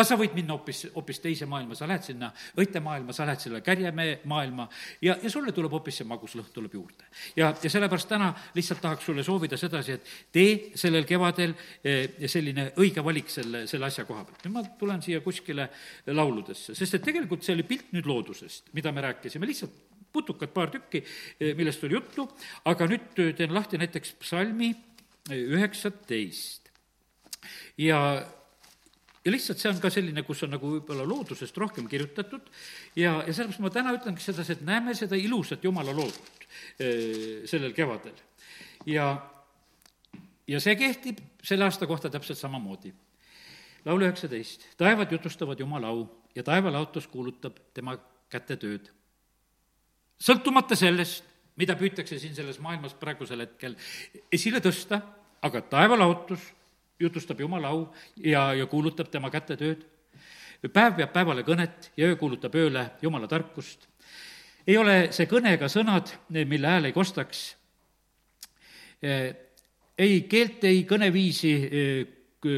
aga 0.00 0.06
sa 0.06 0.16
võid 0.16 0.32
minna 0.36 0.54
hoopis, 0.54 0.84
hoopis 0.94 1.18
teise 1.20 1.46
maailma, 1.50 1.76
sa 1.76 1.86
lähed 1.88 2.04
sinna 2.06 2.30
õitemaailma, 2.60 3.12
sa 3.12 3.26
lähed 3.28 3.42
selle 3.42 3.60
kärjemehe 3.64 4.20
maailma 4.30 4.64
ja, 5.04 5.16
ja 5.20 5.32
sulle 5.32 5.52
tuleb 5.56 5.74
hoopis 5.76 6.00
see 6.00 6.08
maguslõhn 6.08 6.48
tuleb 6.54 6.76
juurde. 6.78 7.08
ja, 7.36 7.50
ja 7.52 7.72
sellepärast 7.72 8.08
täna 8.08 8.30
lihtsalt 8.56 8.80
tahaks 8.84 9.10
sulle 9.10 9.24
soovida 9.26 9.58
sedasi, 9.60 9.98
et 9.98 10.14
tee 10.32 10.78
sellel 10.80 11.04
kevadel 11.08 11.52
selline 12.30 12.70
õige 12.80 13.04
valik 13.04 13.28
selle, 13.32 13.66
selle 13.70 13.90
asja 13.90 14.06
koha 14.08 14.24
pealt. 14.24 14.44
nüüd 14.46 14.56
ma 14.56 14.64
tulen 14.80 15.04
siia 15.04 15.20
kuskile 15.24 15.68
lauludesse, 16.08 16.74
sest 16.78 16.96
et 16.96 17.08
tegelikult 17.10 17.44
see 17.44 17.58
oli 17.58 17.68
pilt 17.68 17.92
nüüd 17.96 18.08
loodusest, 18.08 18.72
mida 18.78 18.94
me 18.94 19.04
rääkisime, 19.10 19.48
lihtsalt 19.50 19.89
putukad, 20.12 20.52
paar 20.54 20.70
tükki, 20.70 21.04
eh, 21.40 21.54
millest 21.58 21.84
oli 21.84 21.98
juttu, 21.98 22.28
aga 22.64 22.88
nüüd 22.90 23.36
teen 23.36 23.54
lahti 23.54 23.78
näiteks 23.80 24.16
psalmi 24.24 24.74
üheksateist 25.30 26.70
ja 27.78 28.00
ja 29.24 29.32
lihtsalt 29.32 29.60
see 29.60 29.70
on 29.70 29.80
ka 29.82 29.90
selline, 29.92 30.22
kus 30.24 30.44
on 30.46 30.54
nagu 30.54 30.70
võib-olla 30.76 31.04
loodusest 31.08 31.56
rohkem 31.60 31.88
kirjutatud 31.90 32.46
ja, 32.96 33.18
ja 33.26 33.32
sellepärast 33.32 33.62
ma 33.64 33.72
täna 33.72 33.92
ütlengi 33.96 34.24
sedasi, 34.24 34.56
et 34.56 34.64
näeme 34.64 34.94
seda 34.96 35.18
ilusat 35.20 35.64
Jumala 35.64 35.92
loodut 35.96 36.46
eh, 36.80 37.42
sellel 37.50 37.74
kevadel. 37.76 38.16
ja, 38.88 39.12
ja 40.48 40.60
see 40.62 40.76
kehtib 40.80 41.20
selle 41.44 41.68
aasta 41.68 41.88
kohta 41.90 42.10
täpselt 42.10 42.40
samamoodi. 42.40 42.94
laul 43.84 44.06
üheksateist, 44.08 44.70
taevad 44.80 45.12
jutustavad 45.12 45.60
Jumala 45.60 45.92
au 45.92 46.06
ja 46.34 46.42
taevalaotus 46.46 47.06
kuulutab 47.06 47.58
tema 47.74 47.98
kätetööd. 48.30 48.88
Sõltumata 50.20 50.76
sellest, 50.76 51.24
mida 51.60 51.76
püütakse 51.76 52.18
siin 52.20 52.34
selles 52.36 52.60
maailmas 52.62 52.94
praegusel 52.98 53.44
hetkel 53.44 53.76
esile 54.32 54.60
tõsta, 54.64 55.00
aga 55.42 55.62
taevalaotus 55.72 56.42
jutustab 57.00 57.40
Jumala 57.40 57.72
au 57.72 57.86
ja, 58.16 58.50
ja 58.54 58.66
kuulutab 58.68 59.08
tema 59.10 59.30
kätetööd. 59.32 59.86
päev 60.72 60.96
peab 60.96 61.12
päevale 61.12 61.42
kõnet 61.42 61.90
ja 61.96 62.06
öö 62.06 62.16
kuulutab 62.16 62.54
ööle 62.54 62.90
Jumala 63.02 63.28
tarkust. 63.28 63.88
ei 64.66 64.76
ole 64.76 65.12
see 65.12 65.26
kõne 65.26 65.54
ega 65.54 65.68
sõnad, 65.68 66.12
mille 66.28 66.66
hääl 66.66 66.84
ei 66.84 66.92
kostaks. 66.92 67.56
ei 69.98 70.20
keelt, 70.22 70.64
ei 70.64 70.84
kõneviisi, 70.84 71.54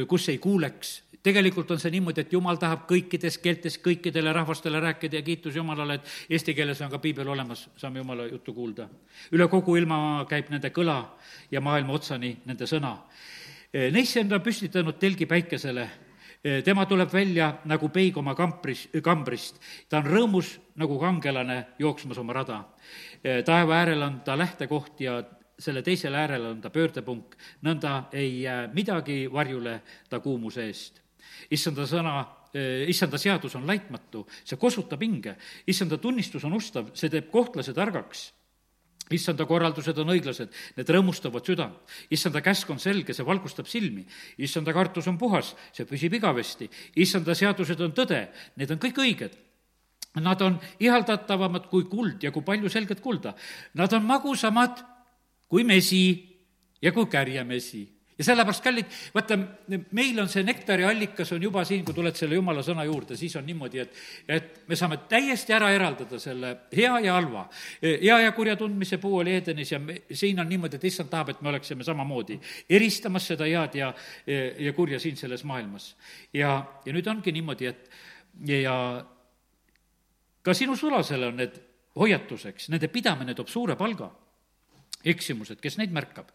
kus 0.07 0.29
ei 0.29 0.37
kuuleks 0.37 1.02
tegelikult 1.23 1.71
on 1.71 1.79
see 1.79 1.91
niimoodi, 1.91 2.21
et 2.21 2.33
jumal 2.33 2.57
tahab 2.59 2.87
kõikides 2.89 3.37
keeltes 3.39 3.77
kõikidele 3.79 4.33
rahvastele 4.33 4.79
rääkida 4.79 5.21
ja 5.21 5.21
kiitus 5.21 5.55
Jumalale, 5.55 5.93
et 5.93 6.35
eesti 6.35 6.53
keeles 6.53 6.81
on 6.81 6.91
ka 6.91 6.99
piibel 6.99 7.27
olemas, 7.27 7.69
saame 7.77 7.99
Jumala 7.99 8.25
juttu 8.27 8.53
kuulda. 8.53 8.89
üle 9.31 9.47
kogu 9.47 9.75
ilma 9.75 10.25
käib 10.29 10.49
nende 10.49 10.69
kõla 10.69 11.05
ja 11.51 11.61
maailma 11.61 11.93
otsani 11.93 12.37
nende 12.45 12.67
sõna 12.67 12.97
Eh, 13.73 13.89
neisse 13.89 14.21
on 14.21 14.27
ta 14.29 14.37
püstitanud 14.37 14.99
telgi 15.01 15.25
päikesele, 15.25 15.83
eh, 16.43 16.59
tema 16.61 16.85
tuleb 16.85 17.09
välja 17.09 17.47
nagu 17.65 17.87
peig 17.89 18.17
oma 18.17 18.35
kampris, 18.37 18.83
kambrist, 19.01 19.57
ta 19.89 19.97
on 19.97 20.05
rõõmus 20.05 20.59
nagu 20.77 20.99
kangelane 20.99 21.55
jooksmas 21.79 22.19
oma 22.21 22.33
rada. 22.33 22.63
Eh, 23.23 23.41
taeva 23.43 23.79
äärel 23.79 24.03
on 24.03 24.21
ta 24.21 24.37
lähtekoht 24.37 25.01
ja 25.01 25.23
selle 25.57 25.81
teisel 25.81 26.13
äärel 26.13 26.45
on 26.45 26.61
ta 26.61 26.69
pöördepunk, 26.69 27.35
nõnda 27.63 28.03
ei 28.13 28.41
jää 28.41 28.67
midagi 28.67 29.31
varjule 29.33 29.81
ta 30.09 30.19
kuumuse 30.19 30.67
eest. 30.67 31.02
Issanda 31.49 31.87
sõna 31.89 32.15
issanda 32.85 33.17
seadus 33.17 33.55
on 33.57 33.65
laitmatu, 33.65 34.27
see 34.45 34.59
kosutab 34.61 35.01
hinge, 35.01 35.31
issanda 35.65 35.97
tunnistus 35.97 36.43
on 36.45 36.53
ustav, 36.53 36.91
see 36.93 37.09
teeb 37.09 37.31
kohtlase 37.33 37.73
targaks 37.73 38.27
issanda 39.11 39.45
korraldused 39.47 39.97
on 39.99 40.13
õiglased, 40.13 40.51
need 40.77 40.91
rõõmustavad 40.95 41.45
südant. 41.45 41.95
issanda 42.09 42.41
käsk 42.41 42.69
on 42.69 42.79
selge, 42.79 43.13
see 43.13 43.25
valgustab 43.25 43.67
silmi. 43.67 44.05
issanda 44.37 44.73
kartus 44.73 45.07
on 45.07 45.17
puhas, 45.17 45.55
see 45.73 45.85
püsib 45.85 46.13
igavesti. 46.13 46.69
issanda 46.95 47.35
seadused 47.35 47.79
on 47.81 47.91
tõde, 47.91 48.29
need 48.55 48.71
on 48.71 48.79
kõik 48.79 48.97
õiged. 48.97 49.37
Nad 50.15 50.41
on 50.41 50.59
ihaldatavamad 50.79 51.69
kui 51.69 51.83
kuld 51.89 52.23
ja 52.23 52.31
kui 52.31 52.43
palju 52.43 52.69
selget 52.69 53.01
kulda. 53.01 53.33
Nad 53.73 53.93
on 53.93 54.05
magusamad 54.05 54.83
kui 55.47 55.63
mesi 55.63 56.29
ja 56.81 56.91
kui 56.91 57.05
kärjemesi 57.05 57.92
ja 58.17 58.25
sellepärast, 58.25 58.63
kallid, 58.63 58.89
vaata, 59.13 59.37
meil 59.97 60.19
on 60.21 60.29
see 60.29 60.43
nektari 60.45 60.85
allikas 60.85 61.31
on 61.33 61.43
juba 61.43 61.63
siin, 61.65 61.83
kui 61.85 61.95
tuled 61.97 62.15
selle 62.17 62.37
jumala 62.37 62.63
sõna 62.65 62.85
juurde, 62.85 63.17
siis 63.17 63.35
on 63.39 63.45
niimoodi, 63.47 63.81
et, 63.81 64.01
et 64.27 64.61
me 64.69 64.77
saame 64.77 64.99
täiesti 65.09 65.55
ära 65.55 65.71
eraldada 65.73 66.19
selle 66.21 66.53
hea 66.75 66.93
ja 67.07 67.17
halva. 67.17 67.47
hea 67.81 68.19
ja 68.25 68.31
kurja 68.37 68.55
tundmise 68.59 68.99
puu 69.01 69.17
oli 69.23 69.35
Edenis 69.39 69.73
ja 69.73 69.81
me, 69.81 70.01
siin 70.11 70.39
on 70.39 70.49
niimoodi, 70.49 70.77
et 70.77 70.87
issand 70.91 71.09
tahab, 71.09 71.33
et 71.33 71.41
me 71.41 71.49
oleksime 71.53 71.83
samamoodi 71.83 72.39
eristamas 72.69 73.27
seda 73.33 73.49
head 73.49 73.79
ja, 73.81 73.93
ja 74.59 74.73
kurja 74.73 74.99
siin 74.99 75.17
selles 75.17 75.43
maailmas. 75.43 75.95
ja, 76.33 76.59
ja 76.85 76.93
nüüd 76.93 77.09
ongi 77.09 77.33
niimoodi, 77.33 77.71
et 77.71 77.89
ja 78.47 78.75
ka 80.43 80.53
sinu 80.53 80.75
sulasele 80.77 81.31
on 81.31 81.39
need 81.41 81.57
hoiatuseks, 81.97 82.69
nende 82.73 82.89
pidamine 82.93 83.33
toob 83.37 83.49
suure 83.49 83.75
palga 83.77 84.09
eksimused, 85.03 85.59
kes 85.61 85.77
neid 85.79 85.93
märkab? 85.95 86.31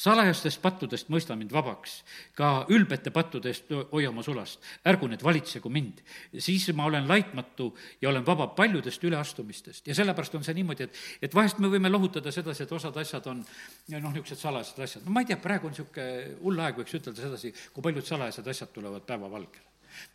salajastest 0.00 0.60
pattudest 0.62 1.10
mõista 1.12 1.36
mind 1.36 1.52
vabaks, 1.52 2.00
ka 2.36 2.66
ülbete 2.72 3.12
pattude 3.12 3.50
eest 3.50 3.72
hoia 3.92 4.10
oma 4.10 4.22
sulast. 4.24 4.60
ärgu 4.86 5.08
need 5.10 5.24
valitsegu 5.24 5.70
mind, 5.72 6.00
siis 6.38 6.68
ma 6.76 6.86
olen 6.88 7.08
laitmatu 7.08 7.70
ja 8.02 8.08
olen 8.08 8.26
vaba 8.26 8.46
paljudest 8.56 9.04
üleastumistest. 9.04 9.86
ja 9.86 9.94
sellepärast 9.94 10.34
on 10.34 10.44
see 10.44 10.54
niimoodi, 10.54 10.88
et, 10.88 11.02
et 11.22 11.34
vahest 11.34 11.58
me 11.58 11.68
võime 11.68 11.90
lohutada 11.90 12.32
sedasi, 12.32 12.64
et 12.64 12.72
osad 12.72 12.96
asjad 12.96 13.26
on 13.32 13.44
noh, 13.44 14.10
niisugused 14.10 14.40
salajased 14.40 14.82
asjad. 14.84 15.04
no 15.04 15.16
ma 15.16 15.24
ei 15.24 15.30
tea, 15.30 15.40
praegu 15.40 15.68
on 15.68 15.76
niisugune 15.76 16.36
hull 16.40 16.64
aeg, 16.64 16.80
võiks 16.80 16.96
ütelda 16.96 17.28
sedasi, 17.28 17.54
kui 17.74 17.84
paljud 17.84 18.06
salajased 18.06 18.48
asjad 18.54 18.74
tulevad 18.74 19.06
päevavalgele. 19.08 19.64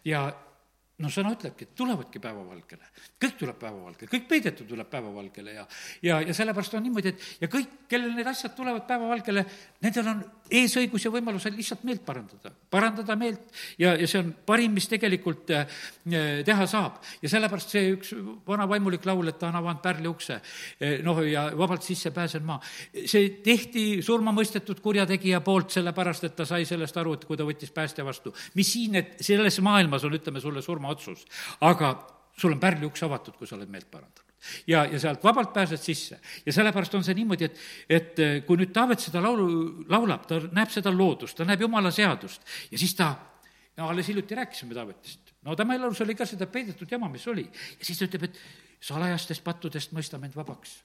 ja 0.06 0.28
no 1.04 1.12
sõna 1.12 1.34
ütlebki, 1.36 1.68
et 1.68 1.76
tulevadki 1.76 2.22
päevavalgele. 2.24 2.90
kõik 3.22 3.38
tuleb 3.40 3.58
päevavalgele, 3.60 4.10
kõik 4.12 4.28
peidetud 4.30 4.68
tuleb 4.70 4.90
päevavalgele 4.92 5.56
ja, 5.58 5.66
ja, 6.02 6.22
ja 6.22 6.34
sellepärast 6.34 6.78
on 6.78 6.86
niimoodi, 6.88 7.12
et 7.12 7.44
ja 7.44 7.50
kõik, 7.52 7.74
kellel 7.92 8.16
need 8.16 8.28
asjad 8.32 8.56
tulevad 8.56 8.86
päevavalgele, 8.88 9.46
nendel 9.84 10.12
on 10.14 10.24
eesõigus 10.50 11.06
ja 11.06 11.12
võimalus 11.12 11.48
lihtsalt 11.50 11.84
meelt 11.84 12.06
parandada. 12.06 12.52
parandada 12.72 13.16
meelt 13.20 13.52
ja, 13.82 13.96
ja 13.98 14.08
see 14.08 14.22
on 14.22 14.32
parim, 14.46 14.76
mis 14.78 14.88
tegelikult 14.88 15.52
äh, 15.52 15.66
teha 16.46 16.68
saab. 16.70 17.02
ja 17.22 17.32
sellepärast 17.32 17.76
see 17.76 17.92
üks 17.96 18.14
vana 18.48 18.68
vaimulik 18.70 19.06
laul, 19.06 19.28
et 19.28 19.40
ta 19.40 19.50
on 19.50 19.60
avanud 19.60 19.82
pärli 19.84 20.08
ukse, 20.08 20.40
äh, 20.80 20.98
noh, 21.04 21.20
ja 21.26 21.50
vabalt 21.58 21.84
sisse 21.84 22.14
pääsen 22.16 22.46
ma. 22.46 22.60
see 22.94 23.42
tehti 23.44 24.02
surmamõistetud 24.06 24.80
kurjategija 24.86 25.42
poolt, 25.46 25.76
sellepärast 25.76 26.30
et 26.30 26.36
ta 26.40 26.48
sai 26.48 26.66
sellest 26.66 26.98
aru, 27.02 27.18
et 27.18 27.26
kui 27.28 27.38
ta 27.38 27.48
võttis 27.48 27.74
päästja 27.76 28.06
vastu. 28.06 28.34
mis 28.56 28.72
siin, 28.72 28.96
et 29.02 29.18
selles 29.20 29.60
maailmas 29.66 30.08
on, 30.08 30.16
ütleme 30.16 30.40
sulle, 30.40 30.62
surma 30.62 30.86
oma 30.86 30.94
otsus. 30.94 31.26
aga 31.62 31.96
sul 32.38 32.54
on 32.54 32.60
pärliuks 32.60 33.04
avatud, 33.04 33.38
kui 33.40 33.48
sa 33.48 33.58
oled 33.58 33.72
meelt 33.72 33.90
parandanud 33.92 34.25
ja, 34.67 34.86
ja 34.86 35.00
sealt 35.00 35.24
vabalt 35.24 35.54
pääsed 35.54 35.82
sisse. 35.82 36.19
ja 36.45 36.54
sellepärast 36.54 36.95
on 36.95 37.04
see 37.04 37.17
niimoodi, 37.17 37.50
et, 37.50 37.62
et 37.89 38.19
eh, 38.19 38.36
kui 38.48 38.60
nüüd 38.62 38.74
Taavet 38.76 39.04
seda 39.04 39.21
laulu 39.24 39.86
laulab, 39.91 40.26
ta 40.30 40.41
näeb 40.52 40.74
seda 40.74 40.93
loodust, 40.93 41.38
ta 41.38 41.48
näeb 41.48 41.65
jumala 41.65 41.91
seadust 41.91 42.45
ja 42.71 42.78
siis 42.82 42.95
ta, 42.95 43.13
no 43.78 43.89
alles 43.89 44.10
hiljuti 44.12 44.36
rääkisime 44.36 44.78
Taavetist, 44.78 45.36
no 45.45 45.56
tema 45.56 45.78
elus 45.78 46.02
oli 46.06 46.15
ka 46.15 46.28
seda 46.30 46.48
peidetud 46.48 46.91
jama, 46.91 47.10
mis 47.12 47.28
oli. 47.28 47.45
ja 47.45 47.86
siis 47.86 48.00
ta 48.00 48.10
ütleb, 48.10 48.30
et 48.30 48.43
salajastest 48.86 49.43
pattudest 49.43 49.95
mõista 49.98 50.21
mind 50.21 50.36
vabaks 50.38 50.80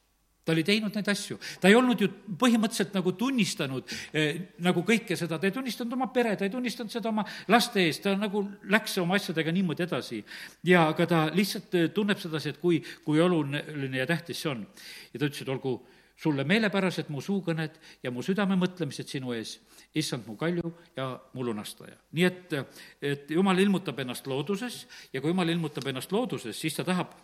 ta 0.45 0.55
oli 0.55 0.65
teinud 0.65 0.95
neid 0.97 1.09
asju, 1.13 1.39
ta 1.61 1.69
ei 1.69 1.77
olnud 1.77 2.01
ju 2.01 2.09
põhimõtteliselt 2.41 2.95
nagu 2.97 3.13
tunnistanud 3.19 3.93
eh, 4.17 4.41
nagu 4.65 4.83
kõike 4.87 5.17
seda, 5.19 5.39
ta 5.39 5.49
ei 5.49 5.55
tunnistanud 5.55 5.95
oma 5.99 6.11
pere, 6.15 6.35
ta 6.37 6.47
ei 6.47 6.53
tunnistanud 6.53 6.93
seda 6.93 7.13
oma 7.13 7.25
laste 7.53 7.85
eest, 7.85 8.03
ta 8.07 8.17
nagu 8.19 8.43
läks 8.73 8.99
oma 9.03 9.19
asjadega 9.21 9.53
niimoodi 9.55 9.87
edasi. 9.87 10.25
ja 10.65 10.89
aga 10.89 11.07
ta 11.07 11.23
lihtsalt 11.35 11.77
eh, 11.77 11.89
tunneb 11.95 12.19
sedasi, 12.21 12.55
et 12.55 12.61
kui, 12.63 12.81
kui 13.05 13.21
oluline 13.21 14.01
ja 14.01 14.09
tähtis 14.09 14.43
see 14.43 14.53
on. 14.53 14.67
ja 15.13 15.19
ta 15.19 15.27
ütles, 15.27 15.43
et 15.43 15.53
olgu 15.53 15.79
sulle 16.21 16.45
meelepärased 16.45 17.09
mu 17.09 17.23
suukõned 17.25 17.77
ja 18.05 18.13
mu 18.13 18.25
südame 18.25 18.57
mõtlemised 18.61 19.09
sinu 19.09 19.33
ees, 19.37 19.57
issand 19.97 20.27
mu 20.29 20.37
kalju 20.41 20.73
ja 20.97 21.15
mu 21.35 21.45
lunastaja. 21.45 21.97
nii 22.13 22.27
et, 22.29 22.55
et 23.03 23.31
jumal 23.33 23.59
ilmutab 23.59 23.99
ennast 24.01 24.27
looduses 24.29 24.87
ja 25.13 25.21
kui 25.21 25.33
jumal 25.33 25.49
ilmutab 25.49 25.87
ennast 25.89 26.13
looduses, 26.13 26.57
siis 26.61 26.77
ta 26.77 26.85
tahab 26.85 27.17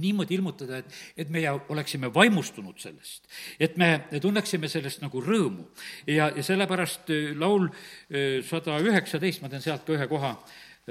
niimoodi 0.00 0.38
ilmutada, 0.38 0.78
et, 0.80 0.94
et 1.16 1.30
meie 1.32 1.50
oleksime 1.72 2.08
vaimustunud 2.14 2.78
sellest, 2.80 3.26
et 3.60 3.76
me 3.80 3.90
tunneksime 4.22 4.68
sellest 4.70 5.02
nagu 5.04 5.20
rõõmu. 5.20 5.66
ja, 6.06 6.30
ja 6.32 6.44
sellepärast 6.44 7.12
äh, 7.12 7.32
laul 7.36 7.68
äh, 7.68 8.40
sada 8.46 8.78
üheksateist, 8.80 9.42
ma 9.42 9.50
teen 9.52 9.64
sealt 9.64 9.84
ka 9.86 9.96
ühe 9.96 10.08
koha 10.08 10.32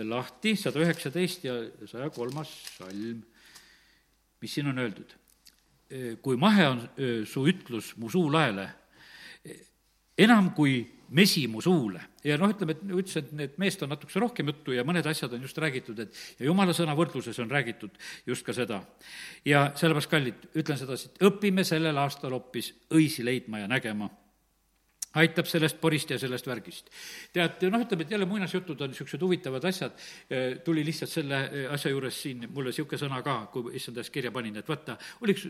lahti, 0.06 0.54
sada 0.56 0.84
üheksateist 0.84 1.48
ja 1.48 1.58
saja 1.90 2.12
kolmas 2.14 2.54
salm, 2.78 3.24
mis 4.42 4.54
siin 4.54 4.70
on 4.70 4.84
öeldud. 4.86 5.18
Äh, 5.90 6.14
kui 6.22 6.38
mahe 6.38 6.70
on 6.70 6.86
su 7.26 7.48
ütlus 7.50 7.96
mu 7.98 8.10
suulaele, 8.10 8.70
enam 10.22 10.54
kui 10.54 10.84
mesi 11.10 11.48
mu 11.50 11.62
suule. 11.62 12.11
Ja 12.24 12.38
noh, 12.42 12.52
ütleme, 12.54 12.76
et 12.76 12.84
ütles, 12.86 13.18
et 13.20 13.32
need 13.36 13.58
meest 13.62 13.84
on 13.84 13.92
natukese 13.94 14.22
rohkem 14.24 14.52
juttu 14.52 14.76
ja 14.76 14.86
mõned 14.88 15.08
asjad 15.10 15.34
on 15.36 15.46
just 15.46 15.58
räägitud, 15.62 16.00
et 16.04 16.22
ja 16.40 16.48
jumala 16.50 16.76
sõna 16.78 16.96
võrdluses 16.98 17.38
on 17.44 17.52
räägitud 17.52 17.98
just 18.30 18.46
ka 18.46 18.56
seda. 18.58 18.82
ja 19.46 19.70
sellepärast, 19.76 20.12
kallid, 20.12 20.50
ütlen 20.56 20.80
sedasi, 20.80 21.12
et 21.12 21.30
õpime 21.30 21.66
sellel 21.68 21.98
aastal 22.02 22.36
hoopis 22.38 22.74
õisi 22.94 23.26
leidma 23.26 23.64
ja 23.64 23.72
nägema 23.72 24.10
aitab 25.20 25.48
sellest 25.50 25.80
porist 25.82 26.14
ja 26.14 26.20
sellest 26.22 26.48
värgist. 26.48 26.90
tead, 27.34 27.64
noh, 27.72 27.84
ütleme, 27.84 28.06
et 28.06 28.14
jälle 28.16 28.28
muinasjutud 28.30 28.82
on 28.82 28.92
niisugused 28.94 29.22
huvitavad 29.22 29.66
asjad, 29.68 29.98
tuli 30.66 30.86
lihtsalt 30.88 31.12
selle 31.12 31.42
asja 31.74 31.92
juures 31.92 32.22
siin 32.24 32.48
mulle 32.48 32.72
niisugune 32.72 33.02
sõna 33.02 33.22
ka, 33.26 33.38
kui 33.52 33.76
issand 33.80 34.00
eest 34.00 34.14
kirja 34.14 34.32
panin, 34.32 34.62
et 34.62 34.72
vaata, 34.72 34.98
oli 35.22 35.36
üks 35.36 35.48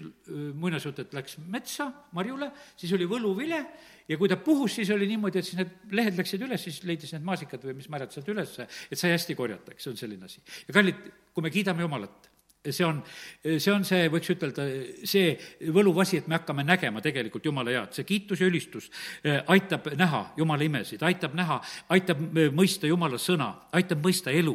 muinasjutt, 0.57 1.03
et 1.05 1.14
läks 1.18 1.38
metsa 1.45 1.91
marjule, 2.18 2.51
siis 2.80 2.93
oli 2.97 3.09
võluvile 3.09 3.62
ja 4.09 4.18
kui 4.18 4.30
ta 4.32 4.39
puhus, 4.41 4.76
siis 4.80 4.89
oli 4.93 5.07
niimoodi, 5.12 5.39
et 5.39 5.47
siis 5.47 5.59
need 5.59 5.95
lehed 5.97 6.18
läksid 6.18 6.41
üles, 6.47 6.66
siis 6.66 6.82
leidis 6.88 7.14
need 7.16 7.26
maasikad 7.28 7.64
või 7.70 7.78
mis 7.78 7.89
marjad 7.93 8.16
sealt 8.16 8.34
ülesse, 8.34 8.68
et 8.89 8.99
sai 8.99 9.14
hästi 9.14 9.38
korjata, 9.38 9.76
eks 9.76 9.88
see 9.88 9.93
on 9.93 10.01
selline 10.01 10.30
asi. 10.30 10.41
ja 10.68 10.76
kallid, 10.76 11.09
kui 11.36 11.45
me 11.45 11.53
kiidame 11.53 11.86
Jumalat, 11.86 12.30
see 12.70 12.86
on, 12.86 13.01
see 13.41 13.72
on 13.74 13.86
see, 13.88 14.05
võiks 14.14 14.30
ütelda, 14.34 14.66
see 15.09 15.34
võluvasi, 15.74 16.20
et 16.22 16.30
me 16.30 16.38
hakkame 16.38 16.66
nägema 16.68 17.01
tegelikult 17.01 17.45
Jumala 17.45 17.74
head, 17.74 17.95
see 17.97 18.05
kiitus 18.05 18.43
ja 18.43 18.49
ülistus 18.49 18.89
eh, 19.24 19.39
aitab 19.49 19.89
näha 19.97 20.22
Jumala 20.38 20.66
imesid, 20.68 21.01
aitab 21.07 21.34
näha, 21.38 21.57
aitab 21.95 22.22
eh, 22.38 22.51
mõista 22.53 22.89
Jumala 22.89 23.18
sõna, 23.22 23.49
aitab 23.74 24.05
mõista 24.05 24.34
elu. 24.34 24.53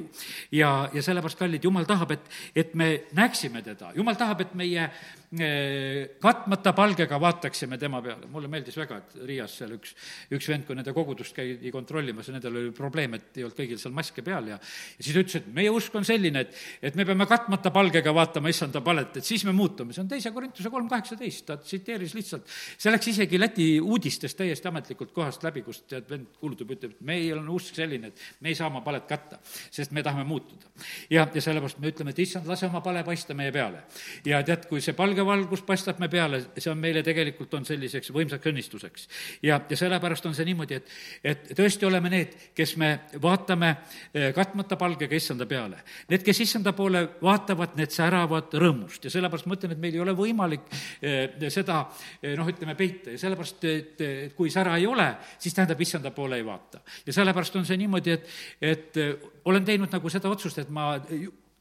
ja, 0.54 0.88
ja 0.94 1.02
sellepärast, 1.02 1.38
kallid, 1.40 1.66
Jumal 1.66 1.88
tahab, 1.88 2.14
et, 2.14 2.30
et 2.54 2.74
me 2.78 2.90
näeksime 3.16 3.64
teda, 3.66 3.90
Jumal 3.98 4.18
tahab, 4.20 4.44
et 4.46 4.54
meie 4.54 4.86
eh, 4.86 6.14
katmata 6.22 6.72
palgega 6.78 7.18
vaataksime 7.20 7.78
tema 7.82 8.02
peale, 8.04 8.30
mulle 8.30 8.50
meeldis 8.52 8.78
väga, 8.78 9.00
et 9.02 9.18
Riias 9.26 9.58
seal 9.58 9.74
üks, 9.80 9.96
üks 10.30 10.50
vend, 10.52 10.66
kui 10.68 10.78
nende 10.78 10.94
kogudust 10.94 11.34
käidi 11.34 11.74
kontrollimas 11.74 12.30
ja 12.30 12.36
nendel 12.38 12.62
oli 12.62 12.74
probleem, 12.76 13.18
et 13.18 13.42
ei 13.42 13.48
olnud 13.48 13.58
kõigil 13.58 13.82
seal 13.82 13.96
maske 13.96 14.22
peal 14.22 14.54
ja 14.54 14.56
ja 14.56 15.04
siis 15.04 15.14
ta 15.14 15.22
ütles, 15.22 15.36
et 15.40 15.48
meie 15.54 15.70
usk 15.74 15.94
on 15.98 16.06
selline, 16.06 16.46
et, 16.46 16.56
et 16.88 16.96
me 16.98 17.04
peame 17.08 17.26
katmata 17.28 17.72
palgega 17.74 17.95
palgega 17.96 18.12
vaatama 18.12 18.50
issanda 18.52 18.80
palet, 18.84 19.16
et 19.16 19.24
siis 19.24 19.44
me 19.46 19.52
muutume, 19.56 19.94
see 19.94 20.02
on 20.02 20.08
teise 20.10 20.30
Korintuse 20.34 20.68
kolm 20.72 20.88
kaheksateist, 20.90 21.44
ta 21.48 21.56
tsiteeris 21.56 22.12
lihtsalt, 22.16 22.48
see 22.76 22.92
läks 22.92 23.08
isegi 23.12 23.38
Läti 23.40 23.66
uudistes 23.80 24.34
täiesti 24.36 24.68
ametlikult 24.68 25.14
kohast 25.16 25.44
läbi, 25.46 25.62
kus 25.64 25.80
tead, 25.88 26.04
vend 26.10 26.36
kuulutab, 26.40 26.74
ütleb, 26.76 26.96
et 26.96 27.06
meil 27.06 27.38
on 27.38 27.48
usk 27.56 27.78
selline, 27.78 28.10
et 28.10 28.44
me 28.44 28.52
ei 28.52 28.58
saa 28.58 28.68
oma 28.68 28.82
palet 28.84 29.06
katta, 29.08 29.38
sest 29.72 29.94
me 29.96 30.04
tahame 30.04 30.26
muutuda. 30.28 30.68
ja, 31.10 31.26
ja 31.32 31.42
sellepärast 31.42 31.80
me 31.80 31.92
ütleme, 31.92 32.12
et 32.12 32.20
issand, 32.26 32.48
lase 32.50 32.68
oma 32.68 32.82
pale 32.84 33.04
paista 33.06 33.34
meie 33.34 33.52
peale. 33.54 33.84
ja 34.26 34.42
tead, 34.44 34.66
kui 34.68 34.84
see 34.84 34.96
palgevalgus 34.96 35.64
paistab 35.64 36.00
me 36.02 36.10
peale, 36.12 36.42
see 36.58 36.70
on 36.70 36.80
meile 36.82 37.02
tegelikult, 37.06 37.54
on 37.54 37.64
selliseks 37.64 38.12
võimsaks 38.12 38.52
õnnistuseks. 38.52 39.08
ja, 39.42 39.60
ja 39.70 39.80
sellepärast 39.80 40.26
on 40.26 40.36
see 40.36 40.48
niimoodi, 40.50 40.82
et, 40.82 40.92
et 41.24 41.54
tõesti 41.56 41.88
oleme 41.88 42.12
need, 42.12 42.36
kes 42.56 42.76
me 42.76 42.92
vaatame 43.22 43.72
eh, 44.12 44.32
katmata 44.36 44.76
palgega 44.76 45.16
issanda 45.16 45.48
peale. 45.48 45.80
Need, 46.10 46.24
kes 46.26 46.44
issanda 46.44 46.74
poole 46.76 47.06
vaatavad, 47.22 47.76
need 47.78 47.85
need 47.86 47.94
säravad 47.94 48.52
rõõmust. 48.58 49.06
Ja 49.06 49.12
sellepärast 49.14 49.46
ma 49.48 49.56
ütlen, 49.56 49.76
et 49.76 49.82
meil 49.82 49.96
ei 49.96 50.02
ole 50.02 50.16
võimalik 50.18 50.66
eh, 51.00 51.48
seda 51.52 51.84
eh, 52.20 52.34
noh, 52.38 52.50
ütleme, 52.50 52.76
peita. 52.78 53.14
Ja 53.14 53.22
sellepärast, 53.22 53.64
et, 53.70 54.02
et 54.02 54.36
kui 54.36 54.52
sära 54.52 54.76
ei 54.80 54.88
ole, 54.90 55.08
siis 55.38 55.54
tähendab, 55.56 55.80
issanda 55.82 56.12
poole 56.14 56.40
ei 56.40 56.46
vaata. 56.46 56.82
ja 57.06 57.16
sellepärast 57.16 57.56
on 57.60 57.66
see 57.68 57.78
niimoodi, 57.80 58.18
et, 58.18 58.36
et 58.60 59.02
eh, 59.02 59.32
olen 59.46 59.64
teinud 59.64 59.92
nagu 59.92 60.12
seda 60.12 60.30
otsust, 60.32 60.64
et 60.64 60.70
ma 60.70 60.94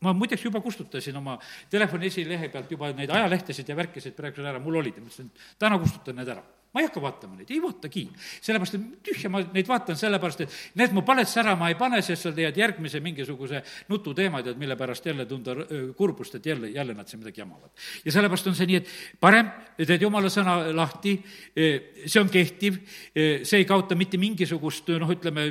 ma 0.06 0.12
muideks 0.14 0.44
juba 0.44 0.60
kustutasin 0.62 1.16
oma 1.18 1.38
telefoni 1.72 2.12
esilehe 2.12 2.50
pealt 2.54 2.70
juba 2.70 2.92
neid 2.94 3.10
ajalehtesid 3.10 3.70
ja 3.72 3.78
värkisid 3.80 4.14
praegu 4.14 4.44
ära, 4.44 4.60
mul 4.62 4.82
olid, 4.82 5.00
ma 5.00 5.08
ütlesin, 5.08 5.32
täna 5.58 5.80
kustutan 5.82 6.20
need 6.20 6.30
ära 6.30 6.44
ma 6.76 6.84
ei 6.84 6.90
hakka 6.90 7.02
vaatama 7.02 7.38
neid, 7.40 7.52
ei 7.56 7.62
vaatagi. 7.64 8.04
sellepärast, 8.44 8.76
et 8.76 9.04
tühja 9.08 9.30
ma 9.32 9.40
neid 9.56 9.68
vaatan, 9.70 9.96
sellepärast 10.00 10.42
et 10.44 10.56
need 10.76 10.96
mu 10.96 11.06
palet 11.08 11.30
särama 11.32 11.70
ei 11.72 11.78
pane, 11.80 12.02
sest 12.04 12.28
sa 12.28 12.34
leiad 12.36 12.58
järgmise 12.60 13.00
mingisuguse 13.00 13.62
nututeema, 13.88 14.44
tead, 14.44 14.60
mille 14.60 14.76
pärast 14.76 15.08
jälle 15.08 15.26
tunda 15.26 15.56
kurbust, 15.96 16.36
et 16.36 16.52
jälle, 16.52 16.70
jälle 16.76 16.94
nad 16.94 17.08
siin 17.08 17.24
midagi 17.24 17.42
jamavad. 17.42 17.72
ja 18.06 18.12
sellepärast 18.12 18.52
on 18.52 18.60
see 18.60 18.68
nii, 18.68 18.82
et 18.84 18.92
parem 19.24 19.54
teed 19.78 20.04
jumala 20.04 20.28
sõna 20.34 20.58
lahti, 20.76 21.16
see 21.56 22.20
on 22.20 22.30
kehtiv, 22.30 22.82
see 23.16 23.64
ei 23.64 23.70
kaota 23.70 23.96
mitte 23.96 24.20
mingisugust 24.20 24.92
noh, 25.00 25.16
ütleme, 25.16 25.48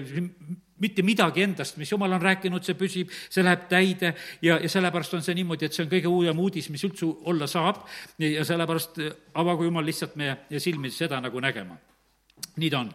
mitte 0.82 1.04
midagi 1.06 1.44
endast, 1.44 1.78
mis 1.78 1.92
jumal 1.92 2.12
on 2.16 2.22
rääkinud, 2.22 2.64
see 2.66 2.76
püsib, 2.78 3.12
see 3.30 3.44
läheb 3.44 3.68
täide 3.70 4.14
ja, 4.42 4.58
ja 4.58 4.68
sellepärast 4.70 5.14
on 5.14 5.22
see 5.22 5.36
niimoodi, 5.38 5.68
et 5.68 5.76
see 5.76 5.84
on 5.86 5.90
kõige 5.92 6.10
uuem 6.10 6.44
uudis, 6.44 6.70
mis 6.74 6.84
üldse 6.86 7.08
olla 7.30 7.48
saab 7.50 7.84
ja 8.18 8.44
sellepärast 8.44 9.00
avagu 9.40 9.68
jumal 9.68 9.86
lihtsalt 9.86 10.16
meie 10.20 10.62
silmi 10.62 10.90
seda 10.94 11.20
nagu 11.22 11.40
nägema 11.40 11.78
nii 12.56 12.70
ta 12.70 12.80
on. 12.82 12.90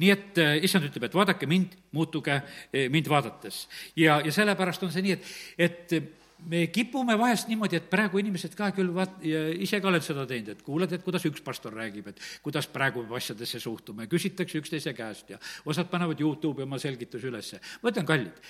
nii 0.00 0.10
et 0.12 0.38
äh, 0.40 0.56
issand 0.64 0.86
ütleb, 0.88 1.06
et 1.08 1.14
vaadake 1.16 1.46
mind, 1.48 1.76
muutuge 1.96 2.34
äh, 2.38 2.88
mind 2.92 3.08
vaadates. 3.08 3.66
ja, 3.96 4.20
ja 4.24 4.32
sellepärast 4.32 4.82
on 4.82 4.92
see 4.92 5.04
nii, 5.04 5.16
et, 5.16 5.32
et 5.58 6.21
me 6.48 6.66
kipume 6.72 7.14
vahest 7.18 7.48
niimoodi, 7.50 7.78
et 7.78 7.88
praegu 7.90 8.20
inimesed 8.20 8.54
ka 8.58 8.70
küll 8.74 8.90
vaat-, 8.94 9.20
ise 9.22 9.80
ka 9.82 9.90
oled 9.90 10.04
seda 10.04 10.24
teinud, 10.28 10.52
et 10.54 10.62
kuuled, 10.66 10.92
et 10.92 11.04
kuidas 11.04 11.24
üks 11.28 11.42
pastor 11.44 11.74
räägib, 11.76 12.08
et 12.12 12.22
kuidas 12.44 12.68
praegu 12.72 13.04
asjadesse 13.16 13.60
suhtume, 13.62 14.08
küsitakse 14.10 14.60
üksteise 14.62 14.94
käest 14.96 15.32
ja 15.34 15.40
osad 15.68 15.90
panevad 15.92 16.20
Youtube'i 16.20 16.66
oma 16.66 16.78
selgitusi 16.82 17.30
ülesse. 17.30 17.60
ma 17.82 17.92
ütlen, 17.92 18.06
kallid, 18.08 18.40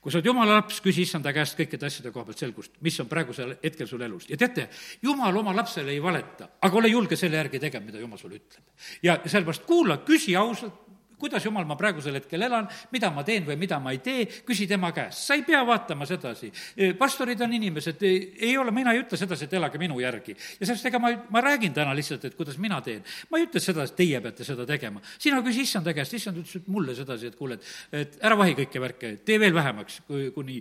kui 0.00 0.12
sa 0.12 0.20
oled 0.20 0.30
jumala 0.30 0.60
laps, 0.60 0.80
küsi 0.84 1.04
issanda 1.06 1.32
käest 1.34 1.58
kõikide 1.58 1.88
asjade 1.88 2.12
koha 2.14 2.28
pealt 2.30 2.44
selgust, 2.44 2.78
mis 2.80 3.00
on 3.00 3.10
praegusel 3.10 3.56
hetkel 3.62 3.90
sul 3.90 4.02
elus. 4.02 4.28
ja 4.30 4.36
teate, 4.36 4.68
jumal 5.02 5.36
oma 5.42 5.56
lapsele 5.56 5.92
ei 5.92 6.02
valeta, 6.02 6.52
aga 6.60 6.80
ole 6.80 6.92
julge 6.92 7.16
selle 7.20 7.36
järgi 7.40 7.60
tegema, 7.62 7.86
mida 7.90 8.00
jumal 8.00 8.18
sulle 8.18 8.40
ütleb. 8.40 8.64
ja 9.02 9.20
sellepärast 9.26 9.66
kuula, 9.68 10.00
küsi 10.06 10.36
ausalt, 10.36 10.91
kuidas 11.22 11.44
jumal 11.46 11.66
ma 11.68 11.76
praegusel 11.78 12.18
hetkel 12.18 12.42
elan, 12.48 12.66
mida 12.92 13.10
ma 13.14 13.22
teen 13.26 13.46
või 13.46 13.56
mida 13.60 13.78
ma 13.82 13.94
ei 13.94 14.00
tee, 14.02 14.26
küsi 14.46 14.66
tema 14.70 14.90
käest, 14.94 15.22
sa 15.28 15.36
ei 15.38 15.44
pea 15.46 15.62
vaatama 15.66 16.06
sedasi. 16.08 16.50
pastorid 16.98 17.40
on 17.46 17.54
inimesed, 17.54 18.02
ei 18.02 18.56
ole, 18.58 18.74
mina 18.74 18.94
ei 18.94 19.02
ütle 19.04 19.18
sedasi, 19.20 19.46
et 19.46 19.56
elage 19.58 19.78
minu 19.78 20.00
järgi. 20.02 20.34
ja 20.58 20.66
sellest, 20.66 20.86
ega 20.90 20.98
ma, 21.02 21.12
ma 21.30 21.44
räägin 21.44 21.74
täna 21.76 21.94
lihtsalt, 21.94 22.24
et 22.28 22.38
kuidas 22.38 22.58
mina 22.58 22.80
teen. 22.82 23.02
ma 23.30 23.38
ei 23.38 23.46
ütle 23.46 23.62
seda, 23.62 23.86
et 23.86 23.96
teie 23.96 24.20
peate 24.20 24.44
seda 24.44 24.66
tegema. 24.66 25.02
sina 25.18 25.42
küsi 25.46 25.66
issanda 25.68 25.94
käest, 25.94 26.14
issand 26.18 26.42
ütles 26.42 26.66
mulle 26.66 26.96
sedasi, 26.98 27.32
et 27.32 27.38
kuule, 27.38 27.58
et, 27.60 27.74
et 28.02 28.18
ära 28.22 28.38
vahi 28.38 28.56
kõiki 28.58 28.82
värke, 28.82 29.16
tee 29.24 29.38
veel 29.42 29.54
vähemaks, 29.54 30.00
kui, 30.08 30.30
kuni, 30.34 30.60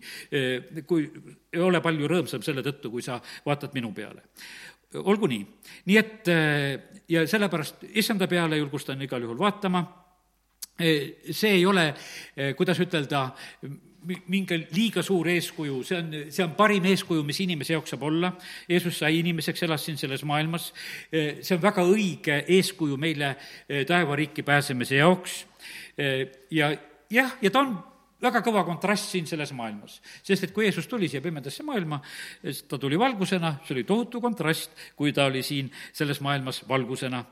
kui 0.88 1.08
ei 1.52 1.62
ole 1.62 1.82
palju 1.82 2.10
rõõmsam 2.12 2.44
selle 2.46 2.64
tõttu, 2.66 2.92
kui 2.94 3.04
sa 3.06 3.20
vaatad 3.46 3.74
minu 3.78 3.94
peale 3.96 4.30
olgu 5.00 5.28
nii. 5.32 5.44
nii 5.88 5.98
et 5.98 6.30
ja 7.12 7.24
sellepärast 7.28 7.86
issanda 7.96 8.28
peale 8.28 8.58
julgustan 8.60 9.02
igal 9.02 9.24
juhul 9.24 9.40
vaatama 9.40 9.86
see 10.82 11.56
ei 11.58 11.66
ole, 11.66 11.92
kuidas 12.58 12.80
ütelda, 12.84 13.30
mingi 14.06 14.58
liiga 14.74 15.04
suur 15.06 15.30
eeskuju, 15.30 15.82
see 15.86 16.00
on, 16.00 16.16
see 16.34 16.46
on 16.46 16.56
parim 16.58 16.86
eeskuju, 16.90 17.22
mis 17.26 17.42
inimese 17.44 17.76
jaoks 17.76 17.94
saab 17.94 18.08
olla. 18.10 18.32
Jeesus 18.70 18.98
sai 19.02 19.20
inimeseks, 19.20 19.62
elas 19.68 19.86
siin 19.86 20.00
selles 20.02 20.24
maailmas. 20.28 20.72
see 21.12 21.56
on 21.56 21.62
väga 21.62 21.86
õige 21.86 22.42
eeskuju 22.58 22.98
meile 23.02 23.36
taevariiki 23.88 24.44
pääsemise 24.48 24.98
jaoks. 25.02 25.46
ja 26.52 26.74
jah, 27.12 27.38
ja 27.42 27.52
ta 27.52 27.62
on 27.62 27.78
väga 28.22 28.42
kõva 28.46 28.64
kontrast 28.66 29.12
siin 29.12 29.28
selles 29.30 29.52
maailmas. 29.58 30.00
sest 30.24 30.46
et 30.46 30.54
kui 30.54 30.66
Jeesus 30.66 30.88
tuli 30.88 31.10
siia 31.10 31.22
pimedasse 31.22 31.64
maailma, 31.66 32.02
ta 32.68 32.78
tuli 32.78 33.00
valgusena, 33.00 33.56
see 33.66 33.76
oli 33.76 33.84
tohutu 33.84 34.22
kontrast, 34.22 34.74
kui 34.96 35.14
ta 35.14 35.26
oli 35.30 35.44
siin 35.44 35.72
selles 35.94 36.22
maailmas 36.22 36.64
valgusena 36.70 37.24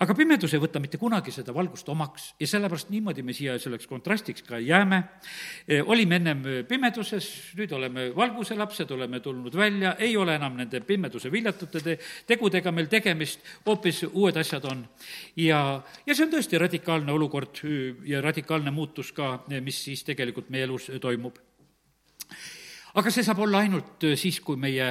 aga 0.00 0.14
pimedus 0.16 0.54
ei 0.56 0.60
võta 0.62 0.80
mitte 0.80 0.98
kunagi 1.00 1.32
seda 1.34 1.52
valgust 1.52 1.88
omaks 1.92 2.30
ja 2.40 2.48
sellepärast 2.48 2.88
niimoodi 2.92 3.24
me 3.26 3.34
siia 3.36 3.58
selleks 3.60 3.88
kontrastiks 3.90 4.44
ka 4.46 4.58
jääme. 4.62 5.00
E, 5.68 5.80
olime 5.82 6.16
ennem 6.16 6.40
pimeduses, 6.68 7.28
nüüd 7.58 7.72
oleme 7.76 8.06
valguse 8.16 8.56
lapsed, 8.56 8.90
oleme 8.96 9.20
tulnud 9.20 9.56
välja, 9.56 9.94
ei 10.00 10.16
ole 10.16 10.38
enam 10.40 10.56
nende 10.56 10.80
pimeduse 10.88 11.32
viljatute 11.32 11.84
te-, 11.84 11.98
tegudega 12.26 12.72
meil 12.72 12.88
tegemist, 12.92 13.44
hoopis 13.66 14.06
uued 14.10 14.40
asjad 14.40 14.64
on. 14.70 14.86
ja, 15.36 15.60
ja 16.06 16.16
see 16.16 16.24
on 16.24 16.32
tõesti 16.32 16.60
radikaalne 16.60 17.12
olukord 17.12 17.60
ja 18.08 18.24
radikaalne 18.24 18.72
muutus 18.72 19.12
ka, 19.12 19.44
mis 19.60 19.84
siis 19.84 20.04
tegelikult 20.08 20.48
meie 20.50 20.64
elus 20.64 20.88
toimub. 21.00 21.36
aga 22.94 23.10
see 23.12 23.24
saab 23.26 23.44
olla 23.44 23.60
ainult 23.60 24.08
siis, 24.16 24.40
kui 24.40 24.56
meie 24.56 24.88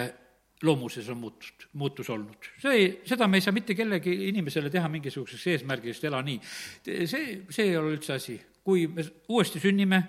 loomuses 0.63 1.07
on 1.09 1.17
muutust, 1.17 1.67
muutus 1.79 2.09
olnud. 2.09 2.49
see, 2.59 2.89
seda 3.07 3.27
me 3.27 3.39
ei 3.39 3.45
saa 3.45 3.55
mitte 3.55 3.75
kellegi 3.77 4.11
inimesele 4.29 4.71
teha 4.73 4.89
mingisuguseks 4.91 5.45
eesmärgiks, 5.53 6.01
ela 6.09 6.21
nii. 6.25 6.39
see, 6.83 7.39
see 7.47 7.69
ei 7.69 7.77
ole 7.79 7.95
üldse 7.95 8.17
asi. 8.17 8.39
kui 8.63 8.85
me 8.91 9.05
uuesti 9.31 9.59
sünnime, 9.59 10.01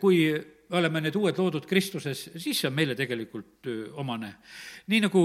kui 0.00 0.22
me 0.32 0.78
oleme 0.80 1.04
need 1.04 1.16
uued 1.18 1.36
loodud 1.38 1.68
Kristuses, 1.68 2.30
siis 2.36 2.62
see 2.62 2.70
on 2.70 2.74
meile 2.74 2.96
tegelikult 2.98 3.68
omane. 4.00 4.34
nii 4.88 5.04
nagu 5.06 5.24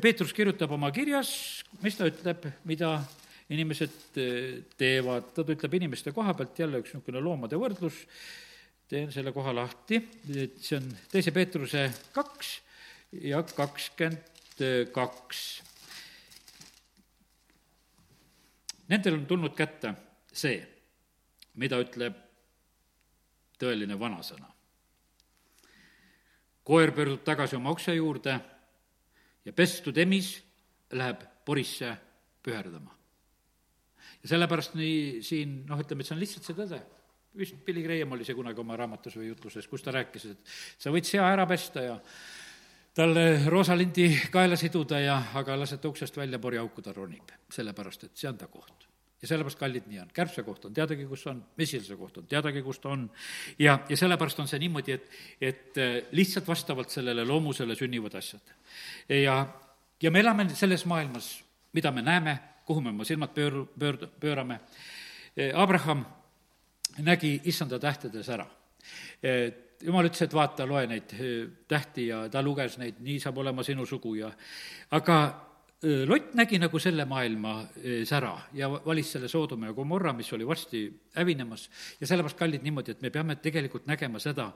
Peetrus 0.00 0.32
kirjutab 0.32 0.70
oma 0.72 0.88
kirjas, 0.94 1.32
mis 1.82 1.98
ta 1.98 2.06
ütleb, 2.08 2.46
mida 2.70 2.94
inimesed 3.52 4.16
teevad, 4.78 5.32
ta 5.34 5.44
ütleb 5.44 5.74
inimeste 5.76 6.14
koha 6.16 6.32
pealt 6.38 6.62
jälle 6.62 6.80
üks 6.80 6.94
niisugune 6.94 7.20
loomade 7.20 7.58
võrdlus, 7.60 7.98
teen 8.88 9.10
selle 9.12 9.34
koha 9.34 9.52
lahti, 9.56 9.98
see 10.30 10.78
on 10.78 10.86
teise 11.12 11.34
Peetruse 11.34 11.88
kaks 12.14 12.60
ja 13.12 13.42
kakskümmend 13.42 14.62
kaks. 14.92 15.62
Nendel 18.88 19.14
on 19.20 19.26
tulnud 19.26 19.54
kätte 19.56 19.94
see, 20.32 20.58
mida 21.60 21.78
ütleb 21.80 22.16
tõeline 23.60 23.98
vanasõna. 23.98 24.48
koer 26.62 26.92
pöördub 26.94 27.24
tagasi 27.26 27.56
oma 27.56 27.72
okse 27.74 27.94
juurde 27.94 28.36
ja 29.44 29.52
pestud 29.52 29.96
emis 29.98 30.36
läheb 30.92 31.24
porisse 31.44 31.96
püherdama. 32.42 32.90
ja 34.22 34.28
sellepärast 34.28 34.74
nii 34.74 35.22
siin 35.22 35.64
noh, 35.66 35.80
ütleme, 35.80 36.02
et 36.02 36.06
see 36.06 36.14
on 36.14 36.20
lihtsalt 36.20 36.46
see 36.46 36.58
tõde. 36.58 36.82
vist 37.36 37.56
Billy 37.64 37.82
Graham 37.82 38.12
oli 38.12 38.24
see 38.24 38.36
kunagi 38.36 38.60
oma 38.60 38.76
raamatus 38.76 39.16
või 39.16 39.30
jutluses, 39.30 39.66
kus 39.66 39.82
ta 39.82 39.92
rääkis, 39.92 40.26
et 40.26 40.54
sa 40.78 40.90
võid 40.90 41.08
sea 41.08 41.26
ära 41.32 41.46
pesta 41.46 41.82
ja 41.82 41.98
talle 42.94 43.44
roosalindi 43.46 44.08
kaela 44.30 44.56
siduda 44.56 45.00
ja, 45.00 45.18
aga 45.34 45.56
lased 45.56 45.80
ta 45.80 45.88
uksest 45.88 46.16
välja, 46.16 46.38
poriauku 46.38 46.82
ta 46.82 46.92
ronib, 46.92 47.32
sellepärast 47.50 48.04
et 48.04 48.16
see 48.16 48.28
on 48.28 48.38
ta 48.38 48.46
koht 48.52 48.88
ja 49.22 49.28
sellepärast, 49.28 49.58
kallid, 49.58 49.86
nii 49.86 50.00
on. 50.02 50.08
kärbse 50.14 50.42
koht 50.42 50.64
on, 50.66 50.74
teadagi, 50.74 51.04
kus 51.06 51.22
on, 51.30 51.38
mesilase 51.58 51.96
koht 51.96 52.16
on, 52.18 52.26
teadagi, 52.26 52.62
kus 52.62 52.80
ta 52.82 52.90
on. 52.90 53.04
ja, 53.58 53.78
ja 53.88 53.96
sellepärast 53.96 54.40
on 54.42 54.48
see 54.50 54.58
niimoodi, 54.64 54.96
et, 54.96 55.18
et 55.40 55.78
äh, 55.78 55.98
lihtsalt 56.18 56.48
vastavalt 56.48 56.90
sellele 56.90 57.24
loomusele 57.24 57.76
sünnivad 57.78 58.16
asjad. 58.18 58.54
ja, 59.08 59.36
ja 60.02 60.10
me 60.10 60.20
elame 60.20 60.48
selles 60.58 60.84
maailmas, 60.90 61.36
mida 61.72 61.92
me 61.94 62.02
näeme, 62.02 62.38
kuhu 62.66 62.82
me 62.82 62.90
oma 62.90 63.06
silmad 63.06 63.30
pöör-, 63.36 63.66
pöör-, 63.78 64.08
pöörame. 64.20 64.60
Äh, 65.38 65.54
Abraham 65.54 66.04
nägi 66.98 67.40
issanda 67.44 67.78
tähtedes 67.78 68.28
ära. 68.28 68.46
Jumal 69.82 70.06
ütles, 70.06 70.22
et 70.26 70.34
vaata, 70.34 70.66
loe 70.68 70.84
neid 70.90 71.14
tähti 71.68 72.08
ja 72.08 72.26
ta 72.30 72.42
luges 72.42 72.78
neid, 72.78 73.00
nii 73.02 73.18
saab 73.22 73.40
olema 73.42 73.64
sinu 73.66 73.86
sugu 73.88 74.14
ja 74.20 74.30
aga 74.98 75.22
Lott 75.82 76.36
nägi 76.38 76.60
nagu 76.62 76.78
selle 76.78 77.02
maailma 77.10 77.56
sära 78.06 78.36
ja 78.54 78.68
valis 78.70 79.08
selle 79.16 79.26
Soodoma 79.28 79.66
ja 79.66 79.74
Gomorra, 79.74 80.12
mis 80.14 80.28
oli 80.32 80.46
varsti 80.46 80.84
hävinemas 81.16 81.64
ja 81.98 82.06
sellepärast, 82.06 82.38
kallid, 82.38 82.62
niimoodi, 82.62 82.94
et 82.94 83.02
me 83.02 83.10
peame 83.10 83.34
tegelikult 83.42 83.88
nägema 83.90 84.22
seda, 84.22 84.52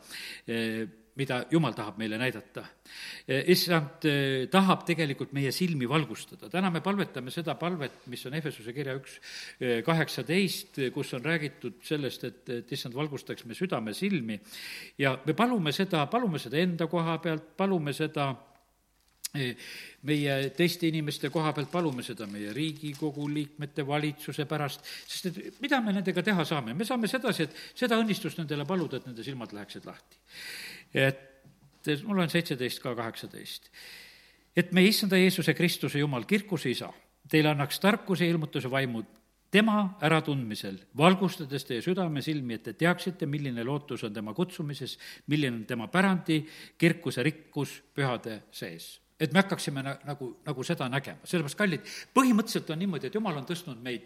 mida 1.16 1.40
Jumal 1.50 1.74
tahab 1.76 1.98
meile 2.00 2.18
näidata. 2.20 2.64
issand 3.26 4.06
tahab 4.50 4.84
tegelikult 4.86 5.32
meie 5.36 5.52
silmi 5.52 5.88
valgustada, 5.88 6.50
täna 6.52 6.70
me 6.70 6.80
palvetame 6.84 7.32
seda 7.34 7.56
palvet, 7.58 8.04
mis 8.12 8.24
on 8.26 8.34
Efesuse 8.38 8.72
kirja 8.76 8.96
üks 8.98 9.18
kaheksateist, 9.84 10.80
kus 10.94 11.14
on 11.16 11.24
räägitud 11.24 11.80
sellest, 11.82 12.24
et, 12.24 12.42
et 12.60 12.72
issand 12.72 12.94
valgustaks 12.94 13.44
me 13.44 13.54
südame 13.54 13.94
silmi 13.94 14.38
ja 14.98 15.16
me 15.26 15.34
palume 15.34 15.72
seda, 15.72 16.06
palume 16.12 16.38
seda 16.42 16.60
enda 16.60 16.86
koha 16.90 17.18
pealt, 17.24 17.56
palume 17.56 17.96
seda 17.96 18.30
meie 20.06 20.36
teiste 20.56 20.88
inimeste 20.88 21.30
koha 21.32 21.52
pealt 21.56 21.70
palume 21.72 22.04
seda 22.06 22.28
meie 22.30 22.52
Riigikogu 22.56 23.26
liikmete, 23.32 23.84
valitsuse 23.86 24.46
pärast, 24.48 24.84
sest 25.06 25.28
et 25.30 25.60
mida 25.64 25.80
me 25.84 25.94
nendega 25.96 26.22
teha 26.24 26.46
saame, 26.48 26.74
me 26.76 26.86
saame 26.88 27.10
sedasi, 27.10 27.46
et 27.46 27.60
seda 27.74 27.98
õnnistust 28.00 28.40
nendele 28.40 28.66
paluda, 28.68 29.00
et 29.00 29.08
nende 29.10 29.26
silmad 29.26 29.52
läheksid 29.56 29.88
lahti. 29.88 30.22
Et 30.94 31.22
mul 32.04 32.22
on 32.22 32.30
seitseteist 32.30 32.82
ka 32.82 32.94
kaheksateist. 32.94 33.70
et 34.56 34.72
meie 34.72 34.88
issanda 34.88 35.16
Jeesuse 35.16 35.54
Kristuse 35.54 35.98
Jumal, 35.98 36.24
kirkuse 36.24 36.70
isa, 36.70 36.92
teile 37.28 37.52
annaks 37.52 37.80
tarkuse 37.80 38.24
ja 38.24 38.30
ilmutuse 38.30 38.70
vaimu 38.70 39.02
tema 39.50 39.96
äratundmisel, 40.02 40.78
valgustades 40.96 41.64
teie 41.64 41.82
südamesilmi, 41.82 42.54
et 42.54 42.62
te 42.62 42.72
teaksite, 42.72 43.26
milline 43.26 43.64
lootus 43.64 44.04
on 44.04 44.14
tema 44.14 44.34
kutsumises, 44.34 44.98
milline 45.26 45.62
on 45.62 45.66
tema 45.66 45.88
pärandi, 45.88 46.42
kirkuse 46.78 47.22
rikkus 47.22 47.82
pühade 47.94 48.42
sees 48.50 48.96
et 49.20 49.32
me 49.32 49.40
hakkaksime 49.40 49.82
na-, 49.82 49.96
nagu, 50.04 50.28
nagu 50.44 50.64
seda 50.66 50.88
nägema, 50.92 51.24
sellepärast 51.24 51.58
kallid, 51.58 51.92
põhimõtteliselt 52.16 52.72
on 52.72 52.82
niimoodi, 52.82 53.08
et 53.08 53.16
jumal 53.16 53.38
on 53.40 53.46
tõstnud 53.48 53.80
meid 53.84 54.04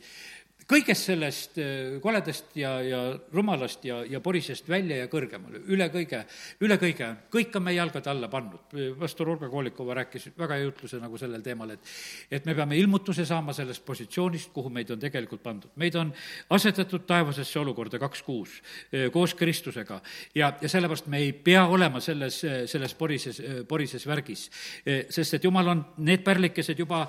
kõigest 0.70 1.08
sellest 1.08 1.58
äh, 1.58 1.98
koledast 2.02 2.54
ja, 2.58 2.72
ja 2.84 3.00
rumalast 3.34 3.84
ja, 3.86 4.00
ja 4.06 4.20
porisest 4.22 4.68
välja 4.70 5.00
ja 5.00 5.08
kõrgemale, 5.10 5.62
üle 5.72 5.88
kõige, 5.92 6.22
üle 6.62 6.78
kõige, 6.80 7.08
kõik 7.32 7.56
on 7.58 7.64
meie 7.66 7.78
jalgade 7.78 8.10
alla 8.12 8.28
pannud. 8.30 8.76
pastor 8.98 9.32
Olga 9.32 9.48
Koolikova 9.50 9.96
rääkis 10.00 10.30
väga 10.38 10.58
hea 10.58 10.68
jutluse 10.68 11.00
nagu 11.02 11.18
sellel 11.18 11.42
teemal, 11.42 11.74
et 11.74 11.92
et 12.30 12.46
me 12.46 12.54
peame 12.54 12.78
ilmutuse 12.78 13.24
saama 13.26 13.52
sellest 13.56 13.84
positsioonist, 13.84 14.52
kuhu 14.54 14.70
meid 14.70 14.90
on 14.90 15.00
tegelikult 15.00 15.42
pandud. 15.42 15.70
meid 15.76 15.94
on 15.94 16.12
asetatud 16.50 17.06
taevasesse 17.06 17.58
olukorda 17.58 17.98
kaks 17.98 18.22
kuus 18.22 18.60
äh, 18.94 19.10
koos 19.12 19.34
Kristusega 19.34 20.00
ja, 20.34 20.52
ja 20.60 20.68
sellepärast 20.68 21.06
me 21.06 21.18
ei 21.18 21.32
pea 21.32 21.66
olema 21.66 22.00
selles, 22.00 22.44
selles 22.66 22.94
porises, 22.94 23.42
porises 23.68 24.06
värgis. 24.06 24.50
Äh, 24.86 25.06
sest 25.10 25.34
et 25.34 25.44
jumal 25.44 25.68
on 25.68 25.84
need 25.98 26.22
pärlikesed 26.24 26.78
juba 26.78 27.06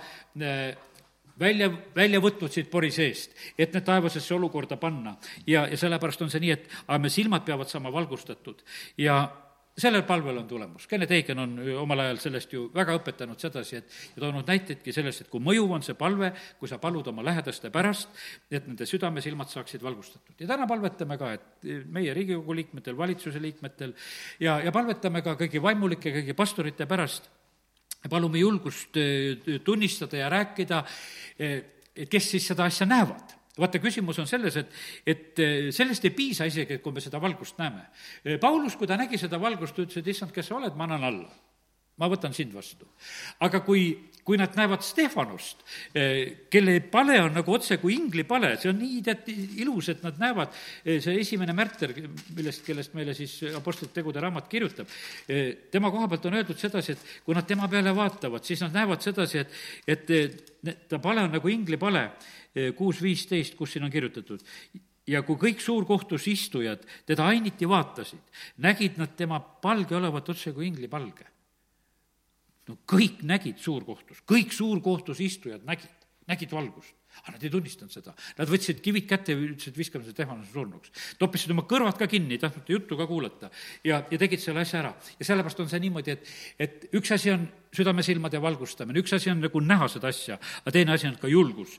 välja, 1.42 1.70
välja 1.96 2.22
võtnud 2.24 2.54
siit 2.54 2.70
pori 2.72 2.92
seest, 2.94 3.36
et 3.58 3.74
need 3.74 3.86
taevasesse 3.88 4.36
olukorda 4.38 4.78
panna. 4.82 5.18
ja, 5.48 5.68
ja 5.68 5.78
sellepärast 5.78 6.22
on 6.22 6.34
see 6.34 6.44
nii, 6.44 6.58
et 6.58 6.68
aga 6.88 7.00
me 7.02 7.10
silmad 7.10 7.46
peavad 7.48 7.70
saama 7.70 7.94
valgustatud 7.94 8.62
ja 9.02 9.24
sellel 9.78 10.04
palvel 10.04 10.38
on 10.42 10.48
tulemus. 10.48 10.86
Kennet 10.88 11.12
Eigen 11.16 11.40
on 11.40 11.56
omal 11.80 12.04
ajal 12.04 12.20
sellest 12.22 12.54
ju 12.54 12.66
väga 12.76 12.96
õpetanud 13.00 13.40
sedasi, 13.40 13.80
et 13.80 14.16
ja 14.16 14.24
toonud 14.26 14.48
näiteidki 14.48 14.94
sellest, 14.94 15.24
et 15.24 15.32
kui 15.32 15.44
mõjuv 15.44 15.72
on 15.78 15.86
see 15.86 15.96
palve, 15.98 16.32
kui 16.60 16.70
sa 16.70 16.80
palud 16.82 17.08
oma 17.08 17.24
lähedaste 17.26 17.72
pärast, 17.74 18.12
et 18.52 18.68
nende 18.68 18.88
südamesilmad 18.90 19.52
saaksid 19.52 19.84
valgustatud. 19.84 20.36
ja 20.40 20.50
täna 20.54 20.68
palvetame 20.68 21.18
ka, 21.18 21.34
et 21.34 21.70
meie 21.88 22.14
Riigikogu 22.14 22.56
liikmetel, 22.56 22.98
valitsuse 22.98 23.42
liikmetel 23.42 23.96
ja, 24.40 24.60
ja 24.60 24.72
palvetame 24.76 25.24
ka 25.26 25.38
kõigi 25.40 25.64
vaimulike, 25.64 26.14
kõigi 26.20 26.36
pastorite 26.38 26.86
pärast 26.86 27.32
palume 28.10 28.40
julgust 28.42 28.98
tunnistada 29.64 30.18
ja 30.18 30.30
rääkida, 30.30 30.82
kes 32.10 32.32
siis 32.32 32.48
seda 32.48 32.66
asja 32.66 32.88
näevad 32.90 33.38
vaata, 33.60 33.82
küsimus 33.84 34.20
on 34.22 34.28
selles, 34.30 34.56
et, 34.62 34.74
et 35.06 35.42
sellest 35.76 36.06
ei 36.08 36.14
piisa 36.16 36.48
isegi, 36.50 36.78
et 36.78 36.84
kui 36.84 36.96
me 36.96 37.04
seda 37.04 37.20
valgust 37.22 37.60
näeme. 37.62 37.84
Paulus, 38.42 38.78
kui 38.80 38.90
ta 38.90 38.98
nägi 39.00 39.20
seda 39.22 39.40
valgust, 39.42 39.78
ütles, 39.84 40.00
et 40.00 40.12
issand, 40.14 40.34
kes 40.36 40.50
sa 40.50 40.58
oled, 40.58 40.78
ma 40.78 40.88
annan 40.88 41.08
alla. 41.12 41.40
ma 42.02 42.08
võtan 42.10 42.34
sind 42.34 42.54
vastu. 42.56 42.88
aga 43.46 43.60
kui 43.62 43.92
kui 44.24 44.38
nad 44.38 44.54
näevad 44.58 44.84
Stefanust, 44.86 45.64
eh, 45.96 46.48
kelle 46.52 46.78
pale 46.92 47.18
on 47.22 47.34
nagu 47.34 47.54
otse 47.54 47.78
kui 47.82 47.96
inglipale, 47.98 48.54
see 48.62 48.70
on 48.70 48.78
nii 48.82 49.00
tead 49.06 49.30
ilus, 49.64 49.90
et 49.90 50.04
nad 50.06 50.20
näevad, 50.22 50.54
eh, 50.86 51.00
see 51.02 51.18
esimene 51.22 51.56
märter, 51.58 51.94
millest, 52.36 52.66
kellest 52.66 52.94
meile 52.94 53.16
siis 53.18 53.40
Apostlite 53.58 53.94
tegude 53.94 54.22
raamat 54.22 54.48
kirjutab, 54.52 54.88
eh, 55.28 55.68
tema 55.72 55.92
koha 55.92 56.08
pealt 56.08 56.26
on 56.26 56.38
öeldud 56.38 56.60
sedasi, 56.60 56.92
et 56.92 57.26
kui 57.26 57.36
nad 57.36 57.48
tema 57.48 57.68
peale 57.68 57.96
vaatavad, 57.96 58.46
siis 58.46 58.62
nad 58.62 58.74
näevad 58.74 59.02
sedasi, 59.02 59.42
et, 59.42 59.50
et 59.88 60.88
ta 60.88 61.00
pale 61.00 61.26
on 61.26 61.32
nagu 61.32 61.48
inglipale, 61.48 62.12
kuus 62.76 63.00
viisteist, 63.02 63.56
kus 63.56 63.72
siin 63.72 63.86
on 63.88 63.92
kirjutatud. 63.92 64.42
Ja 65.08 65.22
kui 65.24 65.38
kõik 65.40 65.62
suurkohtus 65.64 66.28
istujad 66.28 66.84
teda 67.08 67.26
ainiti 67.32 67.68
vaatasid, 67.68 68.20
nägid 68.58 69.00
nad 69.00 69.16
tema 69.16 69.40
palge 69.40 69.96
olevat 69.96 70.30
otse 70.30 70.52
kui 70.52 70.68
inglipalge 70.68 71.31
no 72.72 72.80
kõik 72.88 73.22
nägid 73.28 73.60
suurkohtus, 73.62 74.24
kõik 74.28 74.56
suurkohtus 74.56 75.22
istujad 75.24 75.68
nägid, 75.68 75.92
nägid 76.32 76.52
valgust. 76.56 76.98
aga 77.12 77.34
nad 77.36 77.42
ei 77.44 77.50
tunnistanud 77.52 77.92
seda. 77.92 78.14
Nad 78.38 78.48
võtsid 78.48 78.78
kivid 78.80 79.04
kätte 79.04 79.34
ja 79.34 79.40
ütlesid, 79.44 79.76
viskame 79.76 80.06
selle 80.06 80.16
Stefanuse 80.16 80.54
surnuks. 80.54 80.94
toppisid 81.20 81.52
oma 81.52 81.66
kõrvad 81.68 81.98
ka 82.00 82.08
kinni, 82.08 82.38
ei 82.38 82.40
tahtnud 82.40 82.70
juttu 82.72 82.96
ka 82.98 83.08
kuulata. 83.08 83.50
ja, 83.84 84.00
ja 84.10 84.18
tegid 84.18 84.40
selle 84.40 84.64
asja 84.64 84.80
ära. 84.80 84.94
ja 85.20 85.28
sellepärast 85.28 85.60
on 85.60 85.70
see 85.70 85.82
niimoodi, 85.84 86.16
et, 86.16 86.32
et 86.60 86.88
üks 86.96 87.12
asi 87.12 87.34
on 87.36 87.44
südamesilmade 87.76 88.42
valgustamine, 88.42 89.04
üks 89.04 89.14
asi 89.14 89.30
on 89.30 89.44
nagu 89.44 89.60
näha 89.60 89.92
seda 89.92 90.08
asja, 90.08 90.40
aga 90.64 90.72
teine 90.72 90.96
asi 90.96 91.08
on 91.12 91.20
ka 91.20 91.28
julgus 91.28 91.78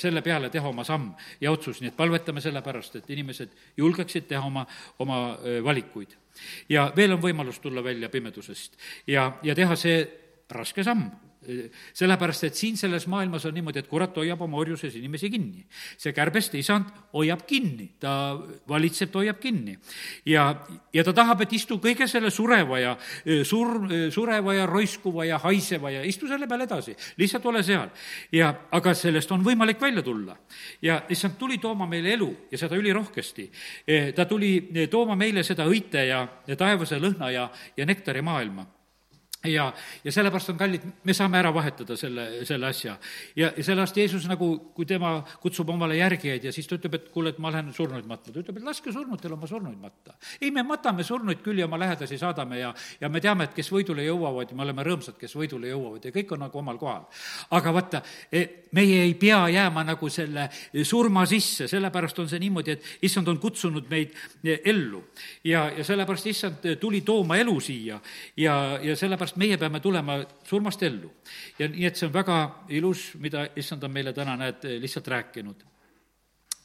selle 0.00 0.22
peale 0.24 0.50
teha 0.50 0.68
oma 0.68 0.84
samm 0.84 1.12
ja 1.40 1.52
otsus, 1.52 1.80
nii 1.80 1.92
et 1.92 1.96
palvetame 1.96 2.40
selle 2.40 2.64
pärast, 2.64 2.96
et 2.96 3.10
inimesed 3.10 3.52
julgeksid 3.76 4.28
teha 4.32 4.48
oma, 4.48 4.64
oma 4.98 5.36
valikuid 5.64 6.16
ja 6.68 6.90
veel 6.96 7.16
on 7.16 7.22
võimalus 7.22 7.60
tulla 7.62 7.84
välja 7.84 8.08
pimedusest 8.08 8.78
ja, 9.06 9.32
ja 9.42 9.54
teha 9.54 9.76
see 9.76 10.02
raske 10.50 10.84
samm, 10.84 11.08
sellepärast, 11.94 12.44
et 12.48 12.58
siin 12.58 12.76
selles 12.78 13.06
maailmas 13.10 13.44
on 13.48 13.54
niimoodi, 13.56 13.82
et 13.82 13.88
kurat 13.90 14.16
hoiab 14.16 14.42
oma 14.46 14.58
orjuses 14.60 14.94
inimesi 14.98 15.30
kinni. 15.30 15.64
see 15.98 16.12
kärbeste 16.12 16.58
isand 16.58 16.90
hoiab 17.12 17.44
kinni, 17.46 17.90
ta 18.00 18.36
valitseb, 18.68 19.10
ta 19.12 19.20
hoiab 19.22 19.40
kinni. 19.40 19.76
ja, 20.26 20.46
ja 20.92 21.04
ta 21.04 21.12
tahab, 21.12 21.42
et 21.42 21.52
istu 21.52 21.78
kõige 21.78 22.08
selle 22.10 22.30
sureva 22.30 22.78
ja 22.80 22.96
sur-, 23.44 24.10
sureva 24.10 24.54
ja 24.54 24.66
roiskuva 24.66 25.24
ja 25.24 25.38
haiseva 25.38 25.90
ja 25.90 26.04
istu 26.04 26.28
selle 26.28 26.48
peal 26.48 26.66
edasi, 26.66 26.96
lihtsalt 27.18 27.46
ole 27.46 27.62
seal. 27.62 27.90
ja 28.32 28.52
aga 28.70 28.94
sellest 28.94 29.32
on 29.32 29.44
võimalik 29.44 29.80
välja 29.80 30.02
tulla. 30.02 30.36
ja 30.82 31.02
issand 31.08 31.38
tuli 31.38 31.58
tooma 31.58 31.86
meile 31.86 32.14
elu 32.14 32.30
ja 32.50 32.58
seda 32.58 32.76
ülirohkesti. 32.76 33.50
ta 34.14 34.24
tuli 34.24 34.88
tooma 34.90 35.16
meile 35.16 35.42
seda 35.42 35.66
õite 35.66 36.06
ja, 36.08 36.26
ja 36.46 36.56
taevase 36.56 36.98
lõhna 36.98 37.30
ja, 37.30 37.50
ja 37.76 37.86
nektari 37.86 38.22
maailma 38.22 38.66
ja, 39.44 39.72
ja 40.04 40.12
sellepärast 40.12 40.52
on 40.52 40.58
kallid, 40.58 40.84
me 41.04 41.14
saame 41.16 41.38
ära 41.38 41.50
vahetada 41.54 41.96
selle, 41.98 42.44
selle 42.48 42.68
asja. 42.68 42.96
ja, 43.36 43.50
ja 43.56 43.64
sellepärast 43.64 43.96
Jeesus 43.96 44.26
nagu, 44.28 44.48
kui 44.74 44.86
tema 44.88 45.16
kutsub 45.42 45.68
omale 45.70 45.98
järgijaid 45.98 46.44
ja 46.44 46.52
siis 46.52 46.68
ta 46.68 46.78
ütleb, 46.78 46.96
et 46.98 47.08
kuule, 47.12 47.34
et 47.34 47.40
ma 47.42 47.52
lähen 47.52 47.72
surnuid 47.74 48.08
matma, 48.08 48.32
ta 48.32 48.40
ütleb, 48.40 48.60
et 48.60 48.66
laske 48.66 48.92
surnutel 48.92 49.36
oma 49.36 49.48
surnuid 49.50 49.78
matta. 49.80 50.16
ei, 50.40 50.50
me 50.54 50.64
matame 50.66 51.04
surnuid 51.04 51.42
küll 51.44 51.60
ja 51.60 51.68
oma 51.68 51.78
lähedasi 51.80 52.18
saadame 52.18 52.58
ja, 52.60 52.72
ja 53.00 53.08
me 53.12 53.20
teame, 53.24 53.48
et 53.48 53.56
kes 53.56 53.70
võidule 53.72 54.06
jõuavad 54.06 54.50
ja 54.50 54.56
me 54.56 54.66
oleme 54.66 54.86
rõõmsad, 54.86 55.18
kes 55.20 55.36
võidule 55.36 55.68
jõuavad 55.72 56.04
ja 56.04 56.14
kõik 56.14 56.32
on 56.36 56.44
nagu 56.46 56.58
omal 56.58 56.80
kohal. 56.80 57.04
aga 57.50 57.74
vaata, 57.74 58.02
e, 58.32 58.44
meie 58.72 59.02
ei 59.04 59.14
pea 59.20 59.42
jääma 59.52 59.84
nagu 59.84 60.08
selle 60.08 60.48
surma 60.84 61.26
sisse, 61.28 61.68
sellepärast 61.68 62.18
on 62.18 62.28
see 62.28 62.40
niimoodi, 62.42 62.78
et 62.78 63.06
issand 63.06 63.28
on 63.28 63.38
kutsunud 63.42 63.90
meid 63.90 64.16
e, 64.44 64.60
ellu. 64.64 65.04
ja, 65.44 65.68
ja 65.76 65.84
sellepärast 65.84 66.32
issand 66.32 66.68
tuli 66.80 67.00
tooma 67.04 67.36
elu 67.36 67.58
siia 67.60 68.00
ja, 68.36 68.78
ja 68.82 68.96
sellepärast 68.96 69.33
sellepärast 69.34 69.36
meie 69.36 69.58
peame 69.58 69.80
tulema 69.80 70.24
surmast 70.44 70.82
ellu. 70.82 71.10
ja 71.58 71.68
nii, 71.68 71.86
et 71.86 71.96
see 71.96 72.06
on 72.06 72.12
väga 72.12 72.64
ilus, 72.68 73.14
mida 73.18 73.48
issand 73.56 73.82
on 73.84 73.90
meile 73.90 74.12
täna, 74.12 74.36
näed, 74.36 74.64
lihtsalt 74.80 75.08
rääkinud 75.08 75.73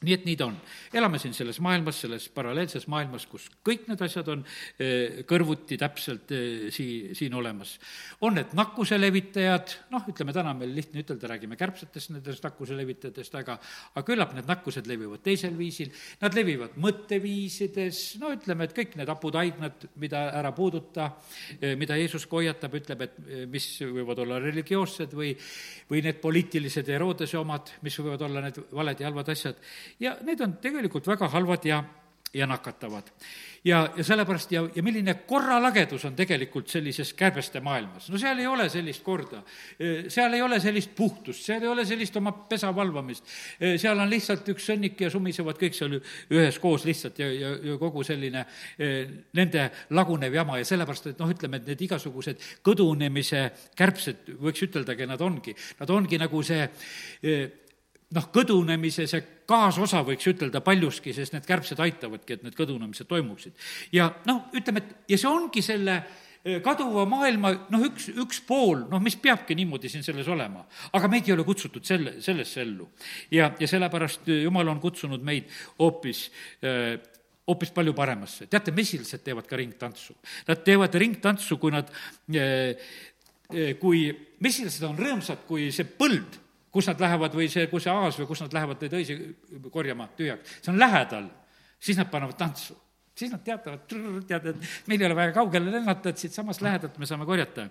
nii 0.00 0.14
et 0.16 0.22
nii 0.24 0.36
ta 0.40 0.46
on. 0.48 0.54
elame 0.96 1.18
siin 1.20 1.34
selles 1.36 1.58
maailmas, 1.60 1.98
selles 2.04 2.28
paralleelses 2.32 2.86
maailmas, 2.88 3.26
kus 3.28 3.48
kõik 3.66 3.84
need 3.90 4.00
asjad 4.04 4.28
on 4.32 4.44
eh, 4.80 5.20
kõrvuti 5.28 5.76
täpselt 5.80 6.32
eh, 6.32 6.68
sii-, 6.72 7.12
siin 7.16 7.36
olemas. 7.36 7.74
on 8.24 8.38
need 8.38 8.54
nakkuse 8.56 8.96
levitajad, 8.96 9.74
noh, 9.92 10.06
ütleme 10.08 10.32
täna 10.36 10.54
meil 10.56 10.72
lihtne 10.76 11.04
ütelda, 11.04 11.28
räägime 11.34 11.58
kärbsetest, 11.60 12.14
nendest 12.14 12.46
nakkuse 12.46 12.78
levitajatest, 12.78 13.36
aga 13.42 13.58
aga 13.92 14.04
küllap 14.08 14.32
need 14.36 14.48
nakkused 14.48 14.88
levivad 14.88 15.24
teisel 15.26 15.52
viisil, 15.58 15.92
nad 16.22 16.38
levivad 16.38 16.80
mõtteviisides, 16.80 18.00
no 18.22 18.32
ütleme, 18.36 18.70
et 18.70 18.76
kõik 18.76 18.96
need 18.96 19.12
hapud 19.12 19.36
haignad, 19.36 19.84
mida 20.00 20.24
ära 20.40 20.54
puuduta, 20.56 21.10
eh, 21.58 21.76
mida 21.76 22.00
Jeesus 22.00 22.24
hoiatab, 22.30 22.78
ütleb, 22.80 23.04
et 23.04 23.20
mis 23.52 23.68
võivad 23.84 24.24
olla 24.24 24.40
religioossed 24.40 25.12
või 25.12 25.34
või 25.90 26.04
need 26.06 26.20
poliitilised 26.22 26.88
Herodese 26.88 27.38
omad, 27.40 27.72
mis 27.82 27.96
võivad 27.98 28.22
olla 28.22 28.44
need 28.44 28.60
valed 28.72 29.00
ja 29.02 29.08
halvad 29.08 29.32
asjad 29.32 29.58
ja 30.00 30.16
need 30.26 30.40
on 30.40 30.58
tegelikult 30.62 31.06
väga 31.06 31.28
halvad 31.28 31.64
ja, 31.64 31.82
ja 32.34 32.46
nakatavad. 32.46 33.10
ja, 33.64 33.90
ja 33.96 34.04
sellepärast 34.04 34.52
ja, 34.52 34.62
ja 34.74 34.82
milline 34.82 35.14
korralagedus 35.28 36.04
on 36.04 36.14
tegelikult 36.16 36.68
sellises 36.68 37.12
kärbeste 37.14 37.60
maailmas. 37.60 38.08
no 38.10 38.18
seal 38.18 38.38
ei 38.38 38.46
ole 38.46 38.68
sellist 38.70 39.02
korda, 39.02 39.42
seal 40.08 40.32
ei 40.34 40.42
ole 40.42 40.60
sellist 40.60 40.94
puhtust, 40.96 41.42
seal 41.44 41.62
ei 41.62 41.68
ole 41.68 41.84
sellist 41.84 42.16
oma 42.16 42.32
pesa 42.32 42.70
valvamist, 42.76 43.26
seal 43.58 43.98
on 43.98 44.10
lihtsalt 44.10 44.48
üks 44.54 44.70
sõnnik 44.70 45.00
ja 45.00 45.10
sumisevad 45.10 45.58
kõik 45.60 45.76
seal 45.76 45.98
üheskoos 45.98 46.86
lihtsalt 46.88 47.18
ja, 47.18 47.32
ja, 47.32 47.54
ja 47.72 47.78
kogu 47.78 48.04
selline 48.06 48.46
nende 49.34 49.70
lagunev 49.90 50.34
jama 50.34 50.60
ja 50.60 50.68
sellepärast, 50.70 51.10
et 51.10 51.20
noh, 51.20 51.34
ütleme, 51.34 51.60
et 51.60 51.72
need 51.72 51.88
igasugused 51.88 52.46
kõdunemise 52.64 53.48
kärbsed, 53.76 54.36
võiks 54.40 54.62
üteldagi, 54.70 55.10
nad 55.10 55.20
ongi, 55.20 55.56
nad 55.82 55.90
ongi 55.98 56.22
nagu 56.22 56.46
see 56.46 56.62
noh, 58.16 58.30
kõdunemise 58.34 59.06
see 59.10 59.22
kaasosa, 59.50 60.02
võiks 60.06 60.26
ütelda 60.30 60.62
paljuski, 60.64 61.14
sest 61.14 61.34
need 61.34 61.46
kärbsed 61.46 61.80
aitavadki, 61.82 62.38
et 62.38 62.46
need 62.46 62.56
kõdunemised 62.58 63.08
toimuksid. 63.10 63.54
ja 63.94 64.10
noh, 64.26 64.48
ütleme, 64.56 64.82
et 64.82 65.14
ja 65.14 65.20
see 65.20 65.30
ongi 65.30 65.62
selle 65.64 65.96
eh, 66.00 66.58
kaduva 66.64 67.06
maailma 67.10 67.52
noh, 67.70 67.84
üks, 67.90 68.10
üks 68.14 68.42
pool, 68.46 68.86
noh, 68.90 69.02
mis 69.02 69.18
peabki 69.20 69.54
niimoodi 69.58 69.92
siin 69.92 70.06
selles 70.06 70.28
olema. 70.28 70.66
aga 70.92 71.12
meid 71.12 71.28
ei 71.28 71.36
ole 71.36 71.46
kutsutud 71.46 71.86
selle, 71.86 72.18
sellesse 72.24 72.64
ellu. 72.64 72.90
ja, 73.30 73.52
ja 73.58 73.70
sellepärast 73.70 74.28
Jumal 74.40 74.74
on 74.74 74.82
kutsunud 74.82 75.22
meid 75.22 75.50
hoopis 75.78 76.26
äh, 76.66 76.98
hoopis 77.50 77.72
palju 77.74 77.94
paremasse. 77.94 78.46
teate, 78.46 78.74
mesilased 78.74 79.24
teevad 79.26 79.46
ka 79.50 79.58
ringtantsu. 79.58 80.14
Nad 80.46 80.62
teevad 80.66 80.94
ringtantsu, 80.94 81.58
kui 81.58 81.74
nad, 81.74 81.90
eh, 82.30 83.74
kui 83.80 84.06
mesilased 84.38 84.86
on 84.86 84.98
rõõmsad, 84.98 85.42
kui 85.48 85.70
see 85.74 85.86
põld 85.98 86.38
kus 86.72 86.90
nad 86.90 87.00
lähevad 87.02 87.34
või 87.34 87.48
see, 87.50 87.66
kus 87.70 87.86
see 87.86 87.94
aas 87.94 88.18
või 88.20 88.28
kus 88.30 88.44
nad 88.44 88.54
lähevad 88.54 88.84
neid 88.84 88.94
õisi 89.00 89.16
korjama 89.72 90.08
tühjaks, 90.18 90.60
see 90.60 90.72
on 90.72 90.78
lähedal, 90.80 91.26
siis 91.80 91.98
nad 92.00 92.10
panevad 92.12 92.38
tantsu. 92.38 92.76
siis 93.20 93.32
nad 93.32 93.42
teatavad, 93.44 93.82
tead, 94.26 94.46
et 94.46 94.68
meil 94.88 95.02
ei 95.02 95.06
ole 95.06 95.16
vaja 95.18 95.32
kaugele 95.36 95.72
lennata, 95.74 96.08
et 96.08 96.18
siitsamast 96.18 96.62
lähedalt 96.64 96.98
me 96.98 97.06
saame 97.06 97.26
korjata. 97.26 97.68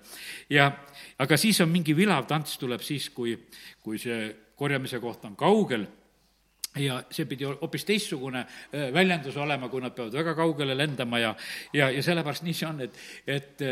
ja 0.50 0.72
aga 1.18 1.38
siis 1.38 1.62
on 1.62 1.70
mingi 1.70 1.96
vilav 1.96 2.28
tants 2.28 2.58
tuleb 2.58 2.82
siis, 2.82 3.10
kui, 3.10 3.38
kui 3.82 3.98
see 3.98 4.36
korjamise 4.56 5.00
koht 5.00 5.26
on 5.26 5.36
kaugel 5.40 5.88
ja 6.78 7.00
see 7.12 7.26
pidi 7.26 7.48
hoopis 7.50 7.86
teistsugune 7.86 8.44
väljendus 8.94 9.38
olema, 9.42 9.70
kui 9.70 9.82
nad 9.82 9.96
peavad 9.96 10.14
väga 10.14 10.36
kaugele 10.38 10.76
lendama 10.78 11.20
ja, 11.20 11.34
ja, 11.74 11.90
ja 11.90 12.04
sellepärast 12.04 12.46
nii 12.46 12.54
see 12.54 12.68
on, 12.68 12.82
et, 12.86 13.00
et 13.28 13.64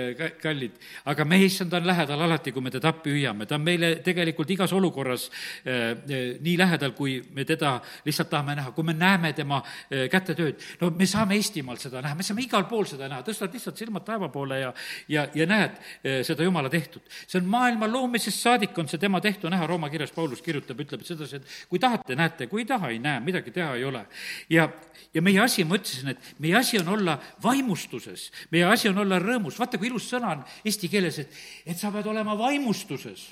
kallid, 0.42 0.80
aga 1.06 1.26
meie 1.28 1.46
issand 1.48 1.74
on 1.78 1.86
lähedal 1.88 2.22
alati, 2.26 2.52
kui 2.52 2.64
me 2.66 2.72
teda 2.74 2.92
appi 2.92 3.14
hüüame, 3.14 3.46
ta 3.48 3.58
on 3.58 3.66
meile 3.66 3.92
tegelikult 4.06 4.50
igas 4.54 4.74
olukorras 4.76 5.28
eh, 5.66 6.40
nii 6.44 6.56
lähedal, 6.60 6.94
kui 6.98 7.18
me 7.36 7.46
teda 7.48 7.78
lihtsalt 8.06 8.32
tahame 8.32 8.58
näha, 8.60 8.74
kui 8.76 8.88
me 8.88 8.96
näeme 8.98 9.34
tema 9.38 9.62
eh, 9.92 10.08
kätetööd. 10.12 10.64
no 10.82 10.92
me 10.98 11.08
saame 11.10 11.38
Eestimaal 11.38 11.80
seda 11.82 12.02
näha, 12.02 12.18
me 12.18 12.26
saame 12.26 12.44
igal 12.46 12.68
pool 12.70 12.88
seda 12.90 13.10
näha, 13.12 13.24
tõstad 13.28 13.54
lihtsalt 13.54 13.80
silmad 13.80 14.06
taeva 14.08 14.30
poole 14.34 14.60
ja, 14.62 14.74
ja, 15.12 15.28
ja 15.36 15.48
näed 15.50 15.78
eh, 16.04 16.22
seda 16.28 16.48
Jumala 16.48 16.72
tehtud. 16.74 17.02
see 17.28 17.40
on 17.42 17.50
maailma 17.52 17.90
loomisest 17.92 18.42
saadik, 18.42 18.78
on 18.78 18.90
see 18.90 19.02
tema 19.02 19.22
tehtu 19.22 19.52
näha, 19.54 19.68
Rooma 19.68 19.90
kirjas 19.94 20.14
Paulus 20.16 20.42
kirjutab, 20.42 20.80
ütleb 20.84 21.06
sedasi, 21.08 21.42
et 21.42 21.70
kui 21.70 21.80
tahate, 21.80 22.16
näete, 22.18 22.48
kui 22.52 22.64
ei 22.64 22.70
taha, 22.70 22.87
ei 22.92 23.00
näe, 23.00 23.22
midagi 23.24 23.52
teha 23.56 23.76
ei 23.76 23.84
ole. 23.88 24.06
ja, 24.50 24.70
ja 25.14 25.22
meie 25.22 25.42
asi, 25.44 25.66
ma 25.66 25.80
ütlesin, 25.80 26.14
et 26.14 26.30
meie 26.44 26.56
asi 26.60 26.80
on 26.80 26.94
olla 26.98 27.18
vaimustuses, 27.44 28.32
meie 28.52 28.68
asi 28.70 28.90
on 28.90 28.98
olla 29.06 29.20
rõõmus, 29.24 29.60
vaata, 29.60 29.80
kui 29.80 29.92
ilus 29.92 30.10
sõna 30.12 30.36
on 30.36 30.46
eesti 30.66 30.90
keeles, 30.92 31.20
et, 31.24 31.42
et 31.66 31.78
sa 31.78 31.92
pead 31.92 32.08
olema 32.08 32.38
vaimustuses. 32.38 33.28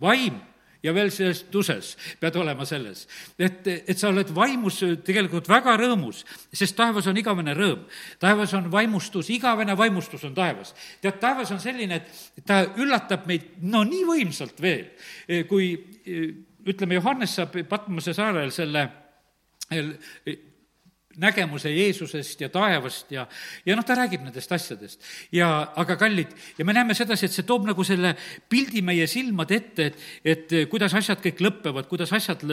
vaim 0.00 0.40
ja 0.82 0.92
veel 0.94 1.10
selles 1.14 1.44
tuses 1.52 1.92
pead 2.20 2.36
olema 2.40 2.66
selles. 2.66 3.06
et, 3.38 3.66
et 3.66 3.98
sa 3.98 4.10
oled 4.10 4.30
vaimus 4.34 4.80
tegelikult 5.06 5.48
väga 5.50 5.76
rõõmus, 5.80 6.24
sest 6.52 6.76
taevas 6.78 7.06
on 7.10 7.18
igavene 7.18 7.54
rõõm. 7.56 7.84
taevas 8.22 8.54
on 8.58 8.70
vaimustus, 8.72 9.30
igavene 9.30 9.76
vaimustus 9.78 10.24
on 10.28 10.34
taevas. 10.34 10.74
tead, 11.00 11.20
taevas 11.22 11.50
on 11.54 11.60
selline, 11.62 12.02
et 12.36 12.46
ta 12.46 12.64
üllatab 12.76 13.26
meid 13.30 13.62
no 13.62 13.84
nii 13.86 14.06
võimsalt 14.08 14.62
veel, 14.62 14.90
kui 15.48 15.74
ütleme, 16.68 16.98
Johannes 16.98 17.36
saab 17.38 17.56
Patmose 17.68 18.14
saarel 18.14 18.50
selle 18.54 18.88
nägemuse 21.20 21.70
Jeesusest 21.70 22.40
ja 22.40 22.48
taevast 22.52 23.10
ja, 23.12 23.26
ja 23.66 23.76
noh, 23.76 23.84
ta 23.84 23.96
räägib 23.96 24.24
nendest 24.24 24.52
asjadest. 24.52 25.02
ja 25.32 25.48
aga 25.76 25.96
kallid, 26.00 26.32
ja 26.58 26.64
me 26.64 26.72
näeme 26.72 26.94
sedasi, 26.96 27.26
et 27.26 27.36
see 27.36 27.46
toob 27.48 27.66
nagu 27.68 27.84
selle 27.84 28.14
pildi 28.50 28.82
meie 28.84 29.06
silmade 29.10 29.58
ette, 29.58 29.88
et, 29.90 30.02
et 30.24 30.54
kuidas 30.72 30.94
asjad 30.98 31.20
kõik 31.24 31.42
lõpevad, 31.44 31.88
kuidas 31.90 32.12
asjad 32.16 32.44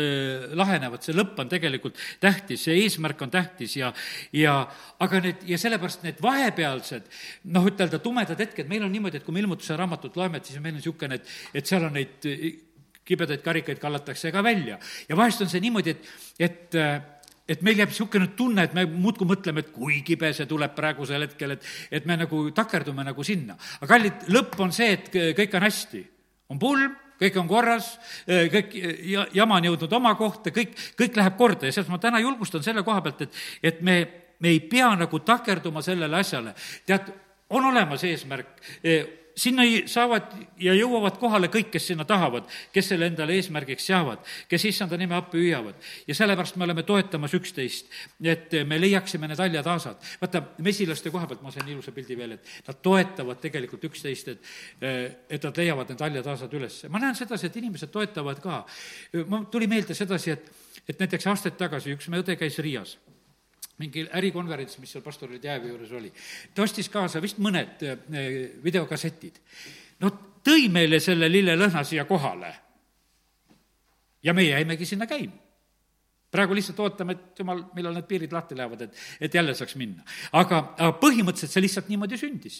lahenevad, 0.60 1.04
see 1.06 1.16
lõpp 1.16 1.40
on 1.40 1.52
tegelikult 1.52 2.00
tähtis, 2.20 2.66
see 2.68 2.82
eesmärk 2.84 3.22
on 3.26 3.34
tähtis 3.34 3.78
ja, 3.80 3.94
ja 4.36 4.62
aga 5.00 5.24
need, 5.24 5.46
ja 5.50 5.60
sellepärast 5.62 6.04
need 6.08 6.24
vahepealsed, 6.24 7.08
noh, 7.56 7.68
ütelda 7.70 8.02
tumedad 8.04 8.40
hetked, 8.40 8.68
meil 8.72 8.84
on 8.84 8.92
niimoodi, 8.94 9.22
et 9.22 9.28
kui 9.28 9.36
me 9.36 9.44
ilmutuse 9.44 9.78
raamatut 9.80 10.20
loeme, 10.20 10.40
et 10.40 10.52
siis 10.52 10.60
meil 10.60 10.76
on 10.76 10.82
niisugune, 10.82 11.20
et, 11.20 11.38
et 11.56 11.70
seal 11.70 11.88
on 11.88 11.96
neid 11.96 12.28
kibedaid 13.10 13.42
karikaid 13.46 13.82
kallatakse 13.82 14.32
ka 14.32 14.44
välja. 14.46 14.80
ja 15.10 15.18
vahest 15.18 15.42
on 15.42 15.50
see 15.50 15.64
niimoodi, 15.64 15.96
et, 15.96 16.12
et 16.40 16.80
et 17.50 17.64
meil 17.66 17.80
jääb 17.82 17.90
niisugune 17.90 18.30
tunne, 18.38 18.64
et 18.68 18.76
me 18.78 18.86
muudkui 18.86 19.28
mõtleme, 19.28 19.64
et 19.64 19.72
kui 19.74 20.04
kibe 20.06 20.30
see 20.38 20.46
tuleb 20.50 20.76
praegusel 20.78 21.26
hetkel, 21.26 21.56
et, 21.56 21.68
et 21.98 22.06
me 22.06 22.18
nagu 22.20 22.44
takerdume 22.56 23.06
nagu 23.08 23.26
sinna. 23.26 23.58
aga 23.80 23.90
kallid, 23.96 24.26
lõpp 24.30 24.58
on 24.62 24.74
see, 24.76 24.92
et 24.98 25.10
kõik 25.38 25.56
on 25.58 25.66
hästi. 25.66 26.04
on 26.54 26.60
pulm, 26.62 26.94
kõik 27.20 27.40
on 27.42 27.50
korras, 27.50 27.92
kõik 28.28 28.76
jama 29.36 29.58
on 29.60 29.70
jõudnud 29.70 29.94
oma 29.98 30.14
kohta, 30.16 30.54
kõik, 30.56 30.76
kõik 30.98 31.18
läheb 31.20 31.38
korda 31.38 31.68
ja 31.68 31.76
sealt 31.76 31.90
ma 31.92 32.00
täna 32.02 32.22
julgustan 32.24 32.64
selle 32.64 32.84
koha 32.88 33.02
pealt, 33.06 33.26
et, 33.26 33.42
et 33.64 33.82
me, 33.82 33.98
me 34.40 34.54
ei 34.54 34.62
pea 34.72 34.92
nagu 34.98 35.20
takerduma 35.20 35.84
sellele 35.86 36.22
asjale. 36.22 36.56
tead, 36.86 37.12
on 37.50 37.66
olemas 37.66 38.04
eesmärk 38.06 38.62
sinna 39.40 39.64
saavad 39.90 40.34
ja 40.60 40.74
jõuavad 40.76 41.18
kohale 41.22 41.50
kõik, 41.52 41.72
kes 41.74 41.90
sinna 41.92 42.06
tahavad, 42.08 42.48
kes 42.76 42.92
selle 42.92 43.08
endale 43.10 43.38
eesmärgiks 43.40 43.88
seavad, 43.90 44.24
kes 44.52 44.66
issanda 44.70 44.98
nime 45.00 45.16
appi 45.18 45.40
hüüavad. 45.40 45.76
ja 46.08 46.16
sellepärast 46.16 46.56
me 46.60 46.68
oleme 46.68 46.84
toetamas 46.84 47.34
üksteist, 47.34 47.88
et 48.24 48.54
me 48.68 48.80
leiaksime 48.82 49.28
need 49.28 49.40
haljad 49.40 49.68
aasad. 49.68 49.98
vaata, 50.22 50.44
mesilaste 50.66 51.12
koha 51.12 51.28
pealt 51.28 51.42
ma 51.42 51.52
sain 51.52 51.68
ilusa 51.68 51.92
pildi 51.96 52.18
veel, 52.18 52.38
et 52.38 52.54
nad 52.68 52.82
toetavad 52.82 53.40
tegelikult 53.40 53.84
üksteist, 53.92 54.28
et 54.28 54.40
et 55.30 55.44
nad 55.44 55.58
leiavad 55.58 55.90
need 55.90 56.02
haljad 56.02 56.28
aasad 56.28 56.54
üles. 56.54 56.84
ma 56.90 57.00
näen 57.00 57.16
sedasi, 57.16 57.48
et 57.48 57.56
inimesed 57.56 57.92
toetavad 57.92 58.40
ka. 58.44 58.66
mul 59.28 59.46
tuli 59.52 59.68
meelde 59.68 59.94
sedasi, 59.94 60.32
et, 60.32 60.52
et 60.88 61.00
näiteks 61.00 61.28
aastaid 61.28 61.58
tagasi 61.58 61.96
üks 61.96 62.10
meie 62.10 62.24
õde 62.24 62.36
käis 62.40 62.60
Riias 62.60 62.98
mingi 63.80 64.06
ärikonverents, 64.14 64.78
mis 64.80 64.92
seal 64.92 65.04
pastor 65.04 65.32
Jäävi 65.44 65.70
juures 65.72 65.92
oli. 65.92 66.14
ta 66.56 66.64
ostis 66.64 66.90
kaasa 66.90 67.22
vist 67.22 67.40
mõned 67.40 67.84
eh, 67.84 68.00
videokassetid. 68.64 69.40
no 70.00 70.12
tõi 70.44 70.70
meile 70.72 71.00
selle 71.00 71.32
lillelõhna 71.32 71.84
siia 71.84 72.06
kohale. 72.06 72.56
ja 74.24 74.34
me 74.34 74.44
jäimegi 74.44 74.86
sinna 74.86 75.08
käima 75.08 75.49
praegu 76.32 76.54
lihtsalt 76.54 76.80
ootame, 76.84 77.16
et 77.16 77.40
jumal, 77.42 77.64
millal 77.74 77.96
need 77.98 78.06
piirid 78.10 78.34
lahti 78.34 78.58
lähevad, 78.58 78.84
et, 78.86 78.98
et 79.26 79.34
jälle 79.34 79.56
saaks 79.58 79.76
minna. 79.80 80.04
aga, 80.38 80.60
aga 80.78 80.92
põhimõtteliselt 81.02 81.56
see 81.56 81.64
lihtsalt 81.64 81.90
niimoodi 81.90 82.20
sündis. 82.22 82.60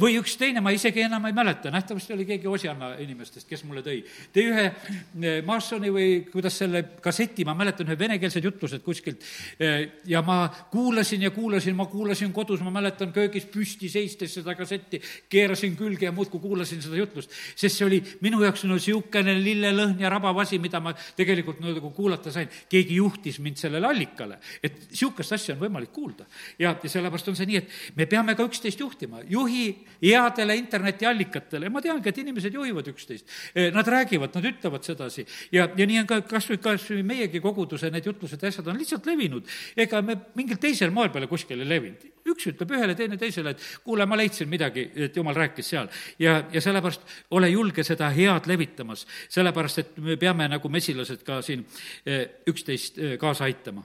Või 0.00 0.18
üks 0.18 0.34
teine, 0.40 0.62
ma 0.64 0.72
isegi 0.74 1.04
enam 1.04 1.28
ei 1.28 1.36
mäleta, 1.36 1.70
nähtavasti 1.74 2.14
oli 2.16 2.26
keegi 2.26 2.50
Osianna 2.50 2.94
inimestest, 3.02 3.46
kes 3.48 3.62
mulle 3.68 3.84
tõi. 3.86 4.00
tõi 4.34 4.46
ühe 4.50 4.64
e, 4.66 5.34
Marsoni 5.46 5.92
või 5.94 6.08
kuidas 6.32 6.58
selle 6.58 6.82
kasseti, 7.04 7.46
ma 7.46 7.54
mäletan, 7.58 7.86
ühe 7.86 7.98
venekeelsed 7.98 8.44
jutlused 8.44 8.82
kuskilt, 8.86 9.22
e, 9.58 9.70
ja 10.10 10.22
ma 10.26 10.48
kuulasin 10.72 11.22
ja 11.28 11.30
kuulasin, 11.34 11.76
ma 11.78 11.86
kuulasin 11.90 12.34
kodus, 12.34 12.64
ma 12.66 12.74
mäletan, 12.74 13.14
köögis 13.14 13.46
püsti 13.50 13.90
seistes 13.92 14.34
seda 14.40 14.56
kassetti, 14.58 15.00
keerasin 15.30 15.78
külge 15.78 16.08
ja 16.08 16.14
muudkui 16.14 16.42
kuulasin 16.42 16.82
seda 16.82 16.98
jutlust, 16.98 17.30
sest 17.54 17.78
see 17.78 17.86
oli 17.86 18.02
minu 18.24 18.42
jaoks 18.42 18.66
no 18.66 18.74
niisugune 18.74 19.38
lillelõhn 19.38 20.02
ja 20.02 20.10
rabav 20.10 20.42
asi, 20.42 20.58
mida 20.58 20.82
ma 20.82 20.94
tegelikult 21.16 21.62
nagu 21.62 21.94
kuulata 21.94 22.32
sain. 22.34 22.50
keegi 22.68 22.98
juhtis 23.04 23.38
mind 23.44 23.60
sellele 23.60 23.88
allikale, 23.88 24.38
et 24.64 24.76
niisugust 24.90 25.36
asja 25.36 25.54
on 25.54 25.62
võimalik 25.62 25.92
kuulda. 25.94 26.26
ja, 26.58 26.74
ja 26.74 26.90
sellepärast 26.90 27.30
on 27.32 27.38
see 27.38 27.48
nii, 27.50 27.62
et 27.62 27.98
me 27.98 28.08
peame 28.10 28.34
ka 28.36 28.46
üksteist 28.48 28.80
juhtima, 28.80 29.22
juhi 29.28 29.66
headele 30.02 30.56
internetiallikatele, 30.60 31.70
ma 31.72 31.82
teangi, 31.84 32.08
et 32.10 32.22
inimesed 32.24 32.54
juhivad 32.54 32.88
üksteist. 32.94 33.28
E, 33.54 33.68
nad 33.74 33.88
räägivad, 33.88 34.34
nad 34.34 34.50
ütlevad 34.50 34.86
sedasi 34.86 35.26
ja, 35.52 35.68
ja 35.68 35.86
nii 35.86 36.02
on 36.02 36.10
ka 36.10 36.20
kas 36.28 36.48
või, 36.50 36.60
kas 36.62 36.88
või 36.90 37.04
meiegi 37.14 37.42
koguduse 37.44 37.90
need 37.92 38.08
jutlused 38.10 38.42
ja 38.42 38.52
asjad 38.52 38.68
on 38.72 38.80
lihtsalt 38.80 39.06
levinud. 39.10 39.48
ega 39.76 40.02
me 40.02 40.18
mingil 40.34 40.60
teisel 40.60 40.92
moel 40.94 41.12
peale 41.14 41.30
kuskil 41.30 41.60
ei 41.60 41.68
levinud. 41.68 42.13
Üks 42.28 42.46
ütleb 42.50 42.70
ühele, 42.72 42.94
teine 42.96 43.18
teisele, 43.20 43.52
et 43.54 43.64
kuule, 43.84 44.06
ma 44.08 44.16
leidsin 44.16 44.48
midagi, 44.48 44.86
et 45.06 45.16
jumal 45.16 45.36
rääkis 45.36 45.68
seal. 45.74 45.88
ja, 46.18 46.38
ja 46.52 46.60
sellepärast 46.60 47.02
ole 47.36 47.50
julge 47.52 47.84
seda 47.84 48.10
head 48.14 48.48
levitamas, 48.48 49.06
sellepärast 49.28 49.82
et 49.82 49.96
me 49.98 50.16
peame 50.20 50.48
nagu 50.48 50.68
mesilased 50.72 51.24
ka 51.26 51.40
siin 51.44 51.66
e, 52.06 52.20
üksteist 52.50 52.98
eh, 52.98 53.16
kaasa 53.20 53.44
aitama. 53.44 53.84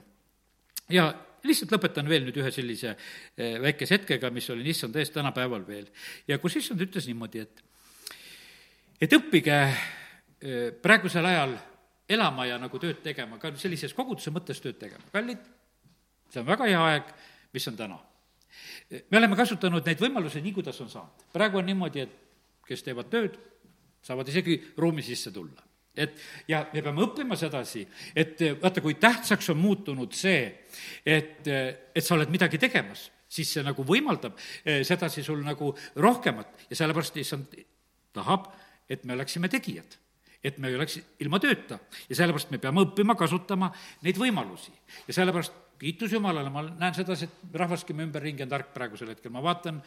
ja 0.88 1.12
lihtsalt 1.44 1.72
lõpetan 1.72 2.08
veel 2.08 2.26
nüüd 2.26 2.40
ühe 2.40 2.50
sellise 2.52 2.94
eh, 2.94 3.56
väikese 3.62 3.98
hetkega, 3.98 4.30
mis 4.34 4.48
oli 4.52 4.68
issand 4.72 4.96
ees 4.96 5.12
tänapäeval 5.14 5.66
veel. 5.66 5.88
ja 6.28 6.38
kus 6.38 6.56
issand 6.60 6.80
ütles 6.80 7.08
niimoodi, 7.10 7.44
et, 7.44 7.64
et 9.00 9.18
õppige 9.20 9.58
eh, 9.64 10.70
praegusel 10.82 11.26
ajal 11.26 11.56
elama 12.10 12.46
ja 12.48 12.58
nagu 12.58 12.78
tööd 12.82 13.02
tegema, 13.04 13.38
ka 13.38 13.52
sellises 13.60 13.94
koguduse 13.94 14.32
mõttes 14.34 14.60
tööd 14.62 14.78
tegema. 14.80 15.04
kallid, 15.12 15.42
see 16.32 16.42
on 16.42 16.48
väga 16.48 16.70
hea 16.72 16.86
aeg, 16.92 17.12
mis 17.54 17.68
on 17.70 17.76
täna. 17.78 18.00
Me 18.90 19.18
oleme 19.18 19.38
kasutanud 19.38 19.86
neid 19.86 20.02
võimalusi 20.02 20.42
nii, 20.42 20.52
kuidas 20.56 20.80
on 20.82 20.90
saanud. 20.90 21.26
praegu 21.32 21.60
on 21.60 21.66
niimoodi, 21.66 22.06
et 22.06 22.14
kes 22.66 22.82
teevad 22.86 23.10
tööd, 23.10 23.38
saavad 24.02 24.28
isegi 24.28 24.58
ruumi 24.78 25.02
sisse 25.04 25.32
tulla 25.34 25.66
et 26.00 26.14
ja 26.48 26.62
me 26.72 26.82
peame 26.82 27.02
õppima 27.04 27.36
sedasi, 27.36 27.82
et 28.16 28.38
vaata, 28.62 28.80
kui 28.80 28.94
tähtsaks 29.00 29.50
on 29.52 29.58
muutunud 29.60 30.14
see, 30.16 30.44
et, 31.04 31.48
et 31.50 32.04
sa 32.04 32.14
oled 32.14 32.30
midagi 32.32 32.60
tegemas, 32.62 33.08
siis 33.30 33.50
see 33.56 33.64
nagu 33.66 33.84
võimaldab 33.86 34.38
eh, 34.64 34.80
sedasi 34.86 35.24
sul 35.26 35.42
nagu 35.44 35.72
rohkemat 35.98 36.70
ja 36.70 36.78
sellepärast 36.78 37.18
issand 37.20 37.58
tahab, 38.16 38.48
et 38.90 39.04
me 39.04 39.18
oleksime 39.18 39.50
tegijad 39.50 39.98
et 40.40 40.56
me 40.58 40.70
ei 40.70 40.76
oleks 40.78 40.96
ilma 41.20 41.36
tööta 41.42 41.76
ja 42.08 42.16
sellepärast 42.16 42.52
me 42.54 42.60
peame 42.62 42.86
õppima 42.86 43.16
kasutama 43.18 43.68
neid 44.06 44.16
võimalusi. 44.16 44.72
ja 45.08 45.14
sellepärast 45.18 45.52
kiitus 45.80 46.12
Jumalale, 46.12 46.50
ma 46.52 46.64
näen 46.68 46.96
sedasi, 46.96 47.28
et 47.28 47.54
rahvaski 47.56 47.96
ümberringi 47.96 48.44
on 48.44 48.52
tark 48.52 48.74
praegusel 48.74 49.14
hetkel, 49.14 49.32
ma 49.32 49.42
vaatan 49.44 49.80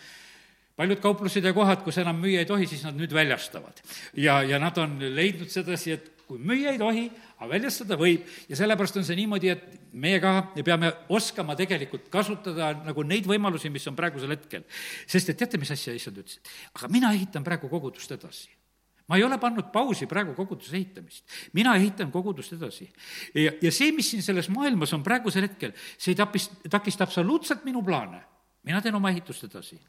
paljud 0.77 1.01
kauplused 1.03 1.45
ja 1.45 1.53
kohad, 1.53 1.83
kus 1.85 1.99
enam 2.01 2.17
müüa 2.21 2.41
ei 2.41 2.49
tohi, 2.49 2.67
siis 2.69 2.81
nad 2.87 2.97
nüüd 2.97 3.13
väljastavad. 3.13 3.83
ja, 4.17 4.41
ja 4.43 4.59
nad 4.59 4.77
on 4.81 4.97
leidnud 5.15 5.51
sedasi, 5.53 5.97
et 5.97 6.09
kui 6.27 6.39
müüa 6.41 6.73
ei 6.73 6.81
tohi, 6.81 7.05
aga 7.37 7.49
väljastada 7.51 7.97
võib 7.99 8.25
ja 8.49 8.57
sellepärast 8.57 8.97
on 8.97 9.05
see 9.05 9.19
niimoodi, 9.19 9.53
et 9.53 9.93
meie 9.93 10.17
ka 10.23 10.33
peame 10.65 10.89
oskama 11.13 11.55
tegelikult 11.59 12.09
kasutada 12.13 12.71
nagu 12.81 13.05
neid 13.05 13.27
võimalusi, 13.29 13.69
mis 13.69 13.85
on 13.91 13.97
praegusel 13.99 14.33
hetkel. 14.33 14.65
sest 15.05 15.29
et 15.29 15.37
teate, 15.37 15.61
mis 15.61 15.71
asja 15.71 15.93
issand 15.93 16.23
ütles? 16.23 16.41
aga 16.73 16.89
mina 16.89 17.13
ehitan 17.13 17.45
praegu 17.45 17.69
kogudust 17.69 18.17
edasi 18.17 18.62
ma 19.07 19.17
ei 19.17 19.23
ole 19.23 19.37
pannud 19.37 19.71
pausi 19.71 20.07
praegu 20.07 20.35
koguduse 20.37 20.75
ehitamist. 20.75 21.25
mina 21.53 21.75
ehitan 21.75 22.11
kogudust 22.11 22.53
edasi. 22.53 22.91
ja, 23.35 23.51
ja 23.61 23.71
see, 23.71 23.91
mis 23.91 24.11
siin 24.11 24.23
selles 24.23 24.49
maailmas 24.49 24.93
on 24.93 25.03
praegusel 25.03 25.49
hetkel, 25.49 25.73
see 25.97 26.15
tapis, 26.15 26.49
takista 26.69 27.03
absoluutselt 27.03 27.65
minu 27.65 27.83
plaane. 27.83 28.23
mina 28.63 28.81
teen 28.81 28.95
oma 28.95 29.09
ehitust 29.09 29.43
edasi 29.49 29.79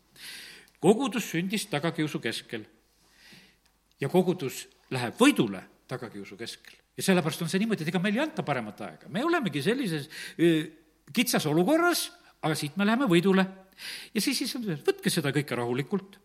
kogudus 0.85 1.31
sündis 1.33 1.69
tagakiusu 1.73 2.21
keskel. 2.21 2.65
ja 4.01 4.09
kogudus 4.11 4.67
läheb 4.93 5.17
võidule 5.21 5.62
tagakiusu 5.89 6.37
keskel. 6.37 6.77
ja 6.97 7.07
sellepärast 7.07 7.45
on 7.47 7.53
see 7.53 7.62
niimoodi, 7.62 7.87
et 7.87 7.93
ega 7.93 8.03
meil 8.03 8.19
ei 8.19 8.25
anta 8.27 8.45
paremat 8.47 8.83
aega, 8.85 9.09
me 9.09 9.25
olemegi 9.25 9.62
sellises 9.65 10.11
kitsas 11.12 11.47
olukorras, 11.49 12.11
aga 12.45 12.57
siit 12.59 12.77
me 12.77 12.87
läheme 12.87 13.09
võidule. 13.09 13.47
ja 14.15 14.21
siis, 14.21 14.39
siis 14.43 14.55
on, 14.59 14.69
võtke 14.85 15.12
seda 15.12 15.33
kõike 15.33 15.57
rahulikult. 15.57 16.21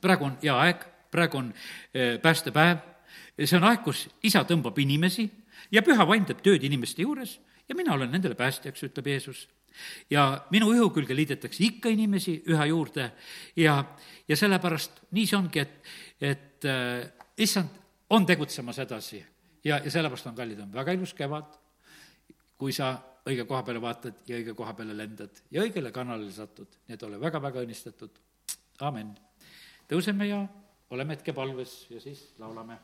praegu 0.00 0.30
on 0.30 0.38
hea 0.42 0.56
aeg, 0.66 0.88
praegu 1.14 1.38
on 1.38 1.54
päästepäev, 1.94 2.82
see 3.38 3.58
on 3.58 3.66
aeg, 3.70 3.82
kus 3.86 4.08
isa 4.26 4.42
tõmbab 4.48 4.78
inimesi 4.82 5.28
ja 5.72 5.82
püha 5.86 6.06
vaim 6.06 6.26
teeb 6.26 6.42
tööd 6.44 6.66
inimeste 6.66 7.02
juures 7.06 7.38
ja 7.68 7.74
mina 7.74 7.94
olen 7.94 8.10
nendele 8.12 8.36
päästjaks, 8.38 8.82
ütleb 8.88 9.06
Jeesus. 9.14 9.46
Ja 10.10 10.44
minu 10.54 10.70
ihu 10.72 10.90
külge 10.94 11.16
liidetakse 11.16 11.64
ikka 11.66 11.90
inimesi 11.90 12.36
üha 12.50 12.66
juurde 12.70 13.08
ja, 13.58 13.80
ja 14.28 14.36
sellepärast 14.38 15.00
nii 15.16 15.26
see 15.26 15.38
ongi, 15.38 15.64
et, 15.64 15.80
et 16.22 16.68
äh, 16.70 17.08
issand 17.42 17.80
on 18.14 18.26
tegutsemas 18.26 18.78
edasi 18.84 19.18
ja, 19.64 19.80
ja 19.80 19.90
sellepärast 19.90 20.30
on 20.30 20.36
kallid, 20.38 20.60
on 20.62 20.70
väga 20.74 20.94
ilus 20.94 21.14
kevad, 21.18 21.56
kui 22.60 22.72
sa 22.76 22.92
õige 23.26 23.48
koha 23.48 23.64
peale 23.66 23.82
vaatad 23.82 24.22
ja 24.28 24.38
õige 24.38 24.54
koha 24.54 24.76
peale 24.78 24.94
lendad 24.94 25.42
ja 25.50 25.64
õigele 25.64 25.90
kanalile 25.94 26.32
satud, 26.32 26.78
nii 26.86 26.94
et 26.94 27.06
ole 27.08 27.18
väga-väga 27.20 27.64
õnnistatud, 27.64 28.20
amin. 28.86 29.10
tõuseme 29.90 30.28
ja 30.28 30.44
oleme 30.90 31.16
hetkepalves 31.16 31.86
ja 31.90 32.00
siis 32.00 32.34
laulame. 32.38 32.78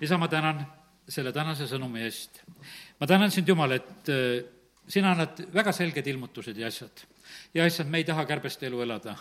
isa, 0.00 0.18
ma 0.18 0.28
tänan 0.28 0.66
selle 1.08 1.32
tänase 1.32 1.66
sõnumi 1.70 2.02
eest. 2.06 2.42
ma 3.00 3.06
tänan 3.06 3.30
sind, 3.30 3.48
Jumal, 3.48 3.76
et 3.78 4.08
äh, 4.08 4.44
sina 4.88 5.12
annad 5.12 5.42
väga 5.54 5.72
selged 5.72 6.06
ilmutused 6.06 6.56
ja 6.56 6.66
asjad. 6.66 7.04
ja 7.54 7.66
issand, 7.66 7.90
me 7.90 7.98
ei 7.98 8.04
taha 8.04 8.24
kärbeste 8.24 8.66
elu 8.66 8.80
elada. 8.82 9.16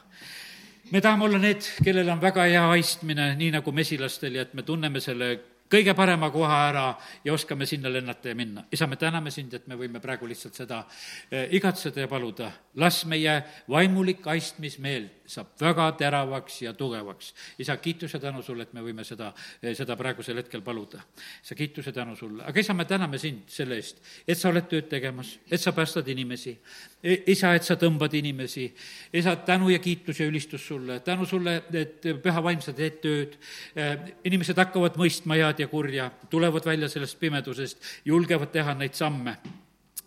me 0.91 1.01
tahame 1.01 1.25
olla 1.25 1.37
need, 1.37 1.65
kellel 1.83 2.09
on 2.09 2.21
väga 2.21 2.47
hea 2.49 2.63
haistmine, 2.73 3.33
nii 3.35 3.51
nagu 3.57 3.71
mesilastel 3.71 4.35
ja 4.35 4.45
et 4.45 4.53
me 4.53 4.63
tunneme 4.63 5.01
selle 5.01 5.35
kõige 5.69 5.95
parema 5.97 6.29
koha 6.31 6.57
ära 6.69 6.85
ja 7.25 7.33
oskame 7.33 7.65
sinna 7.65 7.89
lennata 7.89 8.29
ja 8.29 8.35
minna. 8.35 8.65
isa, 8.71 8.87
me 8.87 8.95
täname 8.95 9.31
sind, 9.31 9.53
et 9.53 9.67
me 9.67 9.75
võime 9.75 9.99
praegu 9.99 10.27
lihtsalt 10.27 10.55
seda 10.55 10.85
eh, 11.31 11.47
igatseda 11.51 12.01
ja 12.01 12.07
paluda. 12.07 12.51
las 12.75 13.05
meie 13.05 13.43
vaimulik 13.69 14.25
haistmismeel 14.25 15.09
saab 15.27 15.53
väga 15.59 15.87
teravaks 15.99 16.61
ja 16.61 16.73
tugevaks. 16.73 17.33
isa, 17.59 17.77
kiitus 17.77 18.13
ja 18.13 18.19
tänu 18.19 18.41
sulle, 18.43 18.63
et 18.63 18.73
me 18.73 18.81
võime 18.81 19.03
seda, 19.03 19.31
seda 19.73 19.95
praegusel 19.95 20.37
hetkel 20.37 20.61
paluda. 20.61 21.01
isa, 21.43 21.55
kiitus 21.55 21.85
ja 21.85 21.93
tänu 21.93 22.15
sulle. 22.15 22.43
aga 22.43 22.59
isa, 22.59 22.73
me 22.73 22.85
täname 22.85 23.17
sind 23.17 23.49
selle 23.49 23.75
eest, 23.75 24.01
et 24.27 24.37
sa 24.37 24.49
oled 24.49 24.67
tööd 24.69 24.89
tegemas, 24.89 25.35
et 25.51 25.61
sa 25.61 25.71
päästad 25.71 26.07
inimesi. 26.07 26.57
E, 27.03 27.17
isa, 27.33 27.53
et 27.55 27.63
sa 27.63 27.75
tõmbad 27.75 28.13
inimesi. 28.13 28.69
isa, 29.13 29.35
tänu 29.35 29.69
ja 29.69 29.79
kiitus 29.79 30.19
ja 30.19 30.29
ülistus 30.29 30.67
sulle. 30.67 30.99
tänu 30.99 31.25
sulle, 31.25 31.63
et 31.73 32.01
püha 32.23 32.43
vaim, 32.43 32.61
sa 32.61 32.73
teed 32.73 33.01
tööd. 33.01 33.37
E, 33.75 33.91
inimesed 34.25 34.57
hakkavad 34.57 34.97
mõistma 35.01 35.39
head 35.39 35.59
ja 35.59 35.67
kurja, 35.67 36.11
tulevad 36.29 36.65
välja 36.65 36.89
sellest 36.89 37.19
pimedusest, 37.19 37.81
julgevad 38.05 38.51
teha 38.51 38.73
neid 38.73 38.93
samme 38.93 39.37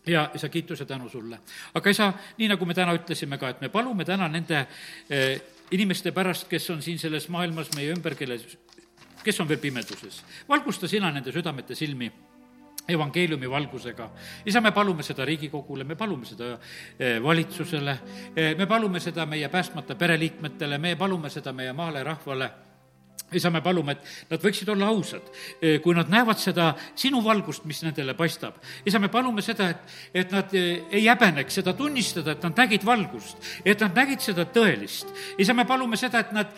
ja 0.07 0.31
isa, 0.35 0.49
kiituse 0.49 0.85
tänu 0.85 1.09
sulle. 1.09 1.39
aga 1.75 1.91
isa, 1.91 2.13
nii 2.39 2.49
nagu 2.49 2.67
me 2.67 2.75
täna 2.75 2.95
ütlesime 2.95 3.39
ka, 3.39 3.49
et 3.49 3.61
me 3.61 3.69
palume 3.69 4.05
täna 4.05 4.29
nende 4.29 4.67
eh, 5.11 5.41
inimeste 5.71 6.13
pärast, 6.13 6.49
kes 6.49 6.71
on 6.71 6.83
siin 6.83 6.99
selles 6.99 7.29
maailmas 7.29 7.73
meie 7.77 7.93
ümber, 7.93 8.15
kelle, 8.15 8.39
kes 9.25 9.41
on 9.41 9.49
veel 9.49 9.59
pimeduses. 9.59 10.25
valgusta 10.49 10.89
sina 10.89 11.11
nende 11.11 11.33
südamete 11.33 11.75
silmi 11.75 12.13
evangeeliumi 12.89 13.51
valgusega. 13.51 14.11
isa, 14.47 14.61
me 14.61 14.73
palume 14.73 15.03
seda 15.03 15.25
Riigikogule, 15.25 15.85
me 15.85 15.97
palume 15.97 16.25
seda 16.27 16.59
eh, 16.99 17.23
valitsusele, 17.23 17.99
eh, 18.37 18.57
me 18.57 18.67
palume 18.67 19.01
seda 19.01 19.27
meie 19.27 19.49
päästmata 19.49 19.95
pereliikmetele, 19.95 20.79
me 20.79 20.97
palume 20.97 21.31
seda 21.31 21.53
meie 21.53 21.73
maale 21.73 22.05
rahvale 22.05 22.51
isa, 23.33 23.51
me 23.51 23.61
palume, 23.65 23.93
et 23.93 24.31
nad 24.33 24.43
võiksid 24.43 24.69
olla 24.73 24.89
ausad, 24.89 25.31
eh, 25.61 25.79
kui 25.85 25.95
nad 25.97 26.09
näevad 26.09 26.41
seda 26.41 26.71
sinu 26.95 27.21
valgust, 27.25 27.65
mis 27.69 27.83
nendele 27.85 28.15
paistab. 28.15 28.55
isa, 28.85 28.99
me 28.99 29.09
palume 29.09 29.43
seda, 29.43 29.71
et, 29.71 29.97
et 30.15 30.33
nad 30.33 30.55
ei 30.55 31.07
häbeneks 31.07 31.61
seda 31.61 31.75
tunnistada, 31.77 32.33
et 32.33 32.43
nad 32.43 32.57
nägid 32.65 32.85
valgust, 32.85 33.37
et 33.65 33.81
nad 33.81 33.95
nägid 33.95 34.25
seda 34.25 34.45
tõelist. 34.45 35.13
isa, 35.39 35.55
me 35.55 35.67
palume 35.67 35.97
seda, 35.97 36.21
et 36.21 36.33
nad 36.33 36.55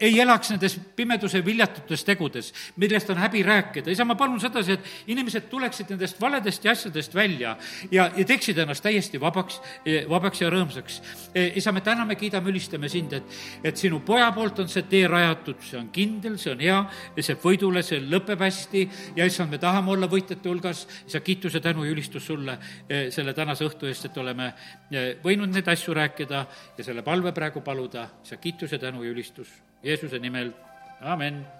ei 0.00 0.20
elaks 0.20 0.52
nendes 0.52 0.76
pimeduse 0.96 1.40
viljatutes 1.44 2.04
tegudes, 2.06 2.52
millest 2.76 3.10
on 3.10 3.18
häbi 3.18 3.42
rääkida. 3.42 3.90
isa, 3.90 4.04
ma 4.04 4.14
palun 4.14 4.40
sedasi, 4.40 4.72
et 4.72 5.12
inimesed 5.12 5.48
tuleksid 5.50 5.90
nendest 5.90 6.20
valedest 6.20 6.64
ja 6.64 6.72
asjadest 6.72 7.14
välja 7.14 7.56
ja, 7.90 8.10
ja 8.16 8.24
teeksid 8.24 8.58
ennast 8.58 8.82
täiesti 8.82 9.20
vabaks, 9.20 9.60
vabaks 10.08 10.42
ja 10.42 10.50
rõõmsaks. 10.50 11.00
E, 11.34 11.46
isa, 11.60 11.72
me 11.72 11.82
täname, 11.84 12.16
kiidame, 12.18 12.50
ülistame 12.52 12.88
sind, 12.88 13.12
et, 13.18 13.38
et 13.64 13.76
sinu 13.76 14.00
poja 14.06 14.30
poolt 14.32 14.62
on 14.64 14.70
see 14.72 14.86
tee 14.90 15.06
rajatud, 15.10 15.60
see 15.64 15.78
on 15.80 15.90
kindel, 15.94 16.38
see 16.38 16.52
on 16.54 16.64
hea, 16.64 16.80
see 17.20 17.38
võidule, 17.42 17.82
see 17.86 18.00
lõpeb 18.04 18.42
hästi 18.46 18.84
ja 19.18 19.26
issand, 19.28 19.52
me 19.52 19.62
tahame 19.62 19.94
olla 19.94 20.10
võitjate 20.10 20.48
hulgas. 20.48 20.86
isa, 21.06 21.20
kiituse, 21.24 21.60
tänu 21.64 21.86
ja 21.86 21.94
ülistus 21.94 22.26
sulle 22.26 22.58
e, 22.88 23.08
selle 23.14 23.34
tänase 23.34 23.66
õhtu 23.66 23.88
eest, 23.90 24.10
et 24.10 24.18
oleme 24.18 24.52
e, 24.90 25.08
võinud 25.24 25.52
neid 25.52 25.68
asju 25.68 25.94
rääkida 25.96 26.44
ja 26.78 26.84
selle 26.84 27.02
palve 27.02 27.32
praegu 27.32 27.64
paluda. 27.64 28.08
isa, 28.24 28.36
kiituse, 28.36 28.78
tänu 28.78 29.02
ja 29.02 29.10
ülistus 29.14 29.67
Jeesuse 29.82 30.18
nimel, 30.18 30.52
amin 31.00 31.57